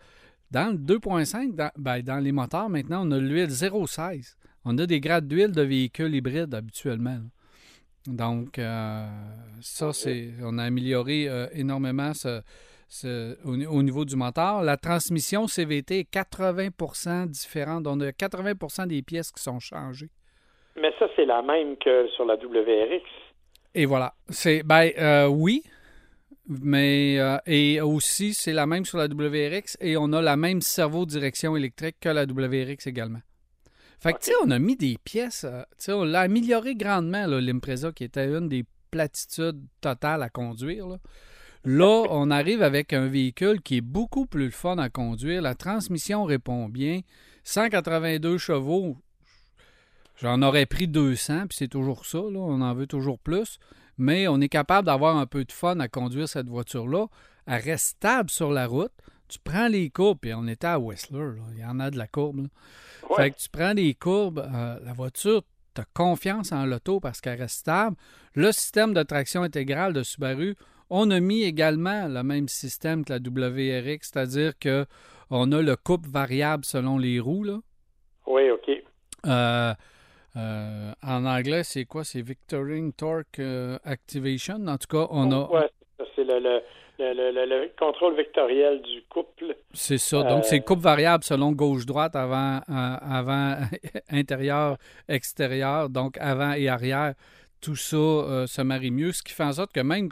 dans 0.50 0.72
le 0.72 0.77
2.5, 0.77 1.55
dans, 1.55 1.70
ben, 1.79 2.03
dans 2.03 2.18
les 2.22 2.33
moteurs, 2.33 2.68
maintenant, 2.68 3.07
on 3.09 3.12
a 3.12 3.18
l'huile 3.18 3.48
0,16. 3.48 4.35
On 4.66 4.77
a 4.77 4.85
des 4.85 5.00
grades 5.00 5.27
d'huile 5.27 5.53
de 5.53 5.62
véhicules 5.62 6.14
hybrides 6.14 6.55
habituellement. 6.55 7.11
là. 7.14 7.20
Donc, 8.07 8.59
euh, 8.59 9.07
ça, 9.61 9.93
c'est. 9.93 10.31
On 10.43 10.59
a 10.59 10.64
amélioré 10.64 11.27
euh, 11.29 11.47
énormément 11.53 12.12
ce- 12.12 12.43
ce- 12.88 13.37
au, 13.45 13.55
au 13.79 13.83
niveau 13.83 14.05
du 14.05 14.14
moteur. 14.17 14.62
La 14.62 14.77
transmission 14.77 15.47
CVT 15.47 16.01
est 16.01 16.05
80 16.05 17.27
différente. 17.27 17.87
On 17.87 17.99
a 18.01 18.12
80 18.12 18.87
des 18.87 19.03
pièces 19.03 19.33
qui 19.33 19.43
sont 19.43 19.59
changées. 19.59 20.11
Mais 20.77 20.93
ça, 20.99 21.07
c'est 21.17 21.25
la 21.25 21.40
même 21.43 21.77
que 21.79 22.09
sur 22.09 22.25
la 22.27 22.35
WRX. 22.35 23.05
Et 23.75 23.87
voilà. 23.87 24.12
C'est 24.29 24.62
ben 24.62 24.90
euh, 24.99 25.27
oui, 25.27 25.62
mais 26.49 27.19
euh, 27.19 27.38
et 27.47 27.81
aussi 27.81 28.35
c'est 28.35 28.53
la 28.53 28.67
même 28.67 28.85
sur 28.85 28.99
la 28.99 29.07
WRX 29.07 29.77
et 29.81 29.97
on 29.97 30.12
a 30.12 30.21
la 30.23 30.37
même 30.37 30.61
cerveau 30.61 31.07
direction 31.07 31.57
électrique 31.57 31.97
que 32.01 32.09
la 32.11 32.25
WRX 32.25 32.87
également. 32.87 33.21
Fait 34.05 34.12
que 34.12 34.19
tu 34.19 34.33
sais, 34.33 34.37
on 34.45 34.51
a 34.51 34.59
mis 34.59 34.77
des 34.77 34.99
pièces, 35.03 35.45
euh, 35.45 35.62
tu 35.79 35.87
sais, 35.87 35.93
on 35.95 36.05
l'a 36.05 36.21
amélioré 36.21 36.75
grandement 36.75 37.27
l'Impreza 37.27 37.90
qui 37.90 38.05
était 38.05 38.27
une 38.27 38.51
des 38.51 38.67
platitudes 38.90 39.62
totales 39.81 40.23
à 40.23 40.29
conduire. 40.29 40.87
Là. 40.87 40.99
Là, 41.64 42.05
on 42.11 42.31
arrive 42.31 42.62
avec 42.62 42.93
un 42.93 43.07
véhicule 43.07 43.62
qui 43.62 43.79
est 43.79 43.81
beaucoup 43.81 44.27
plus 44.27 44.51
fun 44.51 44.77
à 44.77 44.90
conduire. 44.90 45.40
La 45.40 45.55
transmission 45.55 46.25
répond 46.25 46.69
bien. 46.69 47.01
182 47.45 48.37
chevaux, 48.37 48.99
J'en 50.21 50.43
aurais 50.43 50.67
pris 50.67 50.87
200, 50.87 51.47
puis 51.49 51.57
c'est 51.57 51.69
toujours 51.69 52.05
ça, 52.05 52.19
là. 52.19 52.40
on 52.40 52.61
en 52.61 52.75
veut 52.75 52.87
toujours 52.87 53.19
plus. 53.19 53.59
Mais 53.97 54.29
on 54.29 54.38
est 54.43 54.51
capable 54.51 54.85
d'avoir 54.85 55.17
un 55.17 55.25
peu 55.25 55.47
de 55.47 55.53
fun 55.53 55.81
à 55.81 55.88
conduire 55.88 56.29
cette 56.29 56.51
voiture-là. 56.51 57.07
Elle 57.47 57.62
reste 57.62 57.97
stable 57.97 58.29
sur 58.29 58.53
la 58.53 58.67
route. 58.67 58.93
Tu 59.35 59.40
prends 59.42 59.66
les 59.66 59.90
courbes, 59.90 60.18
puis 60.20 60.33
on 60.33 60.47
était 60.47 60.68
à 60.68 60.79
Whistler, 60.79 61.18
là. 61.37 61.42
il 61.53 61.59
y 61.59 61.64
en 61.64 61.81
a 61.81 61.90
de 61.90 61.99
la 61.99 62.07
courbe. 62.07 62.42
là. 62.42 62.49
Ouais. 63.11 63.16
Fait 63.16 63.31
que 63.33 63.37
tu 63.38 63.49
prends 63.49 63.73
les 63.73 63.92
courbes, 63.94 64.38
euh, 64.38 64.79
la 64.85 64.92
voiture, 64.92 65.42
tu 65.75 65.81
as 65.81 65.85
confiance 65.92 66.53
en 66.53 66.64
l'auto 66.66 67.01
parce 67.01 67.20
qu'elle 67.20 67.40
reste 67.40 67.59
stable. 67.59 67.97
Le 68.35 68.53
système 68.53 68.94
de 68.94 69.03
traction 69.03 69.42
intégrale 69.42 69.92
de 69.92 70.05
Subaru, 70.05 70.55
On 70.88 71.11
a 71.11 71.18
mis 71.18 71.42
également 71.42 72.07
le 72.07 72.23
même 72.23 72.47
système 72.47 73.05
que 73.05 73.12
la 73.12 73.18
WRX, 73.18 74.11
c'est-à-dire 74.12 74.57
que 74.57 74.87
on 75.31 75.51
a 75.51 75.62
le 75.62 75.75
couple 75.75 76.09
variable 76.09 76.64
selon 76.64 76.97
les 76.97 77.18
roues. 77.18 77.42
Là. 77.42 77.59
Oui, 78.27 78.51
OK. 78.51 78.70
Euh, 79.27 79.75
euh, 80.37 80.92
en 81.03 81.25
anglais, 81.25 81.64
c'est 81.64 81.87
quoi? 81.87 82.05
C'est 82.05 82.23
Victorine 82.23 82.92
Torque 82.92 83.40
euh, 83.40 83.79
Activation? 83.85 84.64
En 84.66 84.77
tout 84.79 84.87
cas, 84.88 85.07
on 85.11 85.33
a... 85.33 85.49
Ouais, 85.51 85.70
c'est 86.14 86.25
le, 86.25 86.38
le, 86.38 86.61
le, 86.98 87.12
le, 87.33 87.44
le 87.46 87.70
contrôle 87.78 88.14
vectoriel 88.16 88.80
du 88.83 89.02
couple. 89.09 89.57
C'est 89.72 89.98
ça. 89.98 90.22
Donc, 90.22 90.44
c'est 90.44 90.61
coupe 90.61 90.80
variable 90.80 91.24
selon 91.24 91.52
gauche-droite, 91.52 92.14
avant, 92.16 92.57
euh, 92.59 92.61
avant 92.68 93.59
intérieur, 94.11 94.78
extérieur, 95.09 95.88
donc 95.90 96.16
avant 96.18 96.52
et 96.52 96.68
arrière. 96.68 97.14
Tout 97.61 97.76
ça 97.76 97.96
euh, 97.96 98.46
se 98.46 98.62
marie 98.62 98.90
mieux, 98.90 99.12
ce 99.12 99.22
qui 99.22 99.33
fait 99.33 99.44
en 99.44 99.52
sorte 99.52 99.72
que 99.72 99.80
même 99.80 100.09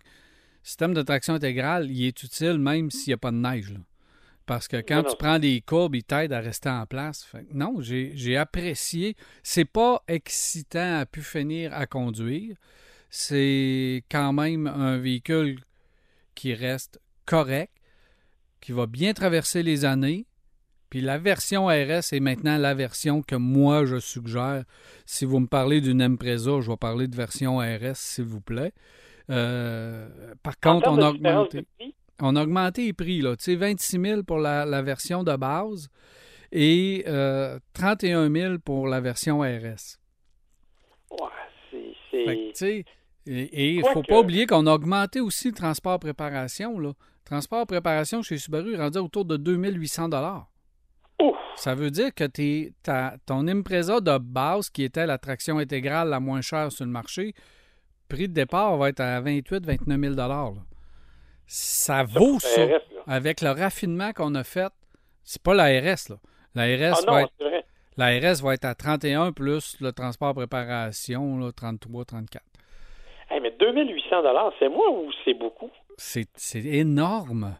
système 0.62 0.94
de 0.94 1.02
traction 1.02 1.34
intégrale, 1.34 1.90
il 1.90 2.06
est 2.06 2.22
utile 2.22 2.58
même 2.58 2.90
s'il 2.90 3.10
n'y 3.10 3.14
a 3.14 3.18
pas 3.18 3.30
de 3.30 3.36
neige. 3.36 3.72
là. 3.72 3.78
Parce 4.46 4.66
que 4.68 4.78
quand 4.78 5.02
Non, 5.02 5.10
tu 5.10 5.16
prends 5.16 5.38
des 5.38 5.60
courbes, 5.60 5.94
il 5.94 6.02
t'aide 6.02 6.32
à 6.32 6.40
rester 6.40 6.68
en 6.68 6.84
place. 6.86 7.22
Fait 7.24 7.44
que 7.44 7.54
non, 7.54 7.76
j'ai 7.80 8.12
j'ai 8.16 8.36
apprécié. 8.36 9.14
C'est 9.44 9.64
pas 9.64 10.02
excitant 10.08 10.98
à 11.00 11.06
pu 11.06 11.20
finir 11.20 11.72
à 11.74 11.86
conduire. 11.86 12.56
C'est 13.08 14.02
quand 14.10 14.32
même 14.32 14.66
un 14.66 14.98
véhicule 14.98 15.60
qui 16.34 16.54
reste 16.54 17.00
correct, 17.26 17.72
qui 18.60 18.72
va 18.72 18.86
bien 18.86 19.12
traverser 19.12 19.62
les 19.62 19.84
années. 19.84 20.26
Puis 20.90 21.00
la 21.00 21.18
version 21.18 21.66
RS 21.66 22.12
est 22.12 22.20
maintenant 22.20 22.58
la 22.58 22.74
version 22.74 23.22
que 23.22 23.34
moi 23.34 23.86
je 23.86 23.98
suggère. 23.98 24.64
Si 25.06 25.24
vous 25.24 25.40
me 25.40 25.46
parlez 25.46 25.80
d'une 25.80 26.02
Impreza, 26.02 26.60
je 26.60 26.70
vais 26.70 26.76
parler 26.76 27.08
de 27.08 27.16
version 27.16 27.58
RS, 27.58 27.94
s'il 27.96 28.24
vous 28.24 28.42
plaît. 28.42 28.72
Euh, 29.30 30.08
par 30.42 30.58
contre, 30.60 30.88
on 30.88 30.98
a 30.98 31.10
augmenté. 31.10 31.66
On 32.20 32.36
a 32.36 32.42
augmenté 32.42 32.86
les 32.86 32.92
prix, 32.92 33.22
là. 33.22 33.36
Tu 33.36 33.44
sais, 33.44 33.56
26 33.56 34.00
000 34.00 34.22
pour 34.22 34.38
la, 34.38 34.64
la 34.64 34.82
version 34.82 35.24
de 35.24 35.34
base 35.34 35.88
et 36.52 37.04
euh, 37.08 37.58
31 37.72 38.30
000 38.30 38.58
pour 38.58 38.86
la 38.86 39.00
version 39.00 39.40
RS. 39.40 39.98
ouais, 42.12 42.52
c'est... 42.54 42.84
Et 43.26 43.74
il 43.74 43.82
ne 43.82 43.88
faut 43.88 44.02
pas 44.02 44.18
oublier 44.20 44.46
qu'on 44.46 44.66
a 44.66 44.72
augmenté 44.72 45.20
aussi 45.20 45.48
le 45.48 45.54
transport 45.54 45.98
préparation, 45.98 46.78
là. 46.78 46.92
Transport 47.24 47.66
préparation 47.66 48.20
chez 48.22 48.36
Subaru 48.36 48.74
est 48.74 48.78
rendu 48.78 48.98
autour 48.98 49.24
de 49.24 49.36
2800 49.36 50.10
Ouf! 51.20 51.36
Ça 51.54 51.74
veut 51.74 51.90
dire 51.90 52.12
que 52.14 52.24
ta- 52.82 53.14
ton 53.26 53.46
Impreza 53.46 54.00
de 54.00 54.18
base, 54.18 54.68
qui 54.70 54.82
était 54.82 55.06
la 55.06 55.18
traction 55.18 55.58
intégrale 55.58 56.08
la 56.08 56.18
moins 56.18 56.40
chère 56.40 56.72
sur 56.72 56.84
le 56.84 56.90
marché, 56.90 57.34
prix 58.08 58.28
de 58.28 58.34
départ 58.34 58.76
va 58.76 58.88
être 58.88 59.00
à 59.00 59.20
28-29 59.20 60.00
000 60.00 60.14
là. 60.16 60.52
Ça 61.46 62.02
vaut 62.04 62.40
Ça, 62.40 62.48
ça. 62.48 62.64
RS, 62.64 62.68
là. 62.70 62.78
Avec 63.06 63.40
le 63.40 63.50
raffinement 63.50 64.12
qu'on 64.12 64.34
a 64.34 64.42
fait, 64.44 64.72
c'est 65.22 65.42
pas 65.42 65.54
la 65.54 65.66
RS. 65.80 66.12
La 66.54 66.64
RS, 66.64 66.98
Ah 67.06 67.10
va 67.10 67.12
non, 67.12 67.18
être, 67.18 67.64
la 67.96 68.06
RS 68.32 68.42
va 68.42 68.54
être 68.54 68.64
à 68.64 68.74
31 68.74 69.32
plus 69.32 69.76
le 69.80 69.92
transport 69.92 70.34
préparation, 70.34 71.38
là, 71.38 71.52
33, 71.52 72.04
34. 72.04 72.42
Mais 73.42 73.50
2800 73.58 74.22
c'est 74.58 74.68
moi 74.68 74.90
ou 74.90 75.10
c'est 75.24 75.34
beaucoup? 75.34 75.70
C'est 75.96 76.26
énorme. 76.64 77.56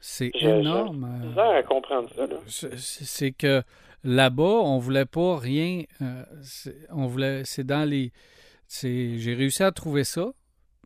C'est 0.00 0.32
énorme. 0.34 1.32
J'ai 1.34 1.40
à 1.40 1.62
comprendre 1.62 2.10
ça, 2.14 2.26
là. 2.26 2.36
C'est 2.76 3.32
que 3.32 3.62
là-bas, 4.02 4.42
on 4.42 4.78
voulait 4.78 5.06
pas 5.06 5.38
rien. 5.38 5.84
euh, 6.02 6.24
on 6.90 7.06
voulait. 7.06 7.42
C'est 7.44 7.64
dans 7.64 7.88
les. 7.88 8.12
J'ai 8.68 9.34
réussi 9.34 9.62
à 9.62 9.72
trouver 9.72 10.04
ça, 10.04 10.32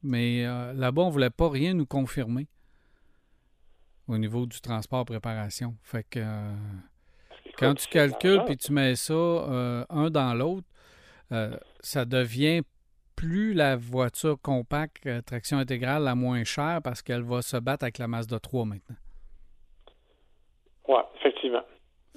mais 0.03 0.45
euh, 0.47 0.73
là-bas, 0.73 1.03
on 1.03 1.11
voulait 1.11 1.31
pas 1.31 1.49
rien 1.49 1.75
nous 1.75 1.87
confirmer 1.87 2.47
au 4.07 4.19
niveau 4.19 4.47
du 4.47 4.61
transport 4.61 5.05
préparation. 5.05 5.75
Fait 5.83 6.05
que 6.09 6.21
euh, 6.21 6.53
quand 7.59 7.75
tu 7.75 7.88
calcules 7.88 8.43
puis 8.47 8.57
tu 8.57 8.73
mets 8.73 8.95
ça 8.95 9.12
euh, 9.14 9.85
un 9.91 10.11
dans 10.11 10.35
l'autre, 10.35 10.67
ça 11.81 12.05
devient 12.05 12.62
plus 13.18 13.52
la 13.52 13.74
voiture 13.76 14.37
compacte 14.40 15.04
euh, 15.07 15.20
traction 15.22 15.59
intégrale 15.59 16.04
la 16.04 16.14
moins 16.14 16.44
chère 16.44 16.78
parce 16.85 17.02
qu'elle 17.02 17.22
va 17.22 17.42
se 17.42 17.57
battre 17.57 17.83
avec 17.83 17.98
la 17.98 18.07
Mazda 18.07 18.38
3 18.38 18.64
maintenant. 18.64 18.94
Ouais, 20.87 21.02
effectivement. 21.16 21.62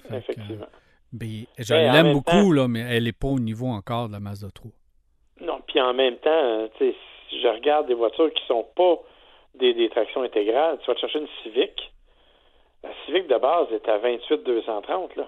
Fait 0.03 0.09
que, 0.09 0.15
Effectivement. 0.15 0.67
Ben, 1.13 1.45
je 1.57 1.73
Mais 1.73 1.89
en 1.89 1.93
l'aime 1.93 2.13
beaucoup, 2.13 2.29
temps- 2.31 2.51
là, 2.51 2.67
mais 2.67 2.81
elle 2.81 3.05
n'est 3.05 3.11
pas 3.11 3.27
au 3.27 3.39
niveau 3.39 3.67
encore 3.67 4.07
de 4.07 4.13
la 4.13 4.19
Mazda 4.19 4.49
3. 4.53 4.71
Non, 5.41 5.59
puis 5.67 5.81
en 5.81 5.93
même 5.93 6.17
temps, 6.17 6.29
euh, 6.29 6.67
tu 6.77 6.91
sais, 6.91 6.95
si 7.29 7.41
je 7.41 7.47
regarde 7.47 7.87
des 7.87 7.95
voitures 7.95 8.31
qui 8.33 8.45
sont 8.45 8.65
pas 8.75 8.95
des, 9.59 9.73
des 9.73 9.89
tractions 9.89 10.21
intégrales, 10.21 10.77
tu 10.81 10.87
vas 10.87 10.93
te 10.95 10.99
chercher 10.99 11.19
une 11.19 11.27
Civic. 11.43 11.93
La 12.83 12.91
Civic 13.05 13.27
de 13.27 13.37
base 13.37 13.67
est 13.73 13.87
à 13.89 13.97
28 13.97 14.43
230 14.43 15.15
là. 15.15 15.27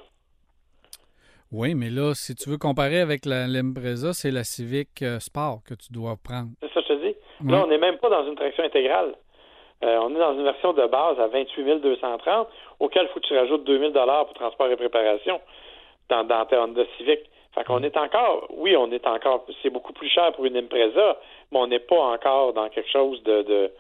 Oui, 1.54 1.76
mais 1.76 1.92
là, 1.92 2.16
si 2.16 2.34
tu 2.34 2.50
veux 2.50 2.58
comparer 2.58 3.00
avec 3.00 3.28
la 3.28 3.46
l'Impreza, 3.46 4.14
c'est 4.14 4.32
la 4.32 4.44
Civic 4.44 5.04
euh, 5.04 5.20
Sport 5.20 5.60
que 5.64 5.76
tu 5.76 5.94
dois 5.94 6.16
prendre. 6.18 6.50
C'est 6.60 6.74
ça 6.74 6.82
que 6.82 6.88
je 6.88 6.94
te 6.94 7.06
dis. 7.06 7.16
Là, 7.46 7.64
on 7.64 7.68
n'est 7.68 7.78
même 7.78 7.98
pas 8.00 8.10
dans 8.10 8.26
une 8.26 8.34
traction 8.34 8.64
intégrale. 8.64 9.14
Euh, 9.84 10.00
on 10.02 10.16
est 10.16 10.20
dans 10.20 10.34
une 10.34 10.46
version 10.46 10.74
de 10.74 10.88
base 10.88 11.20
à 11.20 11.28
28 11.28 11.80
230 11.80 12.48
auquel 12.80 13.04
il 13.04 13.08
faut 13.10 13.20
que 13.20 13.28
tu 13.28 13.38
rajoutes 13.38 13.66
2000 13.66 13.92
dollars 13.92 14.26
pour 14.26 14.34
transport 14.34 14.68
et 14.68 14.76
préparation 14.76 15.40
dans, 16.10 16.24
dans 16.24 16.44
ta 16.46 16.64
Honda 16.64 16.86
Civic. 16.98 17.20
Fait 17.54 17.64
qu'on 17.66 17.84
est 17.84 17.96
encore, 17.98 18.48
oui, 18.58 18.76
on 18.76 18.92
est 18.92 19.06
encore, 19.06 19.46
c'est 19.62 19.70
beaucoup 19.70 19.94
plus 19.94 20.10
cher 20.10 20.32
pour 20.34 20.46
une 20.46 20.58
Impreza, 20.58 21.20
mais 21.52 21.60
on 21.60 21.68
n'est 21.68 21.78
pas 21.78 22.02
encore 22.02 22.54
dans 22.54 22.68
quelque 22.70 22.90
chose 22.90 23.22
de, 23.24 23.44
de 23.44 23.72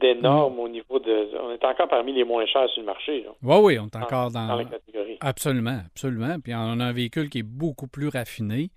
d'énorme 0.00 0.58
au 0.58 0.68
niveau 0.68 0.98
de, 0.98 1.30
on 1.40 1.50
est 1.52 1.64
encore 1.64 1.88
parmi 1.88 2.12
les 2.12 2.24
moins 2.24 2.44
chers 2.46 2.68
sur 2.70 2.80
le 2.80 2.86
marché, 2.86 3.22
là, 3.22 3.30
Oui, 3.42 3.56
oui, 3.62 3.78
on 3.78 3.86
est 3.86 3.96
encore 3.96 4.30
dans 4.30 4.46
dans. 4.48 4.56
la 4.56 4.64
catégorie. 4.64 5.16
Absolument, 5.20 5.80
absolument. 5.86 6.38
Puis 6.40 6.54
on 6.54 6.80
a 6.80 6.84
un 6.84 6.92
véhicule 6.92 7.28
qui 7.30 7.38
est 7.40 7.42
beaucoup 7.42 7.86
plus 7.86 8.08
raffiné 8.08 8.70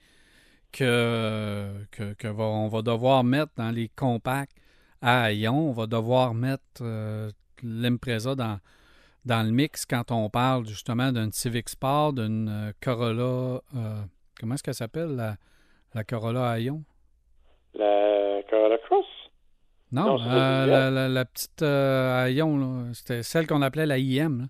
que, 0.72 1.70
que, 1.92 2.14
que 2.14 2.28
va- 2.28 2.44
on 2.44 2.68
va 2.68 2.82
devoir 2.82 3.24
mettre 3.24 3.52
dans 3.58 3.72
les 3.72 3.90
compacts 3.90 4.52
à 5.02 5.32
Ion. 5.32 5.70
On 5.70 5.72
va 5.72 5.88
devoir 5.88 6.34
mettre 6.34 6.82
euh, 6.82 7.30
l'Impreza 7.64 8.36
dans, 8.36 8.60
dans 9.26 9.46
le 9.46 9.52
mix 9.52 9.86
quand 9.86 10.12
on 10.12 10.30
parle 10.30 10.66
justement 10.66 11.12
d'une 11.12 11.32
Civic 11.32 11.70
Sport, 11.70 12.14
d'une 12.14 12.50
euh, 12.50 12.72
Corolla. 12.82 13.62
euh, 13.76 14.02
comment 14.40 14.56
est-ce 14.56 14.64
qu'elle 14.64 14.74
s'appelle, 14.74 15.16
la, 15.16 15.36
la 15.94 16.04
Corolla 16.04 16.50
à 16.50 16.60
Ion? 16.60 16.84
La 17.74 18.42
Corolla 18.50 18.78
Cross? 18.80 19.06
Non, 19.92 20.20
euh, 20.22 20.66
la, 20.66 20.92
la- 20.92 21.08
la 21.10 21.26
petite 21.26 21.62
euh, 21.62 22.24
à 22.26 22.30
Ion, 22.30 22.90
c'était 22.94 23.24
celle 23.24 23.48
qu'on 23.48 23.62
appelait 23.62 23.86
la 23.86 23.98
IM. 23.98 24.40
là. 24.42 24.46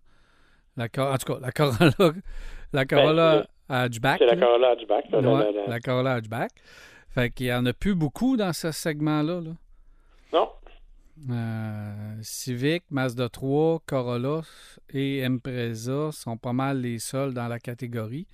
La, 0.77 0.89
Cor- 0.89 1.11
en 1.13 1.17
tout 1.17 1.33
cas, 1.33 1.39
la 1.41 1.51
Corolla, 1.51 2.13
la 2.73 2.85
Corolla 2.85 3.47
hatchback. 3.69 4.17
C'est 4.19 4.25
la. 4.25 4.35
Corolla 4.35 4.69
hatchback, 4.71 5.05
la- 5.11 5.19
Ouais, 5.19 5.51
la- 5.51 5.51
la- 5.61 5.67
la 5.67 5.79
Corolla 5.79 6.13
hatchback. 6.15 6.51
Fait 7.09 7.29
qu'il 7.31 7.47
n'y 7.47 7.53
en 7.53 7.65
a 7.65 7.73
plus 7.73 7.95
beaucoup 7.95 8.37
dans 8.37 8.53
ce 8.53 8.71
segment-là. 8.71 9.41
là. 9.41 9.51
Non, 10.33 10.49
Euh, 11.31 12.15
Civic, 12.21 12.83
Mazda 12.91 13.27
3, 13.29 13.81
Corolla 13.85 14.41
et 14.93 15.23
Impreza 15.25 16.11
sont 16.11 16.37
pas 16.37 16.53
mal 16.53 16.81
les 16.81 16.99
seuls 16.99 17.33
dans 17.33 17.47
la 17.47 17.59
catégorie. 17.59 18.27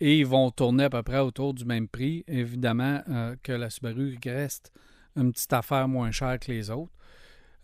Et 0.00 0.18
ils 0.18 0.26
vont 0.26 0.50
tourner 0.50 0.84
à 0.84 0.90
peu 0.90 1.02
près 1.02 1.18
autour 1.20 1.54
du 1.54 1.64
même 1.64 1.88
prix. 1.88 2.24
Évidemment 2.28 3.00
euh, 3.10 3.36
que 3.42 3.52
la 3.52 3.70
Subaru 3.70 4.18
reste 4.24 4.72
une 5.16 5.32
petite 5.32 5.52
affaire 5.52 5.88
moins 5.88 6.10
chère 6.10 6.38
que 6.38 6.50
les 6.50 6.70
autres. 6.70 6.92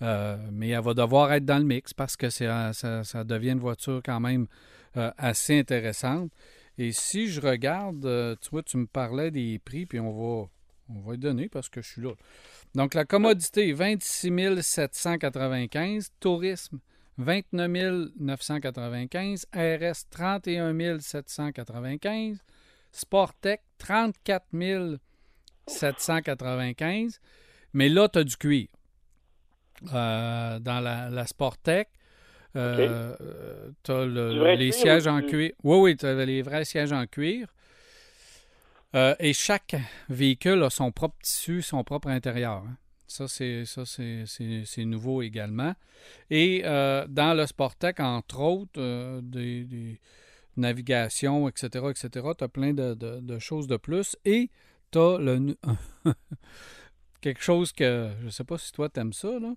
Euh, 0.02 0.36
mais 0.52 0.68
elle 0.70 0.82
va 0.82 0.94
devoir 0.94 1.32
être 1.32 1.44
dans 1.44 1.58
le 1.58 1.64
mix 1.64 1.94
parce 1.94 2.16
que 2.16 2.26
euh, 2.26 2.72
ça, 2.72 3.04
ça 3.04 3.24
devient 3.24 3.52
une 3.52 3.60
voiture 3.60 4.02
quand 4.04 4.20
même 4.20 4.46
euh, 4.96 5.10
assez 5.16 5.58
intéressante. 5.58 6.30
Et 6.78 6.92
si 6.92 7.28
je 7.28 7.40
regarde, 7.40 8.02
tu 8.42 8.50
vois, 8.50 8.62
tu 8.62 8.76
me 8.76 8.86
parlais 8.86 9.30
des 9.30 9.58
prix, 9.58 9.86
puis 9.86 9.98
on 9.98 10.12
va, 10.12 10.48
on 10.90 11.00
va 11.00 11.14
y 11.14 11.18
donner 11.18 11.48
parce 11.48 11.70
que 11.70 11.80
je 11.80 11.88
suis 11.88 12.02
là. 12.02 12.12
Donc, 12.74 12.92
la 12.92 13.06
commodité, 13.06 13.72
26 13.72 14.60
795. 14.60 16.10
Tourisme, 16.20 16.78
29 17.16 18.10
995. 18.18 19.46
RS, 19.54 20.08
31 20.10 21.00
795. 21.00 22.38
Sportec, 22.92 23.62
34 23.78 24.44
795. 25.66 27.20
Mais 27.72 27.88
là, 27.88 28.08
tu 28.08 28.18
as 28.18 28.24
du 28.24 28.36
cuir. 28.36 28.68
Euh, 29.92 30.58
dans 30.58 30.80
la, 30.80 31.10
la 31.10 31.26
Sportec, 31.26 31.88
euh, 32.56 33.14
tu 33.82 33.92
as 33.92 34.06
les 34.56 34.72
sièges 34.72 35.06
en 35.06 35.18
du- 35.20 35.26
cuir. 35.26 35.52
Oui, 35.62 35.76
oui, 35.78 35.96
tu 35.96 36.06
as 36.06 36.24
les 36.24 36.40
vrais 36.42 36.64
sièges 36.64 36.92
en 36.92 37.06
cuir. 37.06 37.48
Euh, 38.94 39.14
et 39.18 39.32
chaque 39.34 39.76
véhicule 40.08 40.62
a 40.62 40.70
son 40.70 40.90
propre 40.92 41.16
tissu, 41.22 41.60
son 41.60 41.84
propre 41.84 42.08
intérieur. 42.08 42.64
hein. 42.66 42.76
Ça, 43.08 43.28
c'est 43.28 43.64
ça, 43.66 43.84
c'est, 43.84 44.24
c'est- 44.26 44.64
c'est 44.64 44.84
nouveau 44.84 45.22
également. 45.22 45.74
Et 46.30 46.62
euh, 46.64 47.06
dans 47.08 47.34
le 47.34 47.46
Sportec, 47.46 48.00
entre 48.00 48.40
autres, 48.40 48.80
euh, 48.80 49.20
des, 49.22 49.64
des 49.64 50.00
navigations, 50.56 51.48
etc., 51.48 51.90
etc., 51.90 52.34
tu 52.36 52.44
as 52.44 52.48
plein 52.48 52.72
de, 52.72 52.94
de- 52.94 53.20
de 53.20 53.38
choses 53.38 53.66
de 53.68 53.76
plus. 53.76 54.16
Et 54.24 54.50
tu 54.90 54.98
as 54.98 55.18
le... 55.18 55.56
quelque 57.26 57.42
chose 57.42 57.72
que, 57.72 58.10
je 58.20 58.26
ne 58.26 58.30
sais 58.30 58.44
pas 58.44 58.56
si 58.56 58.70
toi 58.70 58.88
t'aimes 58.88 59.12
ça, 59.12 59.40
là, 59.40 59.52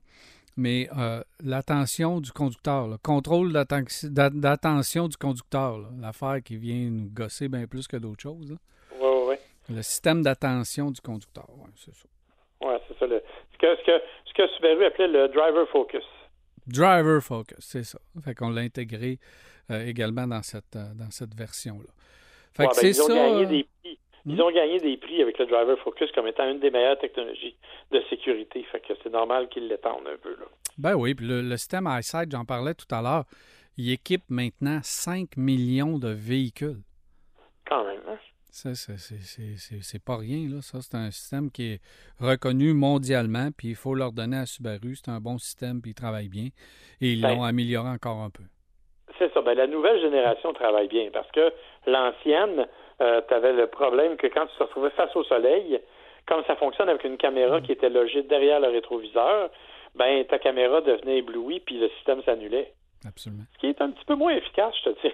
mais 0.58 0.90
euh, 0.98 1.22
l'attention 1.44 2.20
du 2.20 2.32
conducteur, 2.32 2.88
le 2.88 2.98
contrôle 2.98 3.54
d'attention 3.54 5.08
du 5.08 5.18
conducteur, 5.18 5.78
l'affaire 6.02 6.42
qui 6.44 6.58
vient 6.58 6.90
nous 6.90 7.12
gosser 7.12 7.48
bien 7.48 7.68
plus 7.68 7.88
que 7.88 7.98
d'autres 7.98 8.24
choses. 8.24 8.58
Oui, 8.94 8.98
oui, 9.02 9.24
oui. 9.30 9.36
Le 9.70 9.84
système 9.84 10.24
d'attention 10.24 10.90
du 10.90 11.00
conducteur, 11.00 11.46
oui, 11.58 11.70
c'est 11.76 11.94
ça. 11.94 12.10
Oui, 12.62 12.74
c'est 12.88 12.98
ça. 12.98 13.06
Le, 13.06 13.22
ce, 13.54 13.58
que, 13.60 13.76
ce, 13.76 13.86
que, 13.86 14.04
ce 14.26 14.34
que 14.34 14.48
Subaru 14.56 14.86
appelait 14.86 15.08
le 15.08 15.28
driver 15.28 15.68
focus. 15.70 16.04
Driver 16.66 17.22
focus, 17.22 17.60
c'est 17.60 17.84
ça. 17.84 18.00
Fait 18.26 18.34
qu'on 18.34 18.50
l'a 18.50 18.62
intégré 18.62 19.20
euh, 19.70 19.86
également 19.86 20.26
dans 20.26 20.42
cette, 20.42 20.76
euh, 20.76 20.92
dans 20.96 21.12
cette 21.12 21.36
version-là. 21.36 21.92
Fait 22.54 22.64
que 22.64 22.70
ben, 22.70 22.74
c'est 22.74 22.94
ça. 22.94 23.14
Gagné 23.14 23.46
des 23.46 23.68
prix. 23.84 23.99
Ils 24.26 24.36
hmm? 24.36 24.42
ont 24.42 24.52
gagné 24.52 24.80
des 24.80 24.98
prix 24.98 25.22
avec 25.22 25.38
le 25.38 25.46
Driver 25.46 25.78
Focus 25.80 26.12
comme 26.12 26.28
étant 26.28 26.50
une 26.50 26.60
des 26.60 26.72
meilleures 26.72 27.00
technologies 27.00 27.56
de 27.92 28.02
sécurité. 28.10 28.64
Fait 28.72 28.80
que 28.80 28.94
c'est 29.02 29.12
normal 29.12 29.48
qu'ils 29.50 29.68
l'étendent 29.68 30.08
un 30.08 30.18
peu. 30.18 30.32
Là. 30.32 30.46
Ben 30.78 30.96
oui, 30.96 31.14
puis 31.14 31.28
le, 31.28 31.58
système 31.58 31.88
EyeSight, 31.88 32.32
j'en 32.32 32.46
parlais 32.46 32.74
tout 32.74 32.94
à 32.94 33.02
l'heure, 33.02 33.26
il 33.78 33.92
équipe 33.92 34.24
maintenant 34.30 34.80
5 34.82 35.38
millions 35.38 35.98
de 35.98 36.10
véhicules. 36.10 36.82
Quand 37.68 37.84
même, 37.86 38.02
hein? 38.08 38.18
Ça, 38.52 38.74
c'est 38.74 40.04
pas 40.04 40.18
rien, 40.18 40.50
là. 40.50 40.62
Ça, 40.62 40.80
c'est 40.82 40.96
un 40.96 41.12
système 41.12 41.52
qui 41.52 41.74
est 41.74 41.82
reconnu 42.20 42.74
mondialement, 42.74 43.50
puis 43.56 43.70
il 43.70 43.76
faut 43.76 43.94
leur 43.94 44.12
donner 44.12 44.38
à 44.38 44.46
Subaru. 44.46 44.96
C'est 44.96 45.12
un 45.12 45.20
bon 45.20 45.38
système, 45.38 45.82
puis 45.82 45.92
ils 45.92 45.96
travaillent 45.96 46.30
bien. 46.30 46.48
Et 47.00 47.14
ils 47.14 47.22
ben 47.22 47.36
l'ont 47.36 47.44
amélioré 47.44 47.90
encore 47.90 48.18
un 48.18 48.30
peu. 48.30 48.44
C'est 49.18 49.32
ça. 49.34 49.42
Ben, 49.42 49.54
la 49.54 49.68
nouvelle 49.68 50.02
génération 50.02 50.54
travaille 50.54 50.88
bien 50.88 51.10
parce 51.14 51.30
que 51.32 51.54
l'ancienne, 51.86 52.68
euh, 53.02 53.22
tu 53.28 53.34
avais 53.34 53.54
le 53.54 53.68
problème 53.68 54.18
que 54.18 54.28
quand 54.28 54.46
tu 54.48 54.58
te 54.58 54.64
retrouvais 54.64 54.90
face 54.92 55.16
au 55.16 55.24
soleil, 55.24 55.80
comme 56.26 56.44
ça 56.46 56.56
fonctionne 56.56 56.90
avec 56.90 57.04
une 57.04 57.18
caméra 57.18 57.62
qui 57.62 57.72
était 57.72 57.90
logée 57.90 58.24
derrière 58.24 58.60
le 58.60 58.70
rétroviseur, 58.70 59.50
ben 59.96 60.24
ta 60.26 60.38
caméra 60.38 60.82
devenait 60.82 61.20
éblouie 61.20 61.60
puis 61.60 61.80
le 61.80 61.90
système 61.90 62.22
s'annulait. 62.24 62.74
Absolument. 63.08 63.44
Ce 63.54 63.60
qui 63.60 63.68
est 63.68 63.82
un 63.82 63.92
petit 63.92 64.06
peu 64.06 64.16
moins 64.16 64.34
efficace, 64.36 64.74
je 64.84 64.90
te 64.90 65.08
dis. 65.08 65.14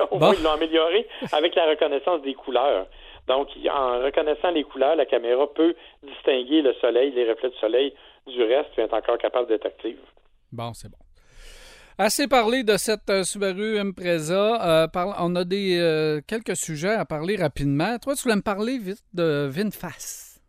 au 0.10 0.18
moins, 0.18 0.34
ils 0.34 0.42
l'ont 0.42 0.52
amélioré 0.52 1.06
avec 1.30 1.54
la 1.54 1.68
reconnaissance 1.68 2.22
des 2.22 2.34
couleurs. 2.34 2.86
Donc, 3.28 3.48
en 3.72 4.00
reconnaissant 4.00 4.50
les 4.50 4.64
couleurs, 4.64 4.96
la 4.96 5.06
caméra 5.06 5.46
peut 5.54 5.76
distinguer 6.02 6.62
le 6.62 6.74
soleil, 6.74 7.12
les 7.12 7.30
reflets 7.30 7.50
de 7.50 7.54
soleil 7.54 7.94
du 8.26 8.42
reste, 8.42 8.70
et 8.78 8.82
est 8.82 8.92
encore 8.92 9.18
capable 9.18 9.46
d'être 9.46 9.66
active. 9.66 10.00
Bon, 10.50 10.72
c'est 10.74 10.90
bon. 10.90 10.98
Assez 11.98 12.26
parlé 12.26 12.62
de 12.64 12.78
cette 12.78 13.10
euh, 13.10 13.22
Subaru 13.22 13.78
Impreza. 13.78 14.86
Euh, 14.86 14.86
on 15.20 15.36
a 15.36 15.44
des 15.44 15.78
euh, 15.78 16.20
quelques 16.26 16.56
sujets 16.56 16.94
à 16.94 17.04
parler 17.04 17.36
rapidement. 17.36 17.98
Toi, 18.02 18.14
tu 18.14 18.22
voulais 18.22 18.36
me 18.36 18.42
parler 18.42 18.78
vite 18.78 19.04
de 19.12 19.46
VinFast. 19.46 20.40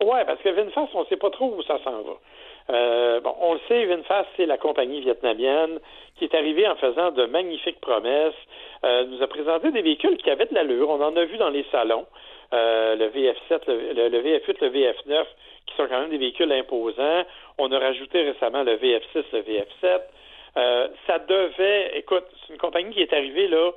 Oui, 0.00 0.18
parce 0.24 0.40
que 0.42 0.48
VinFast, 0.50 0.94
on 0.94 1.00
ne 1.00 1.06
sait 1.06 1.16
pas 1.16 1.30
trop 1.30 1.56
où 1.56 1.62
ça 1.64 1.78
s'en 1.82 2.02
va. 2.02 3.20
bon, 3.20 3.34
on 3.40 3.54
le 3.54 3.60
sait, 3.66 3.84
VinFast, 3.86 4.28
c'est 4.36 4.46
la 4.46 4.58
compagnie 4.58 5.00
vietnamienne 5.00 5.80
qui 6.16 6.24
est 6.24 6.34
arrivée 6.36 6.68
en 6.68 6.76
faisant 6.76 7.10
de 7.10 7.26
magnifiques 7.26 7.80
promesses. 7.80 8.38
nous 8.84 9.20
a 9.22 9.26
présenté 9.26 9.72
des 9.72 9.82
véhicules 9.82 10.16
qui 10.18 10.30
avaient 10.30 10.46
de 10.46 10.54
l'allure. 10.54 10.88
On 10.88 11.02
en 11.02 11.16
a 11.16 11.24
vu 11.24 11.36
dans 11.36 11.50
les 11.50 11.66
salons. 11.72 12.06
le 12.52 13.08
VF7, 13.08 13.62
le, 13.66 14.08
le, 14.08 14.18
VF8, 14.22 14.56
le 14.60 14.70
VF9, 14.70 15.24
qui 15.66 15.74
sont 15.76 15.86
quand 15.88 16.00
même 16.00 16.10
des 16.10 16.18
véhicules 16.18 16.52
imposants. 16.52 17.24
On 17.58 17.72
a 17.72 17.78
rajouté 17.78 18.22
récemment 18.22 18.62
le 18.62 18.76
VF6, 18.76 19.24
le 19.32 19.40
VF7. 19.40 20.02
Euh, 20.56 20.88
ça 21.06 21.18
devait, 21.18 21.98
écoute, 21.98 22.24
c'est 22.40 22.52
une 22.52 22.58
compagnie 22.58 22.92
qui 22.92 23.00
est 23.00 23.12
arrivée 23.12 23.48
là 23.48 23.70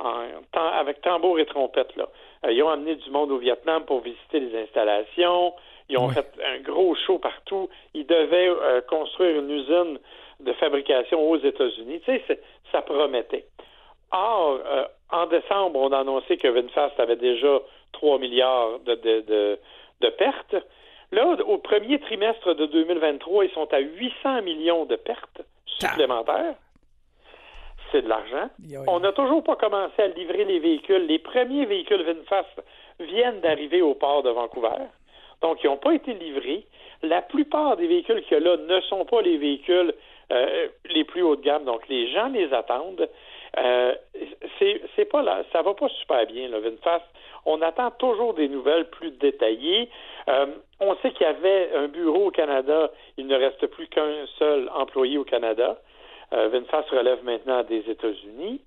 en, 0.00 0.26
avec 0.54 1.00
tambour 1.02 1.38
et 1.38 1.46
trompette. 1.46 1.94
Là. 1.96 2.08
Euh, 2.44 2.52
ils 2.52 2.62
ont 2.62 2.70
amené 2.70 2.96
du 2.96 3.10
monde 3.10 3.30
au 3.30 3.38
Vietnam 3.38 3.84
pour 3.84 4.00
visiter 4.00 4.40
les 4.40 4.62
installations. 4.62 5.54
Ils 5.88 5.98
ont 5.98 6.08
fait 6.08 6.26
un 6.44 6.60
gros 6.60 6.94
show 6.94 7.18
partout. 7.18 7.68
Ils 7.92 8.06
devaient 8.06 8.48
euh, 8.48 8.80
construire 8.82 9.38
une 9.38 9.50
usine 9.50 9.98
de 10.40 10.52
fabrication 10.54 11.20
aux 11.30 11.36
États-Unis. 11.36 12.00
Tu 12.04 12.20
sais, 12.26 12.40
ça 12.72 12.80
promettait. 12.82 13.44
Or, 14.10 14.60
en 15.10 15.26
décembre, 15.26 15.80
on 15.80 15.90
a 15.90 15.98
annoncé 15.98 16.36
que 16.36 16.46
VinFast 16.46 16.98
avait 17.00 17.16
déjà 17.16 17.60
3 17.92 18.18
milliards 18.18 18.78
de, 18.80 18.94
de, 18.94 19.58
de 20.00 20.08
pertes. 20.10 20.54
Là, 21.10 21.26
au 21.46 21.58
premier 21.58 21.98
trimestre 21.98 22.54
de 22.54 22.66
2023, 22.66 23.44
ils 23.44 23.50
sont 23.50 23.72
à 23.72 23.80
800 23.80 24.42
millions 24.42 24.84
de 24.84 24.96
pertes 24.96 25.42
supplémentaires. 25.78 26.54
C'est 27.92 28.02
de 28.02 28.08
l'argent. 28.08 28.48
On 28.88 29.00
n'a 29.00 29.12
toujours 29.12 29.44
pas 29.44 29.56
commencé 29.56 30.02
à 30.02 30.08
livrer 30.08 30.44
les 30.44 30.58
véhicules. 30.58 31.06
Les 31.06 31.18
premiers 31.18 31.64
véhicules 31.64 32.02
VinFast 32.02 32.62
viennent 32.98 33.40
d'arriver 33.40 33.82
au 33.82 33.94
port 33.94 34.22
de 34.22 34.30
Vancouver. 34.30 34.88
Donc, 35.42 35.62
ils 35.62 35.66
n'ont 35.66 35.76
pas 35.76 35.94
été 35.94 36.14
livrés. 36.14 36.66
La 37.02 37.22
plupart 37.22 37.76
des 37.76 37.86
véhicules 37.86 38.22
qu'il 38.22 38.32
y 38.32 38.36
a 38.36 38.40
là 38.40 38.56
ne 38.56 38.80
sont 38.82 39.04
pas 39.04 39.20
les 39.20 39.36
véhicules 39.36 39.94
euh, 40.32 40.68
les 40.90 41.04
plus 41.04 41.22
haut 41.22 41.36
de 41.36 41.42
gamme. 41.42 41.64
Donc, 41.64 41.86
les 41.88 42.10
gens 42.10 42.28
les 42.28 42.52
attendent. 42.52 43.08
Euh, 43.58 43.94
c'est 44.96 45.04
pas 45.04 45.22
là, 45.22 45.42
ça 45.52 45.62
va 45.62 45.74
pas 45.74 45.88
super 45.88 46.26
bien, 46.26 46.48
le 46.48 46.58
VinFast. 46.58 47.04
On 47.46 47.60
attend 47.62 47.90
toujours 47.92 48.34
des 48.34 48.48
nouvelles 48.48 48.88
plus 48.90 49.10
détaillées. 49.12 49.88
Euh, 50.28 50.46
on 50.80 50.94
sait 50.96 51.12
qu'il 51.12 51.26
y 51.26 51.30
avait 51.30 51.70
un 51.74 51.88
bureau 51.88 52.26
au 52.26 52.30
Canada. 52.30 52.90
Il 53.16 53.26
ne 53.26 53.36
reste 53.36 53.66
plus 53.66 53.86
qu'un 53.88 54.26
seul 54.38 54.70
employé 54.74 55.18
au 55.18 55.24
Canada. 55.24 55.78
Euh, 56.32 56.48
VinFast 56.48 56.88
relève 56.90 57.22
maintenant 57.24 57.62
des 57.62 57.88
États-Unis. 57.90 58.60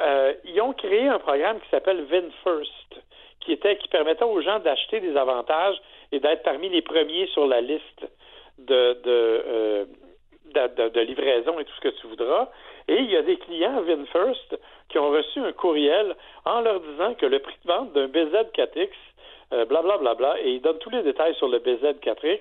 Euh, 0.00 0.34
ils 0.44 0.60
ont 0.60 0.72
créé 0.72 1.08
un 1.08 1.18
programme 1.18 1.60
qui 1.60 1.68
s'appelle 1.70 2.02
VinFirst, 2.02 3.00
qui 3.40 3.56
qui 3.56 3.88
permettait 3.88 4.24
aux 4.24 4.40
gens 4.40 4.58
d'acheter 4.58 5.00
des 5.00 5.16
avantages 5.16 5.80
et 6.12 6.20
d'être 6.20 6.42
parmi 6.42 6.68
les 6.68 6.82
premiers 6.82 7.26
sur 7.28 7.46
la 7.46 7.60
liste 7.60 8.06
de, 8.58 9.00
de, 9.04 9.44
euh, 9.46 9.84
livraison 11.04 11.58
et 11.58 11.64
tout 11.64 11.72
ce 11.76 11.80
que 11.80 12.00
tu 12.00 12.06
voudras. 12.08 12.50
Et 12.88 12.98
il 12.98 13.10
y 13.10 13.16
a 13.16 13.22
des 13.22 13.36
clients 13.36 13.82
VinFirst 13.82 14.58
qui 14.88 14.98
ont 14.98 15.10
reçu 15.10 15.40
un 15.40 15.52
courriel 15.52 16.14
en 16.44 16.60
leur 16.60 16.80
disant 16.80 17.14
que 17.14 17.26
le 17.26 17.40
prix 17.40 17.56
de 17.64 17.68
vente 17.68 17.92
d'un 17.92 18.06
BZ4X 18.06 18.90
blablabla, 19.50 19.94
euh, 19.94 19.98
bla, 19.98 20.14
bla, 20.14 20.40
et 20.40 20.52
il 20.52 20.60
donne 20.60 20.78
tous 20.78 20.90
les 20.90 21.02
détails 21.02 21.34
sur 21.34 21.48
le 21.48 21.58
BZ4X. 21.58 22.40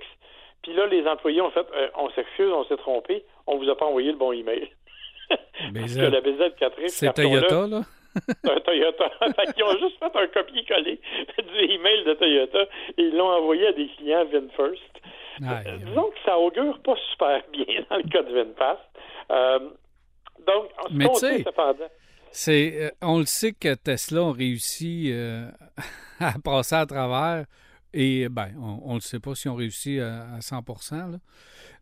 Puis 0.62 0.74
là, 0.74 0.88
les 0.88 1.08
employés 1.08 1.42
ont 1.42 1.52
fait 1.52 1.66
euh, 1.76 1.88
on 1.98 2.10
s'excuse, 2.12 2.52
on 2.52 2.66
s'est 2.66 2.78
trompé, 2.78 3.24
on 3.48 3.58
vous 3.58 3.70
a 3.70 3.78
pas 3.78 3.86
envoyé 3.86 4.12
le 4.12 4.18
bon 4.18 4.32
email. 4.32 4.70
Parce 5.30 5.96
que 5.96 6.02
le 6.02 6.22
BZ4X, 6.22 6.90
c'est 6.90 7.14
Toyota, 7.14 7.68
là? 7.68 7.82
un 8.44 8.60
Toyota. 8.60 9.12
ils 9.58 9.64
ont 9.64 9.78
juste 9.78 10.00
fait 10.00 10.16
un 10.16 10.28
copier-coller 10.28 11.00
du 11.38 11.72
email 11.72 12.04
de 12.06 12.14
Toyota 12.14 12.64
et 12.98 13.04
ils 13.04 13.16
l'ont 13.16 13.30
envoyé 13.30 13.68
à 13.68 13.72
des 13.74 13.88
clients 13.98 14.26
VinFirst. 14.26 14.82
Euh, 15.42 15.78
disons 15.86 16.10
que 16.12 16.20
ça 16.26 16.40
augure 16.40 16.80
pas 16.80 16.96
super 17.12 17.42
bien 17.52 17.84
dans 17.90 17.98
le 17.98 18.04
cas 18.04 18.24
de 18.24 18.34
VinFast. 18.34 18.80
Euh, 19.32 19.60
Mais 20.92 21.08
tu 21.14 21.20
sais, 21.20 21.46
c'est, 22.32 22.94
on 23.02 23.20
le 23.20 23.26
sait 23.26 23.54
que 23.54 23.74
Tesla 23.76 24.22
a 24.22 24.32
réussi 24.34 25.14
à 26.20 26.34
passer 26.44 26.76
à 26.76 26.86
travers. 26.86 27.46
Et 27.94 28.28
ben, 28.28 28.50
on 28.60 28.96
ne 28.96 29.00
sait 29.00 29.22
pas 29.22 29.36
si 29.36 29.48
on 29.48 29.56
réussit 29.56 30.02
à, 30.02 30.42
100 30.42 30.64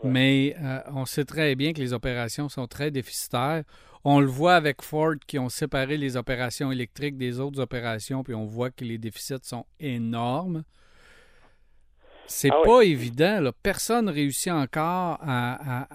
mais 0.04 0.56
euh, 0.62 0.80
on 0.93 1.06
sait 1.06 1.26
très 1.26 1.56
bien 1.56 1.74
que 1.74 1.80
les 1.80 1.93
opérations 1.93 2.49
sont 2.49 2.68
très 2.68 2.91
déficitaires. 2.91 3.64
On 4.04 4.20
le 4.20 4.28
voit 4.28 4.56
avec 4.56 4.82
Ford 4.82 5.16
qui 5.26 5.39
ont 5.39 5.49
séparé 5.49 5.97
les 5.97 6.18
opérations 6.18 6.72
électriques 6.72 7.18
des 7.18 7.39
autres 7.39 7.62
opérations, 7.62 8.24
puis 8.24 8.34
on 8.34 8.45
voit 8.45 8.70
que 8.70 8.84
les 8.84 8.97
déficits 8.97 9.43
sont 9.43 9.66
énormes. 9.80 10.64
C'est 12.28 12.51
ah 12.51 12.62
pas 12.66 12.82
évident. 12.82 13.39
Là. 13.39 13.51
Personne 13.64 14.10
réussit 14.10 14.51
encore 14.51 15.20
à, 15.22 15.88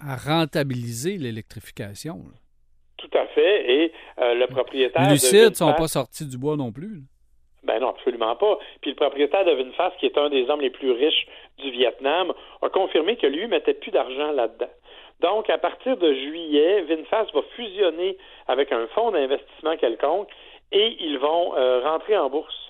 rentabiliser 0.00 1.18
l'électrification. 1.18 2.20
Tout 2.96 3.10
à 3.16 3.26
fait. 3.28 3.72
Et 3.72 3.92
euh, 4.18 4.34
le 4.34 4.46
propriétaire. 4.46 5.02
Les 5.02 5.14
Lucides 5.14 5.50
ne 5.50 5.54
sont 5.54 5.72
pas 5.74 5.88
sortis 5.88 6.26
du 6.26 6.38
bois 6.38 6.56
non 6.56 6.72
plus. 6.72 7.02
Ben 7.62 7.78
non, 7.78 7.90
absolument 7.90 8.36
pas. 8.36 8.58
Puis 8.80 8.90
le 8.90 8.96
propriétaire 8.96 9.44
de 9.44 9.52
VinFast, 9.52 9.96
qui 9.98 10.06
est 10.06 10.16
un 10.16 10.30
des 10.30 10.48
hommes 10.48 10.62
les 10.62 10.70
plus 10.70 10.92
riches 10.92 11.26
du 11.58 11.70
Vietnam, 11.70 12.32
a 12.62 12.68
confirmé 12.70 13.16
que 13.16 13.26
lui 13.26 13.46
mettait 13.46 13.74
plus 13.74 13.90
d'argent 13.90 14.32
là-dedans. 14.32 14.70
Donc, 15.20 15.50
à 15.50 15.58
partir 15.58 15.98
de 15.98 16.14
juillet, 16.14 16.82
VinFast 16.82 17.34
va 17.34 17.42
fusionner 17.54 18.16
avec 18.48 18.72
un 18.72 18.86
fonds 18.88 19.10
d'investissement 19.10 19.76
quelconque 19.76 20.30
et 20.72 20.96
ils 21.00 21.18
vont 21.18 21.54
euh, 21.56 21.80
rentrer 21.80 22.16
en 22.16 22.30
bourse. 22.30 22.69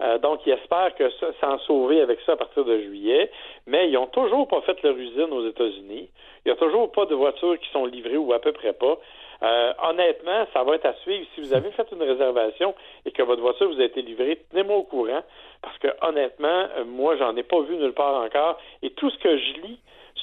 Euh, 0.00 0.18
donc, 0.18 0.40
ils 0.46 0.52
espèrent 0.52 0.94
que 0.94 1.10
s'en 1.40 1.58
sauver 1.60 2.00
avec 2.00 2.20
ça 2.24 2.32
à 2.32 2.36
partir 2.36 2.64
de 2.64 2.78
juillet, 2.78 3.30
mais 3.66 3.88
ils 3.88 3.94
n'ont 3.94 4.06
toujours 4.06 4.46
pas 4.46 4.60
fait 4.62 4.80
leur 4.82 4.96
usine 4.96 5.32
aux 5.32 5.46
États-Unis. 5.48 6.08
Il 6.44 6.48
n'y 6.48 6.52
a 6.52 6.56
toujours 6.56 6.90
pas 6.92 7.06
de 7.06 7.14
voitures 7.14 7.58
qui 7.58 7.68
sont 7.70 7.84
livrées 7.84 8.16
ou 8.16 8.32
à 8.32 8.38
peu 8.38 8.52
près 8.52 8.72
pas. 8.72 8.98
Euh, 9.42 9.72
honnêtement, 9.82 10.46
ça 10.52 10.64
va 10.64 10.74
être 10.74 10.86
à 10.86 10.94
suivre. 11.02 11.26
Si 11.34 11.40
vous 11.40 11.54
avez 11.54 11.70
fait 11.72 11.86
une 11.92 12.02
réservation 12.02 12.74
et 13.04 13.12
que 13.12 13.22
votre 13.22 13.40
voiture 13.40 13.68
vous 13.68 13.80
a 13.80 13.84
été 13.84 14.02
livrée, 14.02 14.40
tenez-moi 14.50 14.76
au 14.76 14.82
courant 14.82 15.22
parce 15.62 15.78
que 15.78 15.88
honnêtement, 16.02 16.66
euh, 16.76 16.84
moi, 16.84 17.16
j'en 17.16 17.36
ai 17.36 17.42
pas 17.42 17.60
vu 17.60 17.76
nulle 17.76 17.92
part 17.92 18.22
encore. 18.22 18.58
Et 18.82 18.90
tout 18.90 19.10
ce 19.10 19.18
que 19.18 19.36
je 19.36 19.52
lis 19.62 19.78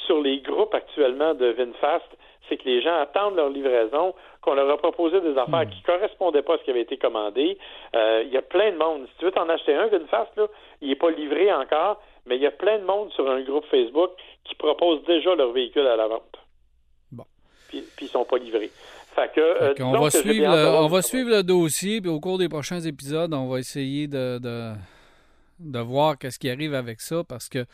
sur 0.05 0.21
les 0.21 0.39
groupes 0.39 0.73
actuellement 0.73 1.33
de 1.33 1.47
VinFast, 1.47 2.05
c'est 2.47 2.57
que 2.57 2.65
les 2.65 2.81
gens 2.81 2.95
attendent 2.99 3.35
leur 3.35 3.49
livraison, 3.49 4.13
qu'on 4.41 4.53
leur 4.53 4.69
a 4.69 4.77
proposé 4.77 5.19
des 5.21 5.37
affaires 5.37 5.65
Hmm. 5.65 5.69
qui 5.69 5.81
correspondaient 5.83 6.41
pas 6.43 6.55
à 6.55 6.57
ce 6.59 6.63
qui 6.63 6.71
avait 6.71 6.81
été 6.81 6.97
commandé. 6.97 7.57
Euh, 7.95 8.23
Il 8.25 8.31
y 8.33 8.37
a 8.37 8.41
plein 8.41 8.71
de 8.71 8.77
monde. 8.77 9.07
Si 9.07 9.17
tu 9.19 9.25
veux 9.25 9.31
t'en 9.31 9.49
acheter 9.49 9.73
un, 9.73 9.87
VinFast, 9.87 10.35
là, 10.37 10.47
il 10.81 10.89
n'est 10.89 10.95
pas 10.95 11.09
livré 11.11 11.51
encore, 11.53 12.01
mais 12.25 12.35
il 12.35 12.41
y 12.41 12.47
a 12.47 12.51
plein 12.51 12.79
de 12.79 12.83
monde 12.85 13.11
sur 13.13 13.29
un 13.29 13.41
groupe 13.41 13.65
Facebook 13.65 14.11
qui 14.43 14.55
propose 14.55 15.03
déjà 15.05 15.33
leur 15.35 15.51
véhicule 15.51 15.87
à 15.87 15.95
la 15.95 16.07
vente. 16.07 16.37
Bon. 17.11 17.25
Puis, 17.69 17.83
puis 17.95 18.05
ils 18.05 18.09
sont 18.09 18.25
pas 18.25 18.37
livrés. 18.37 18.69
Fait 19.15 19.31
que, 19.33 19.39
euh, 19.39 19.67
Fait 19.69 19.73
disons 19.75 19.91
va, 19.91 20.09
que 20.09 20.17
suivre 20.17 20.55
le, 20.55 20.67
on 20.77 20.87
va 20.87 21.01
suivre 21.01 21.29
le 21.29 21.41
dossier, 21.43 22.01
puis 22.01 22.09
au 22.09 22.19
cours 22.19 22.37
des 22.37 22.49
prochains 22.49 22.81
épisodes, 22.81 23.33
on 23.33 23.47
va 23.47 23.59
essayer 23.59 24.07
de, 24.07 24.39
de, 24.39 24.73
de 25.59 25.79
voir 25.79 26.17
qu'est-ce 26.17 26.37
qui 26.37 26.49
arrive 26.49 26.73
avec 26.75 26.99
ça, 26.99 27.23
parce 27.27 27.47
que 27.47 27.65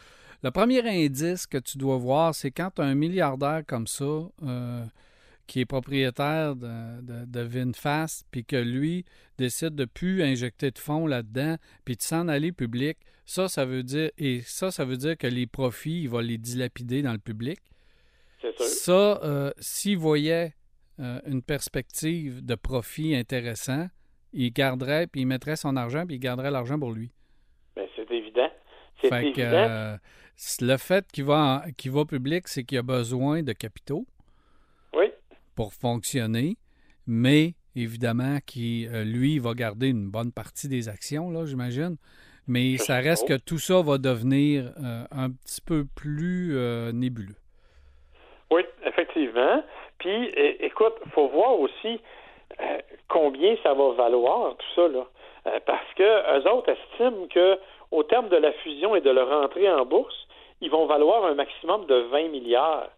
le 0.43 0.51
premier 0.51 0.81
indice 0.87 1.47
que 1.47 1.57
tu 1.57 1.77
dois 1.77 1.97
voir, 1.97 2.33
c'est 2.33 2.51
quand 2.51 2.79
un 2.79 2.95
milliardaire 2.95 3.61
comme 3.67 3.87
ça, 3.87 4.27
euh, 4.43 4.83
qui 5.47 5.59
est 5.59 5.65
propriétaire 5.65 6.55
de, 6.55 7.01
de, 7.01 7.25
de 7.25 7.39
VinFast, 7.41 8.25
puis 8.31 8.45
que 8.45 8.55
lui 8.55 9.05
décide 9.37 9.75
de 9.75 9.85
plus 9.85 10.23
injecter 10.23 10.71
de 10.71 10.79
fonds 10.79 11.05
là-dedans, 11.05 11.57
puis 11.83 11.95
de 11.95 12.01
s'en 12.01 12.27
aller 12.27 12.51
public, 12.51 12.97
ça, 13.25 13.47
ça 13.47 13.65
veut 13.65 13.83
dire, 13.83 14.11
et 14.17 14.41
ça, 14.41 14.71
ça 14.71 14.85
veut 14.85 14.97
dire 14.97 15.17
que 15.17 15.27
les 15.27 15.47
profits, 15.47 16.03
il 16.03 16.09
va 16.09 16.21
les 16.21 16.37
dilapider 16.37 17.01
dans 17.01 17.13
le 17.13 17.19
public. 17.19 17.59
C'est 18.41 18.55
sûr. 18.57 18.65
Ça, 18.65 19.19
euh, 19.23 19.51
s'il 19.59 19.97
voyait 19.97 20.53
euh, 20.99 21.19
une 21.25 21.41
perspective 21.41 22.45
de 22.45 22.55
profit 22.55 23.15
intéressant, 23.15 23.87
il 24.33 24.51
garderait, 24.51 25.07
puis 25.07 25.21
il 25.21 25.25
mettrait 25.27 25.55
son 25.55 25.75
argent, 25.75 26.05
puis 26.05 26.15
il 26.15 26.19
garderait 26.19 26.51
l'argent 26.51 26.79
pour 26.79 26.91
lui. 26.91 27.11
Ben, 27.75 27.87
c'est 27.95 28.09
évident. 28.11 28.49
C'est 29.01 29.07
évident. 29.07 29.33
que 29.33 29.41
euh, 29.41 29.97
le 30.61 30.77
fait 30.77 31.05
qu'il 31.11 31.25
va, 31.25 31.63
qu'il 31.77 31.91
va 31.91 32.05
public, 32.05 32.47
c'est 32.47 32.63
qu'il 32.63 32.77
a 32.77 32.81
besoin 32.83 33.43
de 33.43 33.53
capitaux 33.53 34.05
Oui. 34.93 35.11
pour 35.55 35.73
fonctionner, 35.73 36.57
mais 37.07 37.53
évidemment 37.75 38.37
qu'il, 38.45 38.87
euh, 38.93 39.03
lui, 39.03 39.35
il 39.35 39.41
va 39.41 39.53
garder 39.53 39.87
une 39.89 40.09
bonne 40.09 40.31
partie 40.31 40.67
des 40.67 40.89
actions, 40.89 41.29
là, 41.31 41.45
j'imagine. 41.45 41.97
Mais 42.47 42.77
ça 42.77 42.95
reste 42.97 43.27
que 43.27 43.37
tout 43.37 43.59
ça 43.59 43.81
va 43.81 43.97
devenir 43.97 44.73
euh, 44.83 45.03
un 45.11 45.29
petit 45.29 45.61
peu 45.61 45.85
plus 45.95 46.57
euh, 46.57 46.91
nébuleux. 46.91 47.35
Oui, 48.49 48.63
effectivement. 48.83 49.63
Puis, 49.99 50.25
écoute, 50.59 50.95
faut 51.13 51.29
voir 51.29 51.59
aussi 51.59 52.01
euh, 52.59 52.79
combien 53.07 53.55
ça 53.63 53.73
va 53.73 53.91
valoir 53.93 54.57
tout 54.57 54.65
ça 54.75 54.87
là, 54.87 55.05
parce 55.65 55.93
que 55.95 56.03
eux 56.39 56.51
autres 56.51 56.69
estiment 56.71 57.27
que 57.27 57.57
au 57.91 58.03
terme 58.03 58.29
de 58.29 58.37
la 58.37 58.51
fusion 58.63 58.95
et 58.95 59.01
de 59.01 59.11
leur 59.11 59.31
entrée 59.31 59.69
en 59.71 59.85
bourse, 59.85 60.27
ils 60.61 60.69
vont 60.69 60.85
valoir 60.85 61.25
un 61.25 61.33
maximum 61.33 61.85
de 61.85 61.95
20 62.11 62.29
milliards. 62.29 62.89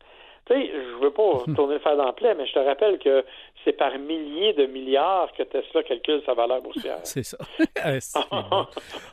Tu 0.46 0.54
sais, 0.54 0.72
je 0.74 1.02
veux 1.02 1.12
pas 1.12 1.44
tourner 1.56 1.76
le 1.76 1.80
fer 1.80 1.96
dans 1.96 2.08
le 2.08 2.12
plaie, 2.12 2.36
mais 2.36 2.46
je 2.46 2.54
te 2.54 2.60
rappelle 2.60 3.00
que 3.00 3.24
c'est 3.64 3.72
par 3.72 3.98
milliers 3.98 4.52
de 4.54 4.66
milliards 4.66 5.32
que 5.38 5.44
Tesla 5.44 5.84
calcule 5.84 6.22
sa 6.26 6.34
valeur 6.34 6.62
boursière. 6.62 7.00
C'est 7.04 7.24
ça. 7.24 7.38
Ah. 8.32 8.68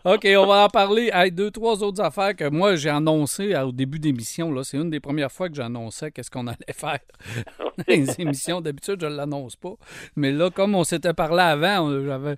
OK, 0.04 0.26
on 0.36 0.46
va 0.46 0.64
en 0.64 0.68
parler. 0.68 1.10
Hey, 1.12 1.30
deux, 1.32 1.50
trois 1.50 1.82
autres 1.82 2.00
affaires 2.00 2.34
que 2.36 2.48
moi, 2.48 2.76
j'ai 2.76 2.90
annoncées 2.90 3.54
au 3.56 3.72
début 3.72 3.98
d'émission. 3.98 4.62
C'est 4.62 4.76
une 4.76 4.90
des 4.90 5.00
premières 5.00 5.32
fois 5.32 5.48
que 5.48 5.54
j'annonçais 5.54 6.10
qu'est-ce 6.10 6.30
qu'on 6.30 6.46
allait 6.46 6.72
faire. 6.72 6.98
Les 7.88 8.20
émissions, 8.20 8.60
d'habitude, 8.60 9.00
je 9.00 9.06
ne 9.06 9.16
l'annonce 9.16 9.56
pas. 9.56 9.74
Mais 10.16 10.30
là, 10.30 10.50
comme 10.50 10.74
on 10.74 10.84
s'était 10.84 11.14
parlé 11.14 11.42
avant, 11.42 11.90
j'avais 12.04 12.36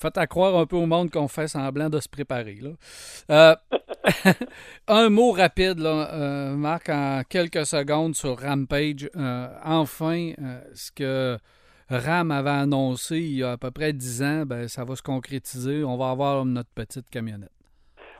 fait 0.00 0.16
à 0.16 0.26
croire 0.26 0.56
un 0.56 0.66
peu 0.66 0.76
au 0.76 0.86
monde 0.86 1.10
qu'on 1.10 1.28
fait 1.28 1.48
semblant 1.48 1.90
de 1.90 1.98
se 1.98 2.08
préparer. 2.08 2.58
Là. 2.62 2.70
Euh, 3.30 3.54
un 4.88 5.10
mot 5.10 5.32
rapide, 5.32 5.80
là, 5.80 6.08
euh, 6.12 6.54
Marc, 6.54 6.88
en 6.88 7.22
quelques 7.28 7.66
secondes 7.66 8.14
sur 8.14 8.38
Rampage. 8.40 9.10
Euh, 9.16 9.46
enfin, 9.64 10.32
ce 10.74 10.92
que 10.92 11.36
Ram 11.90 12.30
avait 12.30 12.50
annoncé 12.50 13.16
il 13.16 13.38
y 13.38 13.42
a 13.42 13.52
à 13.52 13.56
peu 13.56 13.70
près 13.70 13.92
10 13.92 14.22
ans, 14.22 14.42
ben, 14.46 14.68
ça 14.68 14.84
va 14.84 14.94
se 14.94 15.02
concrétiser. 15.02 15.82
On 15.84 15.96
va 15.96 16.10
avoir 16.10 16.44
notre 16.44 16.70
petite 16.74 17.10
camionnette. 17.10 17.50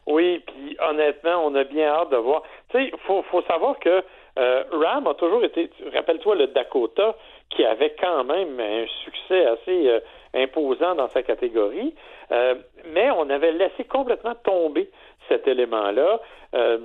Oui, 0.07 0.43
puis 0.47 0.76
honnêtement, 0.81 1.47
on 1.47 1.55
a 1.55 1.64
bien 1.64 1.89
hâte 1.89 2.11
de 2.11 2.16
voir. 2.16 2.43
Tu 2.70 2.79
sais, 2.79 2.91
il 2.93 2.99
faut, 3.07 3.22
faut 3.31 3.43
savoir 3.43 3.79
que 3.79 4.03
Ram 4.37 5.07
a 5.07 5.14
toujours 5.14 5.45
été, 5.45 5.70
rappelle-toi 5.95 6.37
le 6.37 6.47
Dakota, 6.49 7.16
qui 7.51 7.64
avait 7.64 7.95
quand 8.01 8.24
même 8.24 8.59
un 8.59 8.87
succès 9.05 9.47
assez 9.47 10.01
imposant 10.35 10.95
dans 10.95 11.09
sa 11.09 11.22
catégorie, 11.22 11.95
euh, 12.33 12.55
mais 12.93 13.11
on 13.11 13.29
avait 13.31 13.53
laissé 13.53 13.85
complètement 13.85 14.35
tomber 14.35 14.91
cet 15.29 15.47
élément-là. 15.49 16.20
euh, 16.55 16.79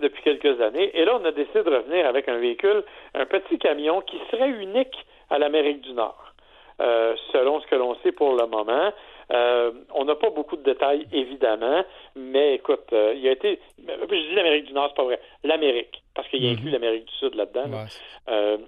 depuis 0.00 0.22
quelques 0.22 0.60
années. 0.60 0.90
Et 0.94 1.04
là, 1.04 1.16
on 1.20 1.24
a 1.24 1.30
décidé 1.30 1.62
de 1.62 1.70
revenir 1.70 2.06
avec 2.06 2.28
un 2.28 2.38
véhicule, 2.38 2.82
un 3.14 3.26
petit 3.26 3.58
camion 3.58 4.00
qui 4.00 4.18
serait 4.30 4.50
unique 4.50 4.96
à 5.30 5.38
l'Amérique 5.38 5.82
du 5.82 5.92
Nord, 5.92 6.34
euh, 6.80 7.14
selon 7.32 7.60
ce 7.60 7.66
que 7.68 7.76
l'on 7.76 7.94
sait 8.02 8.12
pour 8.12 8.34
le 8.34 8.46
moment. 8.46 8.92
Euh, 9.32 9.70
on 9.94 10.04
n'a 10.04 10.16
pas 10.16 10.30
beaucoup 10.30 10.56
de 10.56 10.62
détails, 10.62 11.06
évidemment, 11.12 11.84
mais 12.16 12.54
écoute, 12.56 12.92
euh, 12.92 13.14
il 13.16 13.26
a 13.28 13.30
été. 13.32 13.60
Je 13.78 14.28
dis 14.28 14.34
l'Amérique 14.34 14.66
du 14.66 14.72
Nord, 14.72 14.88
c'est 14.88 14.96
pas 14.96 15.04
vrai. 15.04 15.20
L'Amérique, 15.44 16.02
parce 16.14 16.28
qu'il 16.28 16.44
y 16.44 16.48
a 16.48 16.52
inclus 16.52 16.70
l'Amérique 16.70 17.06
du 17.06 17.14
Sud 17.14 17.34
là-dedans. 17.34 17.68
là. 17.70 17.84
Ouais. 17.84 18.58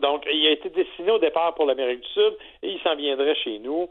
Donc, 0.00 0.24
il 0.32 0.46
a 0.46 0.50
été 0.50 0.68
destiné 0.70 1.10
au 1.10 1.18
départ 1.18 1.54
pour 1.54 1.66
l'Amérique 1.66 2.00
du 2.00 2.08
Sud 2.08 2.36
et 2.62 2.70
il 2.70 2.80
s'en 2.80 2.94
viendrait 2.96 3.34
chez 3.36 3.58
nous. 3.58 3.88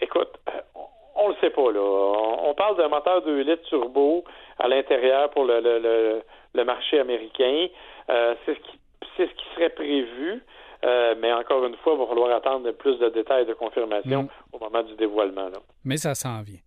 Écoute, 0.00 0.30
euh, 0.48 0.60
on, 0.74 1.24
on 1.24 1.28
le 1.28 1.34
sait 1.40 1.50
pas, 1.50 1.70
là. 1.70 1.80
On, 1.80 2.54
parle 2.54 2.76
d'un 2.76 2.88
moteur 2.88 3.22
2 3.22 3.40
litres 3.42 3.62
turbo 3.68 4.24
à 4.58 4.68
l'intérieur 4.68 5.30
pour 5.30 5.44
le, 5.44 5.60
le, 5.60 5.78
le, 5.78 6.22
le 6.54 6.64
marché 6.64 6.98
américain. 6.98 7.68
Euh, 8.10 8.34
c'est 8.44 8.54
ce 8.54 8.60
qui 8.60 8.78
c'est 9.16 9.26
ce 9.26 9.34
qui 9.34 9.44
serait 9.54 9.70
prévu. 9.70 10.42
Euh, 10.84 11.14
mais 11.20 11.32
encore 11.32 11.64
une 11.64 11.76
fois, 11.76 11.92
il 11.94 12.00
va 12.00 12.06
falloir 12.06 12.34
attendre 12.34 12.68
plus 12.72 12.98
de 12.98 13.08
détails 13.08 13.46
de 13.46 13.54
confirmation 13.54 14.28
au 14.52 14.58
moment 14.58 14.82
du 14.82 14.94
dévoilement. 14.96 15.48
Là. 15.48 15.58
Mais 15.84 15.96
ça 15.96 16.14
s'en 16.14 16.42
vient. 16.42 16.58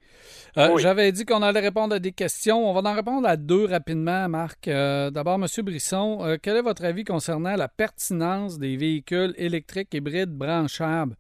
Euh, 0.58 0.70
Oui. 0.74 0.82
J'avais 0.82 1.12
dit 1.12 1.26
qu'on 1.26 1.42
allait 1.42 1.60
répondre 1.60 1.96
à 1.96 2.00
des 2.00 2.14
questions. 2.14 2.70
On 2.70 2.74
va 2.74 2.90
en 2.90 2.94
répondre 2.94 3.28
à 3.28 3.36
deux 3.36 3.66
rapidement, 3.66 4.30
Marc. 4.30 4.68
Euh, 4.68 5.10
D'abord, 5.12 5.36
M. 5.36 5.46
Brisson, 5.64 6.20
euh, 6.22 6.38
quel 6.42 6.58
est 6.58 6.62
votre 6.62 6.86
avis 6.86 7.04
concernant 7.04 7.56
la 7.56 7.68
pertinence 7.68 8.58
des 8.58 8.78
véhicules 8.78 9.34
électriques 9.38 9.94
hybrides 9.94 10.32
branchables 10.32 11.16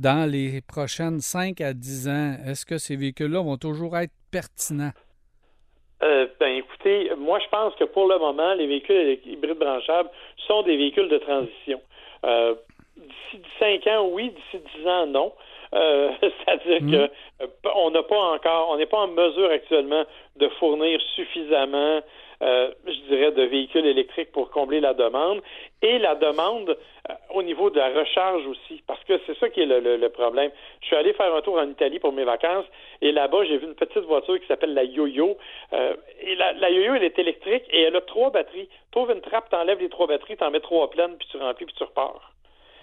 dans 0.00 0.28
les 0.28 0.60
prochaines 0.60 1.20
5 1.20 1.60
à 1.60 1.72
10 1.72 2.08
ans? 2.08 2.36
Est-ce 2.46 2.66
que 2.66 2.78
ces 2.78 2.96
véhicules-là 2.96 3.42
vont 3.42 3.56
toujours 3.56 3.96
être 3.96 4.12
pertinents? 4.30 4.92
Ben 6.40 6.58
écoutez, 6.58 7.10
moi 7.16 7.38
je 7.42 7.48
pense 7.48 7.74
que 7.76 7.84
pour 7.84 8.06
le 8.06 8.18
moment, 8.18 8.52
les 8.54 8.66
véhicules 8.66 9.18
hybrides 9.24 9.58
branchables 9.58 10.10
sont 10.46 10.62
des 10.62 10.76
véhicules 10.76 11.08
de 11.08 11.16
transition. 11.16 11.80
D'ici 12.96 13.42
5 13.58 13.86
ans, 13.86 14.08
oui, 14.12 14.30
d'ici 14.30 14.62
10 14.80 14.86
ans, 14.86 15.06
non. 15.06 15.32
Euh, 15.74 16.10
C'est-à-dire 16.20 16.82
Mm. 16.82 16.90
que 16.90 17.10
euh, 17.42 17.46
on 17.74 17.90
n'a 17.90 18.02
pas 18.02 18.16
encore, 18.34 18.68
on 18.70 18.76
n'est 18.76 18.86
pas 18.86 18.98
en 18.98 19.08
mesure 19.08 19.50
actuellement 19.50 20.04
de 20.36 20.48
fournir 20.60 21.00
suffisamment, 21.16 22.00
euh, 22.42 22.70
je 22.86 23.00
dirais, 23.08 23.32
de 23.32 23.42
véhicules 23.44 23.86
électriques 23.86 24.30
pour 24.32 24.50
combler 24.50 24.80
la 24.80 24.94
demande 24.94 25.40
et 25.82 25.98
la 25.98 26.14
demande 26.14 26.70
euh, 27.10 27.14
au 27.34 27.42
niveau 27.42 27.70
de 27.70 27.78
la 27.78 27.88
recharge 27.90 28.46
aussi, 28.46 28.82
parce 28.86 29.02
que 29.04 29.18
c'est 29.26 29.36
ça 29.38 29.48
qui 29.48 29.62
est 29.62 29.66
le, 29.66 29.80
le- 29.80 29.96
le 29.96 30.08
problème. 30.10 30.50
Je 30.80 30.86
suis 30.86 30.96
allé 30.96 31.12
faire 31.12 31.34
un 31.34 31.40
tour 31.42 31.58
en 31.58 31.68
Italie 31.68 31.98
pour 31.98 32.12
mes 32.12 32.24
vacances 32.24 32.66
et 33.00 33.10
là-bas 33.12 33.44
j'ai 33.44 33.58
vu 33.58 33.66
une 33.66 33.74
petite 33.74 34.04
voiture 34.04 34.38
qui 34.40 34.46
s'appelle 34.46 34.74
la 34.74 34.84
Yo-Yo. 34.84 35.36
Et 36.20 36.34
la, 36.36 36.52
la 36.54 36.70
Yo-Yo 36.70 36.94
elle 36.94 37.04
est 37.04 37.18
électrique 37.18 37.64
et 37.70 37.82
elle 37.82 37.96
a 37.96 38.00
trois 38.00 38.30
batteries. 38.30 38.68
Trouve 38.92 39.10
une 39.10 39.20
trappe, 39.20 39.48
t'enlèves 39.50 39.80
les 39.80 39.88
trois 39.88 40.06
batteries, 40.06 40.36
t'en 40.36 40.50
mets 40.50 40.60
trois 40.60 40.88
pleines 40.90 41.16
puis 41.18 41.28
tu 41.30 41.36
remplis 41.38 41.66
puis 41.66 41.74
tu 41.76 41.84
repars. 41.84 42.30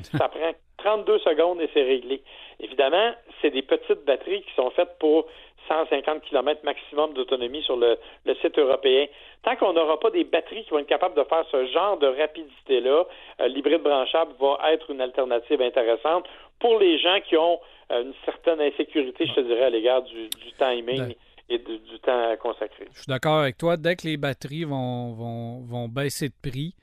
Ça 0.04 0.30
prend 0.30 0.52
32 0.78 1.20
secondes 1.20 1.62
et 1.62 1.70
c'est 1.74 1.84
réglé. 1.84 2.22
Évidemment, 2.60 3.14
c'est 3.42 3.52
des 3.52 3.62
petites 3.62 4.04
batteries 4.06 4.42
qui 4.44 4.54
sont 4.56 4.70
faites 4.72 4.98
pour 5.00 5.28
150 5.68 6.22
km 6.24 6.62
maximum 6.64 7.14
d'autonomie 7.14 7.64
sur 7.64 7.78
le, 7.78 7.98
le 8.26 8.36
site 8.36 8.58
européen. 8.58 9.06
Tant 9.44 9.56
qu'on 9.56 9.74
n'aura 9.74 10.00
pas 10.00 10.10
des 10.10 10.24
batteries 10.24 10.64
qui 10.64 10.70
vont 10.72 10.80
être 10.80 10.88
capables 10.88 11.16
de 11.16 11.24
faire 11.24 11.46
ce 11.52 11.66
genre 11.68 11.98
de 11.98 12.08
rapidité-là, 12.08 13.06
euh, 13.42 13.48
l'hybride 13.48 13.82
branchable 13.82 14.34
va 14.40 14.58
être 14.72 14.90
une 14.90 15.02
alternative 15.02 15.62
intéressante 15.62 16.26
pour 16.60 16.80
les 16.80 17.00
gens 17.00 17.20
qui 17.28 17.38
ont 17.38 17.60
euh, 17.92 18.04
une 18.04 18.14
certaine 18.26 18.62
insécurité, 18.62 19.26
je 19.28 19.34
te 19.34 19.40
dirais, 19.42 19.64
à 19.64 19.70
l'égard 19.70 20.04
du, 20.04 20.30
du 20.30 20.52
timing 20.58 21.00
Ben. 21.00 21.14
et 21.50 21.58
du, 21.58 21.80
du 21.80 22.00
temps 22.00 22.36
consacré. 22.42 22.86
Je 22.94 23.02
suis 23.02 23.10
d'accord 23.10 23.40
avec 23.40 23.58
toi. 23.58 23.78
Dès 23.78 23.96
que 23.96 24.08
les 24.08 24.18
batteries 24.18 24.64
vont, 24.64 25.14
vont, 25.14 25.62
vont 25.62 25.88
baisser 25.88 26.30
de 26.30 26.50
prix, 26.50 26.74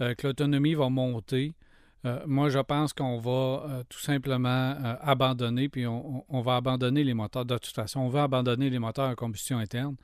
euh, 0.00 0.14
que 0.14 0.26
l'autonomie 0.28 0.74
va 0.74 0.88
monter, 0.88 1.52
euh, 2.04 2.20
moi, 2.26 2.48
je 2.48 2.58
pense 2.60 2.92
qu'on 2.92 3.18
va 3.18 3.30
euh, 3.68 3.82
tout 3.88 3.98
simplement 3.98 4.48
euh, 4.48 4.94
abandonner, 5.00 5.68
puis 5.68 5.86
on, 5.86 6.40
va 6.42 6.56
abandonner 6.56 7.02
les 7.02 7.14
moteurs. 7.14 7.44
De 7.44 7.58
toute 7.58 7.74
façon, 7.74 8.00
on 8.00 8.08
va 8.08 8.24
abandonner 8.24 8.70
les 8.70 8.78
moteurs 8.78 9.08
à 9.08 9.14
combustion 9.14 9.58
interne. 9.58 9.96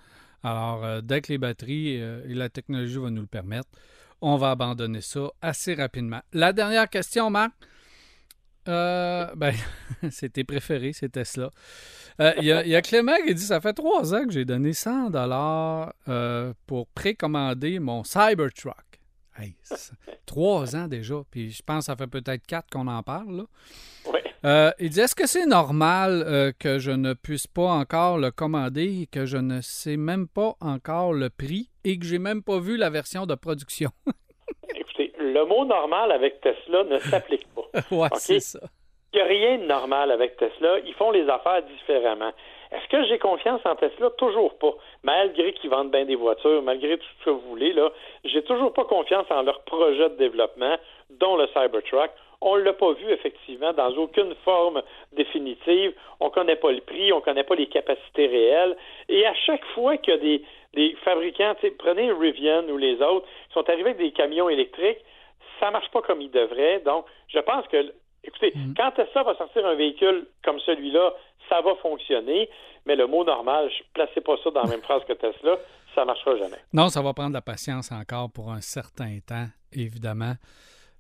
Alors, 0.42 1.03
dès 1.03 1.22
que 1.22 1.32
les 1.32 1.38
batteries 1.38 1.95
et 1.95 2.34
la 2.34 2.51
technologie 2.51 2.97
vont 2.97 3.09
nous 3.11 3.22
le 3.22 3.26
permettre, 3.26 3.68
on 4.20 4.36
va 4.36 4.51
abandonner 4.51 5.01
ça 5.01 5.28
assez 5.40 5.74
rapidement. 5.74 6.20
La 6.34 6.53
dernière 6.53 6.90
question, 6.90 7.30
Marc? 7.30 7.53
Ben, 8.66 9.55
c'est 10.11 10.34
tes 10.34 10.45
préférés, 10.45 10.92
Tesla. 10.92 11.51
Il 12.18 12.45
y, 12.45 12.53
a- 12.53 12.62
il 12.62 12.68
y 12.68 12.76
a 12.76 12.82
Clément 12.82 13.16
qui 13.26 13.34
dit 13.34 13.42
Ça 13.42 13.59
fait 13.61 13.72
trois 13.72 14.14
ans 14.14 14.26
que 14.26 14.32
j'ai 14.32 14.45
donné 14.45 14.74
100 14.74 15.09
dollars 15.11 15.95
pour 16.66 16.88
précommander 16.88 17.78
mon 17.78 18.05
Cybertruck. 18.05 18.93
Hey, 19.39 19.57
trois 20.26 20.76
ans 20.76 20.87
déjà, 20.87 21.16
puis 21.30 21.51
je 21.51 21.62
pense 21.62 21.80
que 21.80 21.85
ça 21.87 21.97
fait 21.97 22.07
peut-être 22.07 22.47
quatre 22.47 22.68
qu'on 22.70 22.87
en 22.87 23.03
parle. 23.03 23.37
là. 23.39 23.43
Oui. 24.07 24.20
Euh, 24.45 24.70
il 24.78 24.91
dit 24.91 25.01
Est-ce 25.01 25.14
que 25.14 25.26
c'est 25.26 25.47
normal 25.47 26.22
euh, 26.26 26.53
que 26.59 26.78
je 26.78 26.91
ne 26.91 27.14
puisse 27.14 27.47
pas 27.47 27.68
encore 27.68 28.18
le 28.18 28.30
commander 28.30 29.09
que 29.11 29.24
je 29.26 29.39
ne 29.39 29.61
sais 29.62 29.97
même 29.97 30.28
pas 30.28 30.55
encore 30.61 31.12
le 31.14 31.30
prix 31.30 31.70
et 31.85 31.99
que 31.99 32.05
j'ai 32.05 32.18
même 32.18 32.43
pas 32.43 32.59
vu 32.61 32.76
la 32.76 32.91
version 32.91 33.26
de 33.26 33.35
production? 33.35 33.91
Écoutez, 34.76 35.12
le 35.18 35.45
mot 35.47 35.64
normal 35.64 36.12
avec 36.12 36.41
Tesla 36.41 36.85
ne 36.85 36.99
s'applique 36.99 37.47
pas. 37.55 37.62
Ouais, 37.91 38.09
Ok? 38.12 38.18
c'est 38.18 38.41
ça. 38.41 38.61
Il 39.12 39.16
n'y 39.16 39.22
a 39.22 39.26
rien 39.26 39.59
de 39.59 39.64
normal 39.66 40.11
avec 40.11 40.37
Tesla. 40.37 40.78
Ils 40.87 40.95
font 40.95 41.11
les 41.11 41.28
affaires 41.28 41.62
différemment. 41.64 42.32
Est-ce 42.75 42.89
que 42.89 43.05
j'ai 43.07 43.18
confiance 43.18 43.61
en 43.64 43.77
Tesla? 43.77 44.11
Toujours 44.18 44.59
pas. 44.59 44.75
Malgré 45.05 45.53
qu'ils 45.53 45.70
vendent 45.70 45.93
bien 45.93 46.05
des 46.05 46.16
voitures, 46.16 46.61
malgré 46.62 46.99
tout 46.99 47.07
ce 47.20 47.25
que 47.27 47.31
vous 47.31 47.49
voulez, 47.49 47.72
là, 47.72 47.91
j'ai 48.25 48.43
toujours 48.43 48.72
pas 48.72 48.85
confiance 48.85 49.27
en 49.31 49.43
leur 49.43 49.62
projet 49.62 50.11
de 50.11 50.16
développement, 50.16 50.77
dont 51.11 51.37
le 51.37 51.47
Cybertruck. 51.49 52.11
On 52.41 52.57
ne 52.57 52.62
l'a 52.62 52.72
pas 52.72 52.93
vu, 52.93 53.11
effectivement, 53.11 53.72
dans 53.72 53.91
aucune 53.97 54.35
forme 54.45 54.83
définitive. 55.12 55.95
On 56.18 56.27
ne 56.27 56.31
connaît 56.31 56.57
pas 56.57 56.72
le 56.72 56.81
prix, 56.81 57.12
on 57.12 57.18
ne 57.18 57.22
connaît 57.22 57.45
pas 57.45 57.55
les 57.55 57.68
capacités 57.68 58.27
réelles. 58.27 58.77
Et 59.09 59.25
à 59.25 59.35
chaque 59.35 59.64
fois 59.66 59.97
qu'il 59.97 60.12
y 60.12 60.16
a 60.16 60.20
des, 60.20 60.43
des 60.75 60.97
fabricants, 61.05 61.55
prenez 61.79 62.11
Rivian 62.11 62.64
ou 62.68 62.77
les 62.77 63.01
autres, 63.01 63.27
qui 63.49 63.55
sont 63.55 63.70
arrivés 63.70 63.91
avec 63.91 63.99
des 63.99 64.11
camions 64.11 64.49
électriques, 64.49 64.99
ça 65.61 65.70
marche 65.70 65.91
pas 65.91 66.03
comme 66.03 66.20
ils 66.20 66.31
devraient. 66.31 66.81
Donc, 66.81 67.07
je 67.29 67.39
pense 67.39 67.66
que, 67.68 67.95
écoutez, 68.25 68.53
quand 68.77 68.91
Tesla 68.93 69.22
va 69.22 69.35
sortir 69.37 69.64
un 69.66 69.75
véhicule 69.75 70.27
comme 70.45 70.59
celui-là, 70.61 71.12
ça 71.49 71.61
va 71.61 71.75
fonctionner. 71.77 72.49
Mais 72.87 72.97
le 72.97 73.07
mot 73.07 73.25
normal, 73.25 73.70
je 73.70 73.83
ne 73.83 73.89
placez 73.95 74.20
pas 74.20 74.35
ça 74.45 74.51
dans 74.51 74.62
la 74.62 74.68
même 74.70 74.83
phrase 74.89 75.03
que 75.09 75.12
Tesla, 75.14 75.57
ça 75.95 76.05
marchera 76.05 76.37
jamais. 76.37 76.57
Non, 76.72 76.89
ça 76.89 77.01
va 77.01 77.12
prendre 77.14 77.31
de 77.31 77.35
la 77.35 77.41
patience 77.43 77.91
encore 77.93 78.31
pour 78.31 78.51
un 78.53 78.61
certain 78.61 79.18
temps, 79.27 79.47
évidemment, 79.72 80.35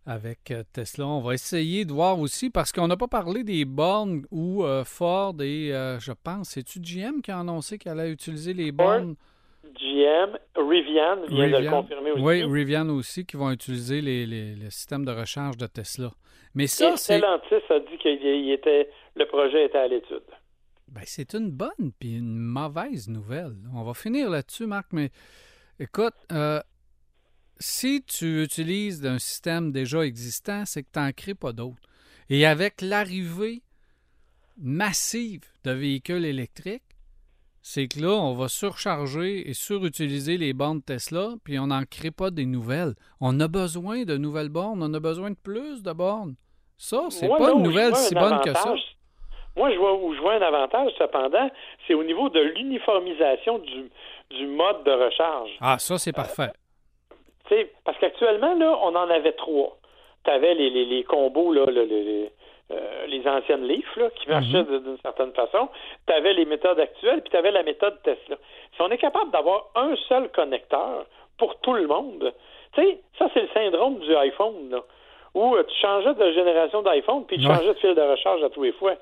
avec 0.06 0.50
euh, 0.50 0.62
Tesla. 0.72 1.06
On 1.06 1.20
va 1.20 1.34
essayer 1.34 1.84
de 1.84 1.92
voir 1.92 2.18
aussi, 2.18 2.48
parce 2.50 2.72
qu'on 2.72 2.86
n'a 2.88 2.96
pas 2.96 3.08
parlé 3.08 3.42
des 3.44 3.64
bornes 3.64 4.22
où 4.30 4.64
euh, 4.64 4.84
Ford 4.84 5.34
et, 5.40 5.74
euh, 5.74 5.98
je 6.00 6.12
pense, 6.12 6.50
c'est-tu 6.50 6.78
GM 6.80 7.20
qui 7.22 7.30
a 7.30 7.38
annoncé 7.40 7.76
qu'elle 7.78 7.98
allait 8.00 8.12
utiliser 8.12 8.54
les 8.54 8.72
Ford, 8.72 8.86
bornes? 8.86 9.14
GM, 9.80 10.38
Rivian 10.56 11.16
vient 11.26 11.46
de 11.46 11.50
le 11.50 11.56
Rivian. 11.56 11.82
confirmer 11.82 12.10
aussi. 12.12 12.22
Oui, 12.22 12.44
Rivian 12.44 12.88
aussi, 12.90 13.24
qui 13.26 13.36
vont 13.36 13.50
utiliser 13.50 14.00
les, 14.00 14.24
les- 14.26 14.54
le 14.54 14.70
système 14.70 15.04
de 15.04 15.10
recharge 15.10 15.56
de 15.56 15.66
Tesla. 15.66 16.10
Mais 16.54 16.66
ça, 16.66 16.96
c'est 16.96 17.22
a 17.24 17.38
dit 17.80 17.98
que 17.98 18.08
il 18.08 18.52
était, 18.52 18.88
le 19.16 19.26
projet 19.26 19.66
était 19.66 19.78
à 19.78 19.88
l'étude. 19.88 20.22
ben, 20.88 21.02
c'est 21.04 21.34
une 21.34 21.50
bonne 21.50 21.92
puis 21.98 22.16
une 22.18 22.38
mauvaise 22.38 23.08
nouvelle. 23.08 23.56
On 23.74 23.82
va 23.82 23.94
finir 23.94 24.30
là-dessus, 24.30 24.66
Marc, 24.66 24.92
mais 24.92 25.10
écoute, 25.80 26.14
euh, 26.30 26.60
si 27.58 28.02
tu 28.04 28.42
utilises 28.42 29.04
un 29.04 29.18
système 29.18 29.72
déjà 29.72 30.00
existant, 30.04 30.64
c'est 30.64 30.82
que 30.82 30.88
tu 30.92 31.00
n'en 31.00 31.12
crées 31.12 31.34
pas 31.34 31.52
d'autres. 31.52 31.88
Et 32.30 32.46
avec 32.46 32.80
l'arrivée 32.80 33.62
massive 34.56 35.42
de 35.64 35.72
véhicules 35.72 36.24
électriques, 36.24 36.82
c'est 37.66 37.88
que 37.88 37.98
là, 37.98 38.10
on 38.10 38.34
va 38.34 38.48
surcharger 38.48 39.48
et 39.48 39.54
surutiliser 39.54 40.36
les 40.36 40.52
bornes 40.52 40.82
Tesla, 40.82 41.30
puis 41.44 41.58
on 41.58 41.68
n'en 41.68 41.84
crée 41.90 42.10
pas 42.10 42.30
des 42.30 42.44
nouvelles. 42.44 42.92
On 43.22 43.40
a 43.40 43.48
besoin 43.48 44.04
de 44.04 44.18
nouvelles 44.18 44.50
bornes, 44.50 44.82
on 44.82 44.92
a 44.92 45.00
besoin 45.00 45.30
de 45.30 45.36
plus 45.42 45.82
de 45.82 45.92
bornes. 45.92 46.34
Ça, 46.76 47.06
c'est 47.08 47.26
pas 47.26 47.52
une 47.52 47.62
nouvelle 47.62 47.94
si 47.96 48.14
un 48.14 48.20
bonne 48.20 48.40
que 48.40 48.52
ça. 48.52 48.74
Moi, 49.56 49.70
je 49.72 49.78
vois 49.78 49.94
où 49.94 50.12
je 50.14 50.20
vois 50.20 50.34
un 50.34 50.42
avantage, 50.42 50.92
cependant, 50.98 51.48
c'est 51.86 51.94
au 51.94 52.04
niveau 52.04 52.28
de 52.28 52.40
l'uniformisation 52.40 53.58
du, 53.60 53.90
du 54.36 54.46
mode 54.46 54.84
de 54.84 54.90
recharge. 54.90 55.50
Ah, 55.62 55.78
ça, 55.78 55.96
c'est 55.96 56.12
parfait. 56.12 56.50
Sais, 57.48 57.72
parce 57.84 57.96
qu'actuellement, 57.98 58.54
là, 58.56 58.78
on 58.82 58.94
en 58.94 59.08
avait 59.08 59.32
trois. 59.32 59.78
Tu 60.24 60.30
avais 60.30 60.54
les, 60.54 60.68
les, 60.68 60.84
les 60.84 61.04
combos, 61.04 61.52
là, 61.54 61.64
le- 61.66 61.72
le- 61.84 61.84
les, 61.86 62.30
euh, 62.70 63.06
les 63.06 63.26
anciennes 63.28 63.66
Leaf, 63.66 63.96
là, 63.96 64.08
qui 64.10 64.28
marchaient 64.28 64.64
de- 64.64 64.78
d'une 64.78 64.98
certaine 65.02 65.32
façon. 65.32 65.68
Tu 66.06 66.12
avais 66.12 66.32
les 66.32 66.44
méthodes 66.46 66.80
actuelles, 66.80 67.20
puis 67.20 67.30
tu 67.30 67.36
avais 67.36 67.50
la 67.50 67.62
méthode 67.62 68.00
Tesla. 68.02 68.36
Si 68.74 68.80
on 68.82 68.90
est 68.90 68.98
capable 68.98 69.30
d'avoir 69.30 69.66
un 69.74 69.94
seul 70.08 70.30
connecteur 70.30 71.04
pour 71.38 71.56
tout 71.60 71.74
le 71.74 71.86
monde, 71.86 72.32
tu 72.74 72.82
sais, 72.82 72.98
ça, 73.18 73.28
c'est 73.34 73.42
le 73.42 73.48
syndrome 73.54 73.98
du 73.98 74.14
iPhone, 74.16 74.70
là, 74.70 74.80
où 75.34 75.54
euh, 75.56 75.62
tu 75.64 75.74
changeais 75.80 76.14
de 76.14 76.32
génération 76.32 76.82
d'iPhone, 76.82 77.24
puis 77.26 77.38
tu 77.38 77.46
Ouais. 77.46 77.54
changeais 77.54 77.74
de 77.74 77.78
fil 77.78 77.94
de 77.94 78.00
recharge 78.00 78.42
à 78.42 78.48
tous 78.50 78.62
les 78.62 78.72
fois. 78.72 78.94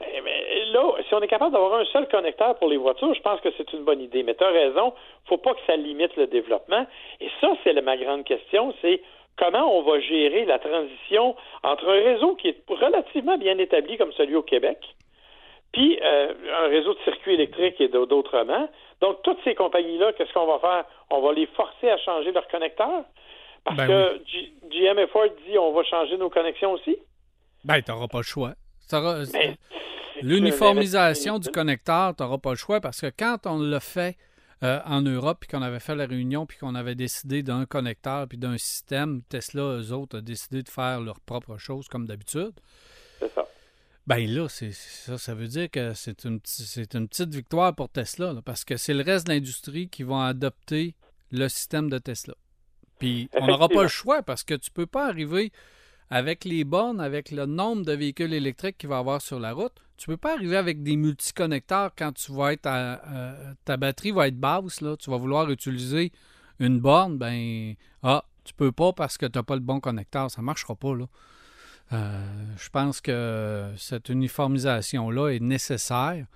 Eh, 0.00 0.20
mais 0.22 0.64
là, 0.72 0.82
si 1.06 1.14
on 1.14 1.20
est 1.20 1.28
capable 1.28 1.52
d'avoir 1.52 1.74
un 1.74 1.84
seul 1.84 2.08
connecteur 2.08 2.56
pour 2.56 2.68
les 2.68 2.76
voitures, 2.76 3.14
je 3.14 3.20
pense 3.20 3.40
que 3.40 3.50
c'est 3.56 3.72
une 3.74 3.84
bonne 3.84 4.00
idée. 4.00 4.24
Mais 4.24 4.34
tu 4.34 4.42
as 4.42 4.48
raison, 4.48 4.92
faut 5.28 5.36
pas 5.38 5.54
que 5.54 5.60
ça 5.68 5.76
limite 5.76 6.16
le 6.16 6.26
développement. 6.26 6.84
Et 7.20 7.28
ça, 7.40 7.52
c'est 7.62 7.80
ma 7.80 7.96
grande 7.96 8.24
question, 8.24 8.74
c'est 8.82 9.00
comment 9.36 9.78
on 9.78 9.82
va 9.82 10.00
gérer 10.00 10.44
la 10.44 10.58
transition 10.58 11.36
entre 11.62 11.88
un 11.88 12.02
réseau 12.02 12.34
qui 12.36 12.48
est 12.48 12.62
relativement 12.68 13.36
bien 13.38 13.58
établi 13.58 13.96
comme 13.96 14.12
celui 14.12 14.36
au 14.36 14.42
Québec, 14.42 14.78
puis 15.72 15.98
euh, 16.02 16.32
un 16.64 16.68
réseau 16.68 16.94
de 16.94 16.98
circuits 17.04 17.34
électriques 17.34 17.80
et 17.80 17.88
d'au- 17.88 18.06
d'autrement. 18.06 18.68
Donc, 19.00 19.22
toutes 19.22 19.38
ces 19.44 19.54
compagnies-là, 19.54 20.12
qu'est-ce 20.12 20.32
qu'on 20.32 20.46
va 20.46 20.58
faire? 20.60 20.84
On 21.10 21.20
va 21.20 21.32
les 21.32 21.46
forcer 21.46 21.90
à 21.90 21.98
changer 21.98 22.30
leurs 22.32 22.46
connecteurs? 22.48 23.04
Parce 23.64 23.76
Ben 23.78 23.86
que 23.88 24.20
G- 24.26 24.52
GM 24.70 24.98
et 24.98 25.06
Ford 25.08 25.24
dit 25.48 25.58
on 25.58 25.72
va 25.72 25.82
changer 25.84 26.16
nos 26.16 26.30
connexions 26.30 26.72
aussi? 26.72 26.96
Ben, 27.64 27.80
tu 27.82 27.90
n'auras 27.90 28.08
pas 28.08 28.18
le 28.18 28.24
choix. 28.24 28.52
T'auras- 28.90 29.24
L'uniformisation 30.22 31.38
du 31.38 31.48
connecteur, 31.50 32.14
tu 32.16 32.22
n'auras 32.22 32.38
pas 32.38 32.50
le 32.50 32.56
choix 32.56 32.80
parce 32.80 33.00
que 33.00 33.06
quand 33.18 33.38
on 33.46 33.58
l'a 33.58 33.80
fait 33.80 34.16
euh, 34.62 34.80
en 34.84 35.02
Europe, 35.02 35.38
puis 35.40 35.48
qu'on 35.48 35.62
avait 35.62 35.80
fait 35.80 35.94
la 35.94 36.06
réunion, 36.06 36.46
puis 36.46 36.58
qu'on 36.58 36.74
avait 36.74 36.94
décidé 36.94 37.42
d'un 37.42 37.66
connecteur, 37.66 38.28
puis 38.28 38.38
d'un 38.38 38.56
système, 38.58 39.22
Tesla, 39.28 39.62
eux 39.62 39.92
autres, 39.92 40.18
ont 40.18 40.22
décidé 40.22 40.62
de 40.62 40.68
faire 40.68 41.00
leur 41.00 41.20
propre 41.20 41.58
chose 41.58 41.88
comme 41.88 42.06
d'habitude. 42.06 42.52
C'est 43.18 43.32
ça. 43.32 43.46
Ben 44.06 44.28
là, 44.28 44.48
c'est 44.50 44.72
ça, 44.72 45.16
ça 45.16 45.34
veut 45.34 45.48
dire 45.48 45.70
que 45.70 45.94
c'est 45.94 46.24
une, 46.24 46.38
c'est 46.44 46.94
une 46.94 47.08
petite 47.08 47.34
victoire 47.34 47.74
pour 47.74 47.88
Tesla, 47.88 48.34
là, 48.34 48.42
parce 48.42 48.64
que 48.64 48.76
c'est 48.76 48.92
le 48.92 49.02
reste 49.02 49.26
de 49.26 49.32
l'industrie 49.32 49.88
qui 49.88 50.02
vont 50.02 50.20
adopter 50.20 50.94
le 51.30 51.48
système 51.48 51.88
de 51.88 51.98
Tesla. 51.98 52.34
Puis 52.98 53.28
on 53.34 53.46
n'aura 53.46 53.68
pas 53.68 53.82
le 53.82 53.88
choix 53.88 54.22
parce 54.22 54.44
que 54.44 54.54
tu 54.54 54.70
peux 54.70 54.86
pas 54.86 55.08
arriver 55.08 55.52
avec 56.14 56.44
les 56.44 56.62
bornes, 56.62 57.00
avec 57.00 57.32
le 57.32 57.44
nombre 57.44 57.84
de 57.84 57.90
véhicules 57.90 58.32
électriques 58.32 58.78
qu'il 58.78 58.88
va 58.88 58.98
y 58.98 58.98
avoir 59.00 59.20
sur 59.20 59.40
la 59.40 59.52
route. 59.52 59.72
Tu 59.96 60.06
peux 60.06 60.16
pas 60.16 60.34
arriver 60.34 60.56
avec 60.56 60.84
des 60.84 60.94
multiconnecteurs 60.94 61.90
quand 61.98 62.12
tu 62.12 62.30
vas 62.30 62.52
être 62.52 62.66
à, 62.66 63.00
ta 63.64 63.76
batterie 63.76 64.12
va 64.12 64.28
être 64.28 64.38
basse, 64.38 64.80
là, 64.80 64.96
tu 64.96 65.10
vas 65.10 65.16
vouloir 65.16 65.50
utiliser 65.50 66.12
une 66.60 66.78
borne, 66.78 67.18
ben 67.18 67.74
ah, 68.04 68.24
tu 68.44 68.54
peux 68.54 68.70
pas 68.70 68.92
parce 68.92 69.18
que 69.18 69.26
tu 69.26 69.36
n'as 69.36 69.42
pas 69.42 69.56
le 69.56 69.60
bon 69.60 69.80
connecteur, 69.80 70.30
ça 70.30 70.40
marchera 70.40 70.76
pas 70.76 70.94
là. 70.94 71.06
Euh, 71.92 72.54
je 72.58 72.68
pense 72.68 73.00
que 73.00 73.72
cette 73.76 74.08
uniformisation-là 74.08 75.30
est 75.30 75.42
nécessaire, 75.42 76.26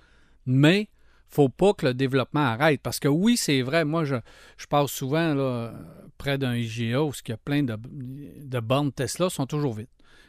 mais 0.45 0.89
faut 1.29 1.49
pas 1.49 1.73
que 1.73 1.85
le 1.85 1.93
développement 1.93 2.41
arrête. 2.45 2.81
Parce 2.81 2.99
que 2.99 3.07
oui, 3.07 3.37
c'est 3.37 3.61
vrai, 3.61 3.85
moi, 3.85 4.03
je, 4.03 4.15
je 4.57 4.65
passe 4.67 4.91
souvent 4.91 5.33
là, 5.33 5.73
près 6.17 6.37
d'un 6.37 6.55
IGA 6.55 7.03
où 7.03 7.11
il 7.25 7.29
y 7.29 7.33
a 7.33 7.37
plein 7.37 7.63
de, 7.63 7.77
de 7.77 8.59
bornes 8.59 8.91
Tesla 8.91 9.29
sont 9.29 9.45
toujours 9.45 9.73
vides. 9.75 9.87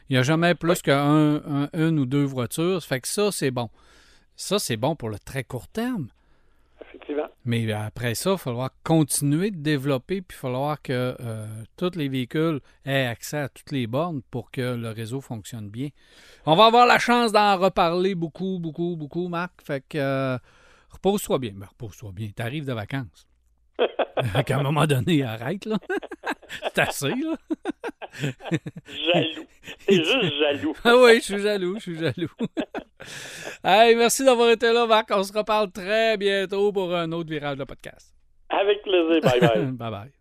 Il 0.09 0.13
n'y 0.13 0.17
a 0.19 0.23
jamais 0.23 0.55
plus 0.55 0.81
qu'un 0.81 1.35
un- 1.45 1.69
une 1.73 1.97
ou 1.99 2.05
deux 2.05 2.23
voitures. 2.23 2.81
Ça 2.81 2.87
fait 2.87 3.01
que 3.01 3.07
ça, 3.07 3.31
c'est 3.31 3.51
bon. 3.51 3.69
Ça, 4.35 4.59
c'est 4.59 4.77
bon 4.77 4.95
pour 4.95 5.09
le 5.09 5.17
très 5.19 5.43
court 5.43 5.67
terme. 5.67 6.07
Effectivement. 6.81 7.27
Mais 7.45 7.71
après 7.71 8.15
ça, 8.15 8.31
il 8.31 8.33
va 8.33 8.37
falloir 8.37 8.69
continuer 8.83 9.51
de 9.51 9.57
développer, 9.57 10.21
puis 10.21 10.35
il 10.37 10.41
va 10.41 10.41
falloir 10.41 10.81
que 10.81 11.15
euh, 11.19 11.47
tous 11.77 11.95
les 11.95 12.09
véhicules 12.09 12.59
aient 12.85 13.05
accès 13.05 13.37
à 13.37 13.49
toutes 13.49 13.71
les 13.71 13.87
bornes 13.87 14.21
pour 14.29 14.51
que 14.51 14.75
le 14.75 14.89
réseau 14.89 15.21
fonctionne 15.21 15.69
bien. 15.69 15.89
On 16.45 16.55
va 16.55 16.65
avoir 16.65 16.85
la 16.85 16.99
chance 16.99 17.31
d'en 17.31 17.57
reparler 17.57 18.13
beaucoup, 18.15 18.59
beaucoup, 18.59 18.95
beaucoup, 18.97 19.27
Marc. 19.29 19.61
Fait 19.63 19.81
que 19.87 19.97
euh, 19.97 20.37
repose-toi 20.91 21.39
bien. 21.39 21.51
Ben, 21.55 21.67
repose-toi 21.67 22.11
bien. 22.13 22.29
Tu 22.35 22.41
arrives 22.41 22.65
de 22.65 22.73
vacances. 22.73 23.27
Qu'à 24.45 24.59
un 24.59 24.63
moment 24.63 24.85
donné, 24.85 25.23
arrête, 25.23 25.65
là. 25.65 25.77
C'est 26.63 26.79
assez, 26.79 27.09
là. 27.09 27.35
Jaloux. 28.13 29.45
C'est 29.87 29.95
juste 29.95 30.33
jaloux. 30.39 30.73
Ah 30.83 30.95
oui, 30.97 31.15
je 31.15 31.21
suis 31.21 31.39
jaloux, 31.39 31.75
je 31.75 31.79
suis 31.79 31.97
jaloux. 31.97 32.31
hey, 33.63 33.95
merci 33.95 34.25
d'avoir 34.25 34.49
été 34.49 34.71
là, 34.73 34.85
Marc. 34.85 35.09
On 35.11 35.23
se 35.23 35.33
reparle 35.33 35.71
très 35.71 36.17
bientôt 36.17 36.71
pour 36.71 36.93
un 36.93 37.11
autre 37.13 37.29
virage 37.29 37.57
de 37.57 37.63
podcast. 37.63 38.13
Avec 38.49 38.81
plaisir. 38.83 39.21
Bye 39.21 39.39
bye. 39.39 39.71
bye 39.71 39.91
bye. 39.91 40.20